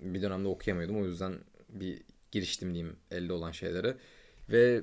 bir 0.01 0.21
dönemde 0.21 0.47
okuyamıyordum 0.47 1.01
o 1.01 1.05
yüzden 1.05 1.33
bir 1.69 2.01
giriştim 2.31 2.73
diyeyim 2.73 2.95
elde 3.11 3.33
olan 3.33 3.51
şeylere. 3.51 3.97
Ve 4.49 4.81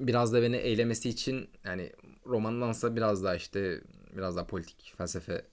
biraz 0.00 0.32
da 0.32 0.42
beni 0.42 0.56
eylemesi 0.56 1.08
için 1.08 1.48
yani 1.64 1.92
romandansa 2.26 2.96
biraz 2.96 3.24
daha 3.24 3.34
işte 3.34 3.80
biraz 4.16 4.36
daha 4.36 4.46
politik 4.46 4.94
felsefe 4.98 5.44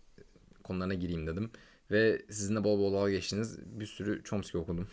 konularına 0.64 0.94
gireyim 0.94 1.28
dedim. 1.28 1.52
Ve 1.92 2.22
sizin 2.30 2.56
de 2.56 2.64
bol 2.64 2.80
bol 2.80 2.94
dalga 2.94 3.12
geçtiniz. 3.12 3.60
Bir 3.80 3.86
sürü 3.86 4.24
Chomsky 4.24 4.64
okudum. 4.64 4.88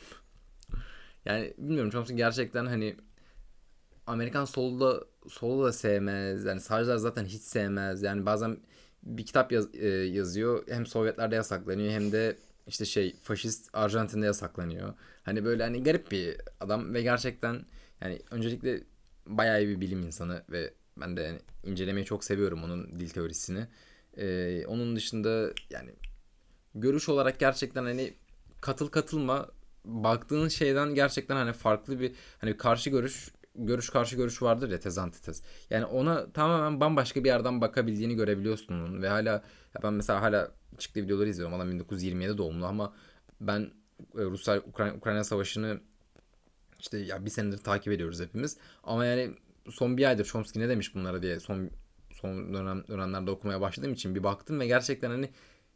yani 1.25 1.55
bilmiyorum 1.59 1.91
Chomsky 1.91 2.17
gerçekten 2.17 2.67
hani 2.67 2.97
Amerikan 4.07 4.45
solu 4.45 4.81
da 4.81 5.05
solu 5.29 5.65
da 5.65 5.73
sevmez. 5.73 6.45
Yani 6.45 6.61
sağcılar 6.61 6.97
zaten 6.97 7.25
hiç 7.25 7.43
sevmez. 7.43 8.03
Yani 8.03 8.27
bazen 8.27 8.57
bir 9.03 9.27
kitap 9.27 9.53
yaz- 9.53 9.75
e, 9.75 9.89
yazıyor. 9.89 10.65
Hem 10.69 10.87
Sovyetlerde 10.87 11.35
yasaklanıyor 11.35 11.93
hem 11.93 12.13
de 12.13 12.37
işte 12.67 12.85
şey 12.85 13.17
faşist 13.23 13.71
Arjantin'de 13.73 14.27
yasaklanıyor. 14.27 14.95
Hani 15.23 15.45
böyle 15.45 15.63
hani 15.63 15.83
garip 15.83 16.11
bir 16.11 16.37
adam 16.61 16.95
ve 16.95 17.03
gerçekten 17.03 17.65
yani 18.01 18.23
öncelikle 18.31 18.81
bayağı 19.27 19.63
iyi 19.65 19.69
bir 19.69 19.81
bilim 19.81 20.03
insanı 20.03 20.43
ve 20.51 20.75
ben 20.97 21.17
de 21.17 21.39
incelemeyi 21.65 22.07
çok 22.07 22.25
seviyorum 22.25 22.65
onun 22.65 23.01
dil 23.01 23.09
teorisini. 23.09 23.67
Ee, 24.17 24.67
onun 24.67 24.97
dışında 24.97 25.53
yani 25.71 25.91
görüş 26.75 27.09
olarak 27.09 27.41
gerçekten 27.41 27.85
hani 27.85 28.15
katıl 28.61 28.89
katılma 28.89 29.49
baktığın 29.85 30.49
şeyden 30.49 30.95
gerçekten 30.95 31.37
hani 31.37 31.53
farklı 31.53 32.01
bir 32.01 32.13
hani 32.41 32.57
karşı 32.57 32.91
görüş 32.91 33.31
görüş 33.55 33.91
karşı 33.91 34.17
görüş 34.17 34.43
vardır 34.43 34.71
ya 34.71 34.81
tez 34.81 34.99
antitez. 34.99 35.43
Yani 35.71 35.85
ona 35.85 36.33
tamamen 36.33 36.81
bambaşka 36.81 37.25
bir 37.25 37.29
yerden 37.29 37.61
bakabildiğini 37.61 38.15
görebiliyorsun 38.15 38.75
onun 38.75 39.03
ve 39.03 39.09
hala 39.09 39.31
ya 39.75 39.83
ben 39.83 39.93
mesela 39.95 40.23
hala 40.23 40.51
çıktığı 40.79 41.03
videoları 41.03 41.29
izliyorum. 41.29 41.55
Adam 41.55 41.71
1927 41.71 42.39
doğumlu 42.39 42.67
ama 42.67 42.95
ben 43.41 43.61
e, 44.15 44.23
Rusya 44.23 44.59
Ukrayna, 44.59 44.95
Ukrayna 44.95 45.25
savaşını 45.25 45.81
işte 46.79 46.99
ya 46.99 47.25
bir 47.25 47.31
senedir 47.31 47.59
takip 47.59 47.93
ediyoruz 47.93 48.21
hepimiz. 48.21 48.59
Ama 48.85 49.05
yani 49.05 49.35
son 49.71 49.97
bir 49.97 50.09
aydır 50.09 50.25
Chomsky 50.25 50.65
ne 50.65 50.69
demiş 50.69 50.95
bunlara 50.95 51.23
diye 51.23 51.41
son 51.41 51.71
son 52.13 52.55
dönem 52.55 52.85
dönemlerde 52.89 53.31
okumaya 53.31 53.61
başladığım 53.61 53.93
için 53.93 54.15
bir 54.15 54.23
baktım 54.23 54.61
ve 54.61 54.67
gerçekten 54.67 55.11
hani 55.11 55.31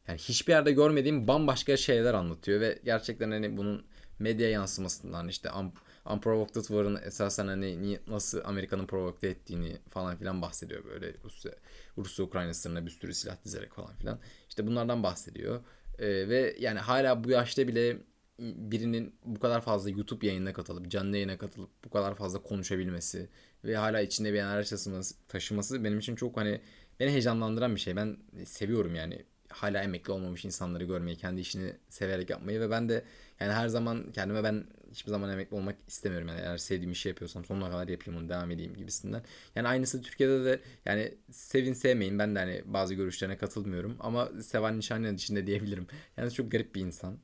yani 0.09 0.19
hiçbir 0.19 0.53
yerde 0.53 0.73
görmediğim 0.73 1.29
bambaşka 1.29 1.77
şeyler 1.77 2.15
anlatıyor 2.15 2.61
ve 2.61 2.79
gerçekten 2.85 3.31
hani 3.31 3.57
bunun 3.57 3.87
medya 4.19 4.51
yansımasından 4.51 5.29
işte 5.29 5.51
un, 5.53 5.73
Unprovoked 6.11 6.55
War'ın 6.55 6.99
esasen 7.05 7.47
hani 7.47 7.99
nasıl 8.07 8.41
Amerika'nın 8.45 8.87
provoke 8.87 9.29
ettiğini 9.29 9.79
falan 9.91 10.17
filan 10.17 10.43
bahsediyor 10.43 10.85
böyle 10.85 11.15
Rusya 11.25 11.53
Rusya 11.99 12.25
Ukrayna 12.25 12.55
sınırına 12.55 12.87
bir 12.87 12.91
sürü 12.91 13.15
silah 13.15 13.45
dizerek 13.45 13.75
falan 13.75 13.97
filan. 13.97 14.19
İşte 14.49 14.67
bunlardan 14.67 15.03
bahsediyor. 15.03 15.61
Ee, 15.99 16.07
ve 16.07 16.57
yani 16.59 16.79
hala 16.79 17.25
bu 17.25 17.31
yaşta 17.31 17.69
bile 17.69 17.97
birinin 18.39 19.15
bu 19.25 19.41
kadar 19.41 19.61
fazla 19.61 19.91
YouTube 19.91 20.27
yayınına 20.27 20.53
katılıp 20.53 20.91
canlı 20.91 21.17
yayına 21.17 21.39
katılıp 21.39 21.71
bu 21.85 21.91
kadar 21.91 22.15
fazla 22.15 22.43
konuşabilmesi 22.43 23.29
ve 23.65 23.77
hala 23.77 24.01
içinde 24.01 24.33
bir 24.33 24.39
enerji 24.39 24.71
taşıması, 24.71 25.15
taşıması 25.29 25.85
benim 25.85 25.99
için 25.99 26.17
çok 26.17 26.37
hani 26.37 26.61
beni 27.01 27.11
heyecanlandıran 27.11 27.75
bir 27.75 27.81
şey. 27.81 27.97
Ben 27.97 28.17
seviyorum 28.45 28.95
yani 28.95 29.25
hala 29.49 29.83
emekli 29.83 30.13
olmamış 30.13 30.45
insanları 30.45 30.85
görmeyi, 30.85 31.17
kendi 31.17 31.41
işini 31.41 31.73
severek 31.89 32.31
yapmayı 32.31 32.61
ve 32.61 32.71
ben 32.71 32.89
de 32.89 33.05
yani 33.41 33.53
her 33.53 33.69
zaman 33.69 34.13
kendime 34.13 34.45
ben 34.45 34.65
hiçbir 34.91 35.11
zaman 35.11 35.31
emekli 35.31 35.57
olmak 35.57 35.77
istemiyorum. 35.89 36.29
Yani 36.29 36.41
eğer 36.41 36.59
sevdiğim 36.59 36.93
işi 36.93 37.09
yapıyorsam 37.09 37.45
sonuna 37.45 37.71
kadar 37.71 37.89
yapayım 37.89 38.21
onu 38.21 38.29
devam 38.29 38.51
edeyim 38.51 38.75
gibisinden. 38.75 39.23
Yani 39.55 39.69
aynısı 39.69 40.03
Türkiye'de 40.03 40.45
de 40.45 40.61
yani 40.85 41.15
sevin 41.31 41.73
sevmeyin 41.73 42.19
ben 42.19 42.35
de 42.35 42.39
hani 42.39 42.63
bazı 42.67 42.95
görüşlerine 42.95 43.37
katılmıyorum 43.37 43.97
ama 44.01 44.29
Sevan 44.43 44.79
Nişanyan 44.79 45.15
içinde 45.15 45.47
diyebilirim. 45.47 45.87
Yani 46.17 46.31
çok 46.31 46.51
garip 46.53 46.75
bir 46.75 46.81
insan. 46.81 47.19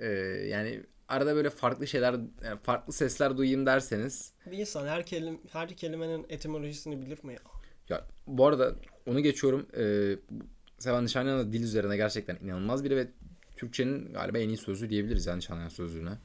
Ee, 0.00 0.08
yani 0.48 0.82
arada 1.08 1.34
böyle 1.34 1.50
farklı 1.50 1.86
şeyler, 1.86 2.12
yani 2.44 2.58
farklı 2.62 2.92
sesler 2.92 3.36
duyayım 3.36 3.66
derseniz. 3.66 4.32
Bir 4.50 4.58
insan 4.58 4.86
her, 4.86 5.06
kelim, 5.06 5.40
her 5.52 5.68
kelimenin 5.68 6.26
etimolojisini 6.28 7.02
bilir 7.02 7.24
mi 7.24 7.32
ya? 7.32 7.40
Ya 7.88 8.06
bu 8.26 8.46
arada 8.46 8.74
onu 9.06 9.20
geçiyorum. 9.20 9.66
Ee, 9.76 10.16
Sevan 10.78 11.04
Nişanyan 11.04 11.38
da 11.38 11.52
dil 11.52 11.62
üzerine 11.62 11.96
gerçekten 11.96 12.36
inanılmaz 12.36 12.84
biri 12.84 12.96
ve 12.96 13.06
Türkçenin 13.56 14.12
galiba 14.12 14.38
en 14.38 14.48
iyi 14.48 14.56
sözlüğü 14.56 14.90
diyebiliriz 14.90 15.26
yani 15.26 15.38
Nişanyan 15.38 15.68
sözlüğüne. 15.68 16.18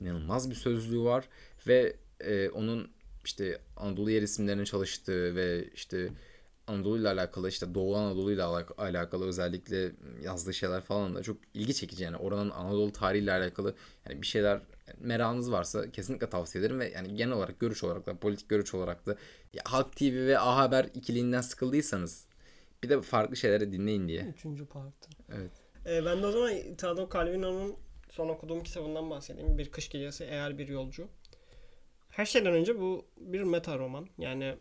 İnanılmaz 0.00 0.50
bir 0.50 0.54
sözlüğü 0.54 1.00
var 1.00 1.24
ve 1.66 1.96
e, 2.20 2.48
onun 2.48 2.90
işte 3.24 3.58
Anadolu 3.76 4.10
yer 4.10 4.22
isimlerine 4.22 4.64
çalıştığı 4.64 5.36
ve 5.36 5.64
işte 5.74 6.08
Anadolu 6.68 6.98
ile 6.98 7.08
alakalı 7.08 7.48
işte 7.48 7.74
Doğu 7.74 7.96
Anadolu 7.96 8.32
ile 8.32 8.42
alakalı 8.78 9.26
özellikle 9.26 9.92
yazdığı 10.22 10.54
şeyler 10.54 10.80
falan 10.80 11.14
da 11.14 11.22
çok 11.22 11.36
ilgi 11.54 11.74
çekici 11.74 12.04
yani 12.04 12.16
oranın 12.16 12.50
Anadolu 12.50 12.92
tarihiyle 12.92 13.32
alakalı 13.32 13.74
yani 14.08 14.22
bir 14.22 14.26
şeyler 14.26 14.60
merakınız 15.00 15.52
varsa 15.52 15.90
kesinlikle 15.90 16.30
tavsiye 16.30 16.64
ederim 16.64 16.80
ve 16.80 16.90
yani 16.90 17.14
genel 17.14 17.32
olarak 17.32 17.60
görüş 17.60 17.84
olarak 17.84 18.06
da 18.06 18.16
politik 18.16 18.48
görüş 18.48 18.74
olarak 18.74 19.06
da 19.06 19.16
ya 19.52 19.62
Halk 19.64 19.96
TV 19.96 20.26
ve 20.26 20.38
A 20.38 20.56
Haber 20.56 20.86
ikiliğinden 20.94 21.40
sıkıldıysanız 21.40 22.26
bir 22.82 22.88
de 22.88 23.02
farklı 23.02 23.36
şeyleri 23.36 23.72
dinleyin 23.72 24.08
diye. 24.08 24.22
Üçüncü 24.22 24.66
parti. 24.66 25.08
Evet. 25.32 25.50
Ee, 25.86 26.04
ben 26.04 26.22
de 26.22 26.26
o 26.26 26.30
zaman 26.30 26.56
Italo 26.56 27.08
Calvino'nun 27.12 27.76
son 28.10 28.28
okuduğum 28.28 28.62
kitabından 28.62 29.10
bahsedeyim. 29.10 29.58
Bir 29.58 29.70
Kış 29.70 29.88
Gecesi 29.88 30.24
Eğer 30.24 30.58
Bir 30.58 30.68
Yolcu. 30.68 31.08
Her 32.08 32.26
şeyden 32.26 32.52
önce 32.52 32.80
bu 32.80 33.04
bir 33.16 33.42
meta 33.42 33.78
roman. 33.78 34.08
Yani 34.18 34.54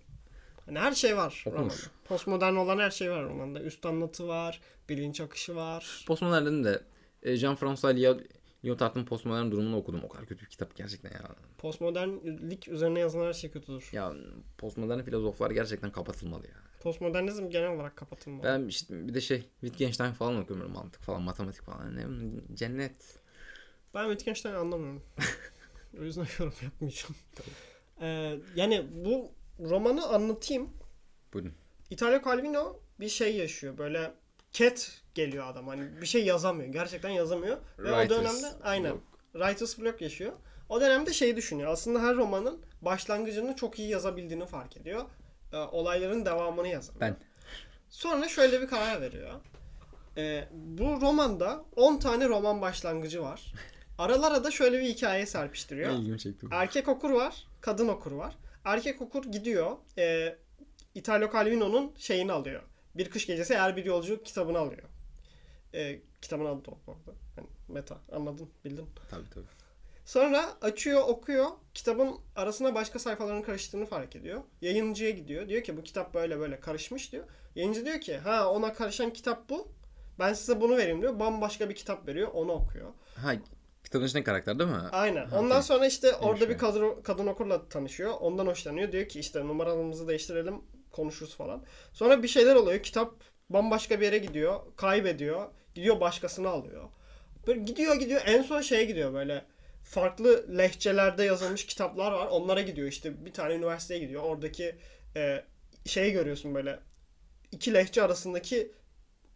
hani 0.68 0.80
her 0.80 0.92
şey 0.92 1.18
var. 1.18 1.44
Romanda. 1.48 1.74
Postmodern 2.06 2.56
olan 2.56 2.78
her 2.78 2.92
şey 2.92 3.12
var 3.12 3.24
romanda. 3.24 3.62
Üst 3.62 3.86
anlatı 3.86 4.28
var, 4.28 4.62
bilinç 4.90 5.22
akışı 5.22 5.56
var. 5.56 6.04
Postmodern'in 6.08 6.64
de 6.64 6.82
e, 7.24 7.34
Jean-François 7.34 8.20
Lyotard'ın 8.66 9.06
postmodern 9.06 9.52
durumunu 9.52 9.78
okudum. 9.78 10.04
O 10.04 10.10
kadar 10.10 10.26
kötü 10.26 10.46
bir 10.46 10.50
kitap 10.50 10.76
gerçekten 10.76 11.12
ya. 11.12 11.36
Postmodernlik 11.58 12.68
üzerine 12.68 13.00
yazılan 13.00 13.28
her 13.28 13.34
şey 13.34 13.52
kötüdür. 13.52 13.90
Ya 13.92 14.14
postmodern 14.58 15.02
filozoflar 15.02 15.52
gerçekten 15.52 15.92
kapatılmalı 15.92 16.48
ya. 16.48 16.58
Postmodernizm 16.82 17.50
genel 17.50 17.72
olarak 17.72 17.96
kapatılmalı. 17.96 18.44
Ben 18.44 18.68
işte 18.68 19.08
bir 19.08 19.14
de 19.14 19.22
şey 19.22 19.44
Wittgenstein 19.62 20.12
falan 20.12 20.38
okuyorum 20.38 20.72
mantık 20.72 21.02
falan 21.02 21.22
matematik 21.22 21.64
falan. 21.64 21.96
Ne 21.96 22.06
cennet. 22.54 23.20
Ben 23.94 24.04
Wittgenstein'i 24.10 24.58
anlamıyorum. 24.58 25.04
o 26.00 26.04
yüzden 26.04 26.28
yorum 26.40 26.54
yapmayacağım. 26.64 27.16
Ee, 28.02 28.40
yani 28.56 28.86
bu 29.06 29.32
romanı 29.60 30.08
anlatayım. 30.08 30.70
Buyurun. 31.34 31.54
Italo 31.89 32.22
Calvino 32.26 32.80
bir 33.00 33.10
şey 33.10 33.36
yaşıyor. 33.36 33.78
Böyle 33.78 34.12
cat 34.52 35.02
geliyor 35.15 35.48
adam. 35.48 35.67
Hani 35.67 36.02
bir 36.02 36.06
şey 36.06 36.26
yazamıyor. 36.26 36.74
Gerçekten 36.74 37.10
yazamıyor. 37.10 37.58
Ve 37.80 37.91
o 37.91 38.02
Writers 38.02 38.20
dönemde 38.20 38.63
aynen. 38.63 38.91
block. 38.91 39.04
Writer's 39.34 39.80
block 39.80 40.02
yaşıyor. 40.02 40.34
O 40.70 40.82
dönemde 40.82 41.13
şeyi 41.13 41.36
düşünüyor. 41.36 41.72
Aslında 41.72 42.02
her 42.02 42.15
romanın 42.15 42.62
başlangıcını 42.82 43.56
çok 43.56 43.80
iyi 43.80 43.89
yazabildiğini 43.89 44.46
fark 44.46 44.78
ediyor. 44.78 45.06
Ee, 45.54 45.58
olayların 45.58 46.26
devamını 46.26 46.67
yazamıyor. 46.67 47.02
Ben. 47.02 47.15
Sonra 47.89 48.28
şöyle 48.28 48.62
bir 48.62 48.67
karar 48.67 49.02
veriyor. 49.02 49.34
Ee, 50.17 50.48
bu 50.52 51.02
romanda 51.02 51.65
10 51.76 51.98
tane 51.98 52.28
roman 52.28 52.62
başlangıcı 52.62 53.22
var. 53.22 53.54
Aralara 53.98 54.43
da 54.43 54.52
şöyle 54.52 54.80
bir 54.80 54.86
hikaye 54.86 55.26
serpiştiriyor. 55.26 55.91
Erkek 56.52 56.88
okur 56.88 57.10
var, 57.10 57.48
kadın 57.62 57.88
okur 57.88 58.12
var. 58.12 58.36
Erkek 58.68 59.02
okur 59.02 59.24
gidiyor. 59.24 59.78
E, 59.98 60.36
Italo 60.96 61.32
Calvino'nun 61.34 61.94
şeyini 61.98 62.32
alıyor. 62.32 62.62
Bir 62.96 63.10
kış 63.10 63.28
gecesi 63.28 63.54
eğer 63.54 63.76
bir 63.78 63.86
yolcu 63.86 64.24
kitabını 64.24 64.58
alıyor. 64.58 64.84
E, 65.74 66.00
kitabın 66.22 66.46
adı 66.46 66.66
da 66.66 66.72
bu 66.88 66.92
arada. 66.92 67.12
Yani 67.38 67.48
meta. 67.68 67.98
Anladın, 68.12 68.50
bildin. 68.66 68.90
Tabii 69.10 69.30
tabii. 69.30 69.46
Sonra 70.06 70.58
açıyor, 70.62 71.02
okuyor. 71.08 71.46
Kitabın 71.74 72.16
arasına 72.36 72.76
başka 72.76 73.00
sayfaların 73.00 73.42
karıştığını 73.42 73.86
fark 73.86 74.16
ediyor. 74.16 74.42
Yayıncıya 74.62 75.10
gidiyor. 75.10 75.50
Diyor 75.50 75.64
ki 75.64 75.78
bu 75.78 75.84
kitap 75.84 76.14
böyle 76.14 76.40
böyle 76.40 76.60
karışmış 76.60 77.12
diyor. 77.12 77.24
Yayıncı 77.56 77.86
diyor 77.86 78.02
ki 78.02 78.18
ha 78.18 78.52
ona 78.52 78.74
karışan 78.74 79.14
kitap 79.14 79.50
bu. 79.50 79.68
Ben 80.20 80.34
size 80.34 80.62
bunu 80.62 80.78
vereyim 80.78 81.02
diyor. 81.02 81.20
Bambaşka 81.20 81.70
bir 81.70 81.76
kitap 81.76 82.08
veriyor. 82.08 82.32
Onu 82.34 82.52
okuyor. 82.52 82.92
Ha 83.16 83.34
içinde 84.06 84.23
karakter 84.23 84.60
değil 84.60 84.69
mi? 84.69 84.82
Aynen. 84.91 85.30
Ondan 85.32 85.62
sonra 85.62 85.86
işte 85.88 86.15
orada 86.15 86.50
bir 86.50 86.58
kadın, 86.58 87.02
kadın 87.02 87.28
okurla 87.28 87.69
tanışıyor. 87.69 88.13
Ondan 88.19 88.47
hoşlanıyor. 88.47 88.91
Diyor 88.91 89.08
ki 89.08 89.19
işte 89.19 89.39
numaramızı 89.47 90.08
değiştirelim 90.08 90.62
konuşuruz 90.91 91.36
falan. 91.36 91.63
Sonra 91.93 92.23
bir 92.23 92.28
şeyler 92.28 92.56
oluyor. 92.56 92.84
Kitap 92.84 93.13
bambaşka 93.50 94.00
bir 94.00 94.06
yere 94.06 94.17
gidiyor. 94.17 94.60
Kaybediyor. 94.76 95.45
Gidiyor 95.76 96.00
başkasını 96.00 96.50
alıyor. 96.50 96.84
Böyle 97.47 97.60
gidiyor 97.60 97.95
gidiyor. 97.95 98.21
En 98.26 98.41
son 98.41 98.62
şeye 98.62 98.86
gidiyor 98.86 99.13
böyle. 99.13 99.45
Farklı 99.84 100.58
lehçelerde 100.58 101.23
yazılmış 101.23 101.65
kitaplar 101.65 102.12
var. 102.12 102.28
Onlara 102.28 102.62
gidiyor 102.62 102.88
işte. 102.88 103.26
Bir 103.26 103.34
tane 103.34 103.54
üniversiteye 103.56 104.00
gidiyor. 104.00 104.23
Oradaki 104.23 104.76
e, 105.15 105.43
şeyi 105.86 106.12
görüyorsun 106.13 106.56
böyle. 106.56 106.80
iki 107.52 107.73
lehçe 107.73 108.04
arasındaki 108.04 108.71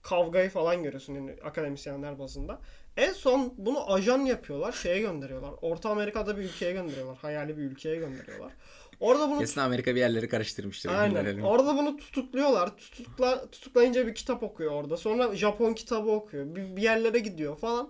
kavgayı 0.02 0.50
falan 0.50 0.84
görüyorsun 0.84 1.14
yani 1.14 1.36
akademisyenler 1.44 2.20
bazında. 2.20 2.60
En 2.98 3.14
son 3.14 3.54
bunu 3.58 3.94
ajan 3.94 4.20
yapıyorlar. 4.20 4.72
Şeye 4.72 5.00
gönderiyorlar. 5.00 5.52
Orta 5.62 5.90
Amerika'da 5.90 6.38
bir 6.38 6.44
ülkeye 6.44 6.72
gönderiyorlar. 6.72 7.18
Hayali 7.18 7.58
bir 7.58 7.64
ülkeye 7.64 7.96
gönderiyorlar. 7.96 8.54
Orada 9.00 9.30
bunu 9.30 9.40
Kesin 9.40 9.62
Amerika 9.62 9.96
bir 9.96 10.00
yerleri 10.00 10.30
karıştırmıştır. 10.30 10.90
Aynen. 10.90 11.40
Orada 11.40 11.78
bunu 11.78 11.98
tutukluyorlar. 11.98 12.78
Tutukla, 12.78 13.52
tutuklayınca 13.52 14.08
bir 14.08 14.16
kitap 14.16 14.44
okuyor 14.44 14.72
orada. 14.72 14.98
Sonra 14.98 15.36
Japon 15.36 15.74
kitabı 15.74 16.12
okuyor. 16.12 16.56
Bir, 16.56 16.76
bir 16.76 16.82
yerlere 16.82 17.20
gidiyor 17.20 17.58
falan. 17.58 17.90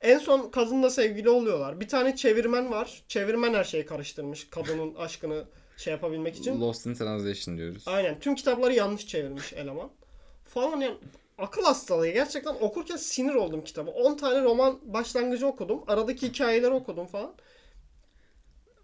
En 0.00 0.18
son 0.18 0.50
kadınla 0.50 0.90
sevgili 0.90 1.30
oluyorlar. 1.30 1.80
Bir 1.80 1.88
tane 1.88 2.16
çevirmen 2.16 2.70
var. 2.70 3.02
Çevirmen 3.08 3.54
her 3.54 3.64
şeyi 3.64 3.86
karıştırmış. 3.86 4.50
Kadının 4.50 4.94
aşkını 4.98 5.44
şey 5.76 5.92
yapabilmek 5.92 6.36
için. 6.36 6.60
Lost 6.60 6.86
in 6.86 6.94
Translation 6.94 7.58
diyoruz. 7.58 7.84
Aynen. 7.86 8.20
Tüm 8.20 8.34
kitapları 8.34 8.74
yanlış 8.74 9.06
çevirmiş 9.06 9.52
eleman. 9.52 9.90
Falan 10.44 10.80
yani 10.80 10.96
akıl 11.42 11.64
hastalığı. 11.64 12.08
Gerçekten 12.08 12.54
okurken 12.54 12.96
sinir 12.96 13.34
oldum 13.34 13.64
kitabı. 13.64 13.90
10 13.90 14.16
tane 14.16 14.42
roman 14.42 14.80
başlangıcı 14.82 15.46
okudum. 15.46 15.84
Aradaki 15.86 16.28
hikayeleri 16.28 16.70
okudum 16.70 17.06
falan. 17.06 17.34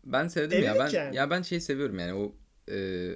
Ben 0.05 0.29
sevdim 0.29 0.63
ya 0.65 0.79
ben 0.79 0.89
yani. 0.89 1.17
ya 1.17 1.31
ben 1.31 1.43
şeyi 1.43 1.61
seviyorum 1.61 1.99
yani 1.99 2.15
o 2.15 2.33
e, 2.73 3.09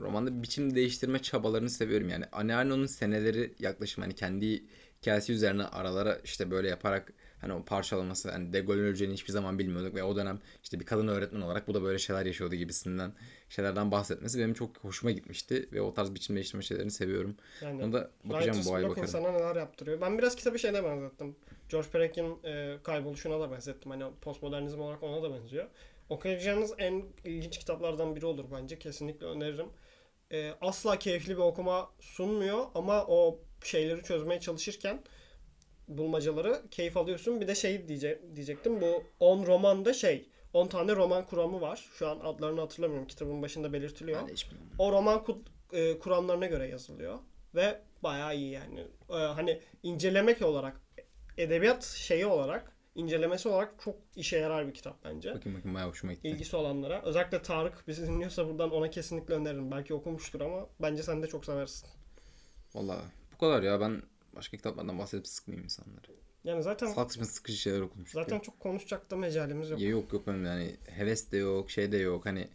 romanda 0.00 0.42
biçim 0.42 0.74
değiştirme 0.74 1.18
çabalarını 1.18 1.70
seviyorum 1.70 2.08
yani. 2.08 2.24
Anneanne'nin 2.32 2.86
seneleri 2.86 3.54
yaklaşım 3.58 4.02
hani 4.02 4.14
kendi 4.14 4.64
hikayesi 5.02 5.32
üzerine 5.32 5.64
aralara 5.64 6.18
işte 6.24 6.50
böyle 6.50 6.68
yaparak 6.68 7.12
hani 7.40 7.52
o 7.52 7.64
parçalaması 7.64 8.30
hani 8.30 8.52
De 8.52 8.60
Gaulle'ün 8.60 8.84
öleceğini 8.84 9.14
hiçbir 9.14 9.32
zaman 9.32 9.58
bilmiyorduk 9.58 9.94
ve 9.94 10.02
o 10.02 10.16
dönem 10.16 10.40
işte 10.62 10.80
bir 10.80 10.84
kadın 10.84 11.08
öğretmen 11.08 11.40
olarak 11.40 11.68
bu 11.68 11.74
da 11.74 11.82
böyle 11.82 11.98
şeyler 11.98 12.26
yaşıyordu 12.26 12.54
gibisinden 12.54 13.12
şeylerden 13.48 13.90
bahsetmesi 13.90 14.38
benim 14.38 14.54
çok 14.54 14.76
hoşuma 14.78 15.10
gitmişti 15.10 15.68
ve 15.72 15.80
o 15.80 15.94
tarz 15.94 16.14
biçim 16.14 16.36
değiştirme 16.36 16.62
şeylerini 16.62 16.90
seviyorum. 16.90 17.36
Yani 17.62 17.84
Ona 17.84 17.92
da 17.92 18.10
bakacağım 18.24 18.44
Writer's 18.44 18.66
bu 18.66 18.74
ay 18.74 18.82
bakarım. 18.84 19.02
insana 19.02 19.30
neler 19.32 19.56
yaptırıyor. 19.56 20.00
Ben 20.00 20.18
biraz 20.18 20.36
kitabı 20.36 20.58
şeyine 20.58 20.84
benzettim. 20.84 21.36
George 21.68 21.88
Perek'in 21.88 22.38
e, 22.44 22.78
kayboluşuna 22.82 23.40
da 23.40 23.50
benzettim. 23.50 23.90
Hani 23.90 24.04
postmodernizm 24.20 24.80
olarak 24.80 25.02
ona 25.02 25.22
da 25.22 25.34
benziyor. 25.34 25.66
Okuyacağınız 26.08 26.74
en 26.78 27.04
ilginç 27.24 27.58
kitaplardan 27.58 28.16
biri 28.16 28.26
olur 28.26 28.44
bence. 28.52 28.78
Kesinlikle 28.78 29.26
öneririm. 29.26 29.66
E, 30.32 30.52
asla 30.60 30.98
keyifli 30.98 31.32
bir 31.36 31.42
okuma 31.42 31.90
sunmuyor 32.00 32.66
ama 32.74 33.06
o 33.06 33.40
şeyleri 33.64 34.02
çözmeye 34.02 34.40
çalışırken 34.40 35.02
bulmacaları 35.88 36.62
keyif 36.70 36.96
alıyorsun. 36.96 37.40
Bir 37.40 37.48
de 37.48 37.54
şey 37.54 37.88
diye, 37.88 38.22
diyecektim. 38.36 38.80
Bu 38.80 39.02
10 39.20 39.46
romanda 39.46 39.92
şey 39.92 40.28
10 40.52 40.66
tane 40.66 40.96
roman 40.96 41.26
kuramı 41.26 41.60
var. 41.60 41.88
Şu 41.92 42.08
an 42.08 42.20
adlarını 42.20 42.60
hatırlamıyorum. 42.60 43.06
Kitabın 43.06 43.42
başında 43.42 43.72
belirtiliyor. 43.72 44.20
Ben 44.20 44.28
de 44.28 44.32
hiç 44.32 44.50
bilmiyorum. 44.50 44.76
O 44.78 44.92
roman 44.92 45.24
e, 45.72 45.98
kuramlarına 45.98 46.46
göre 46.46 46.68
yazılıyor. 46.68 47.18
Ve 47.54 47.80
bayağı 48.02 48.36
iyi 48.36 48.50
yani. 48.50 48.80
E, 49.10 49.14
hani 49.14 49.60
incelemek 49.82 50.42
olarak, 50.42 50.80
edebiyat 51.36 51.84
şeyi 51.84 52.26
olarak, 52.26 52.76
incelemesi 52.94 53.48
olarak 53.48 53.74
çok 53.84 53.96
işe 54.16 54.38
yarar 54.38 54.66
bir 54.68 54.74
kitap 54.74 55.04
bence. 55.04 55.34
Bakayım 55.34 55.58
bakayım 55.58 55.74
bayağı 55.74 55.88
hoşuma 55.88 56.12
gitti. 56.12 56.28
İlgisi 56.28 56.56
olanlara. 56.56 57.02
Özellikle 57.02 57.42
Tarık 57.42 57.88
bizi 57.88 58.06
dinliyorsa 58.06 58.48
buradan 58.48 58.70
ona 58.70 58.90
kesinlikle 58.90 59.34
öneririm. 59.34 59.70
Belki 59.70 59.94
okumuştur 59.94 60.40
ama 60.40 60.66
bence 60.80 61.02
sen 61.02 61.22
de 61.22 61.26
çok 61.26 61.44
seversin. 61.44 61.88
Valla 62.74 62.96
bu 63.32 63.38
kadar 63.38 63.62
ya 63.62 63.80
ben 63.80 64.02
başka 64.38 64.56
kitaplardan 64.56 64.98
bahsedip 64.98 65.26
sıkmayayım 65.26 65.64
insanları. 65.64 66.06
Yani 66.44 66.62
zaten 66.62 66.86
Salak 66.86 67.10
saçma 67.12 67.24
sıkıcı 67.24 67.58
şeyler 67.58 67.80
okumuştuk 67.80 68.22
zaten 68.22 68.36
ya. 68.36 68.42
çok 68.42 68.60
konuşacak 68.60 69.10
da 69.10 69.16
mecalimiz 69.16 69.70
yok. 69.70 69.80
Ya 69.80 69.88
yok 69.88 70.12
yok 70.12 70.26
benim 70.26 70.44
yani 70.46 70.76
heves 70.86 71.32
de 71.32 71.36
yok 71.36 71.70
şey 71.70 71.92
de 71.92 71.96
yok 71.96 72.26
hani 72.26 72.48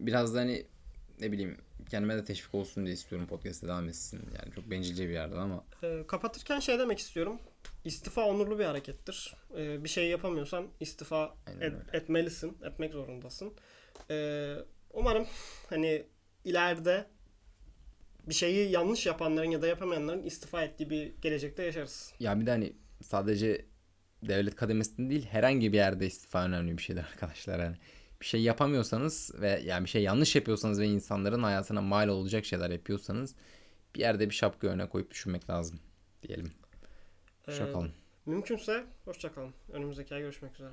biraz 0.00 0.34
da 0.34 0.38
hani 0.40 0.66
ne 1.20 1.32
bileyim 1.32 1.56
kendime 1.90 2.16
de 2.16 2.24
teşvik 2.24 2.54
olsun 2.54 2.84
diye 2.86 2.94
istiyorum 2.94 3.26
podcast'e 3.28 3.66
devam 3.68 3.88
etsin. 3.88 4.20
Yani 4.42 4.54
çok 4.54 4.70
bencilce 4.70 5.08
bir 5.08 5.12
yerden 5.12 5.36
ama. 5.36 5.64
Ee, 5.82 6.04
kapatırken 6.08 6.60
şey 6.60 6.78
demek 6.78 6.98
istiyorum. 6.98 7.38
İstifa 7.84 8.24
onurlu 8.24 8.58
bir 8.58 8.64
harekettir. 8.64 9.34
Ee, 9.56 9.84
bir 9.84 9.88
şey 9.88 10.08
yapamıyorsan 10.08 10.66
istifa 10.80 11.34
Aynen 11.46 11.60
et- 11.60 11.72
öyle. 11.74 11.84
etmelisin, 11.98 12.56
etmek 12.64 12.92
zorundasın. 12.92 13.52
Ee, 14.10 14.56
umarım 14.92 15.26
hani 15.70 16.06
ileride 16.44 17.06
bir 18.28 18.34
şeyi 18.34 18.70
yanlış 18.70 19.06
yapanların 19.06 19.50
ya 19.50 19.62
da 19.62 19.66
yapamayanların 19.66 20.22
istifa 20.22 20.64
ettiği 20.64 20.90
bir 20.90 21.12
gelecekte 21.22 21.62
yaşarız. 21.62 22.12
Ya 22.20 22.40
bir 22.40 22.46
de 22.46 22.50
hani 22.50 22.72
sadece 23.02 23.64
devlet 24.22 24.56
kademesinde 24.56 25.10
değil 25.10 25.26
herhangi 25.26 25.72
bir 25.72 25.76
yerde 25.76 26.06
istifa 26.06 26.44
önemli 26.44 26.78
bir 26.78 26.82
şeydir 26.82 27.04
arkadaşlar. 27.12 27.58
Yani 27.58 27.76
bir 28.20 28.26
şey 28.26 28.42
yapamıyorsanız 28.42 29.30
ve 29.40 29.62
yani 29.64 29.84
bir 29.84 29.90
şey 29.90 30.02
yanlış 30.02 30.36
yapıyorsanız 30.36 30.80
ve 30.80 30.86
insanların 30.86 31.42
hayatına 31.42 31.80
mal 31.80 32.08
olacak 32.08 32.44
şeyler 32.44 32.70
yapıyorsanız 32.70 33.34
bir 33.94 34.00
yerde 34.00 34.30
bir 34.30 34.34
şapka 34.34 34.66
öne 34.68 34.88
koyup 34.88 35.10
düşünmek 35.10 35.50
lazım 35.50 35.80
diyelim. 36.22 36.52
Ee, 37.48 37.50
Hoşça 37.50 37.72
kalın. 37.72 37.92
Mümkünse 38.26 38.84
hoşça 39.04 39.34
kalın. 39.34 39.54
Önümüzdeki 39.72 40.14
ay 40.14 40.20
görüşmek 40.20 40.54
üzere. 40.54 40.70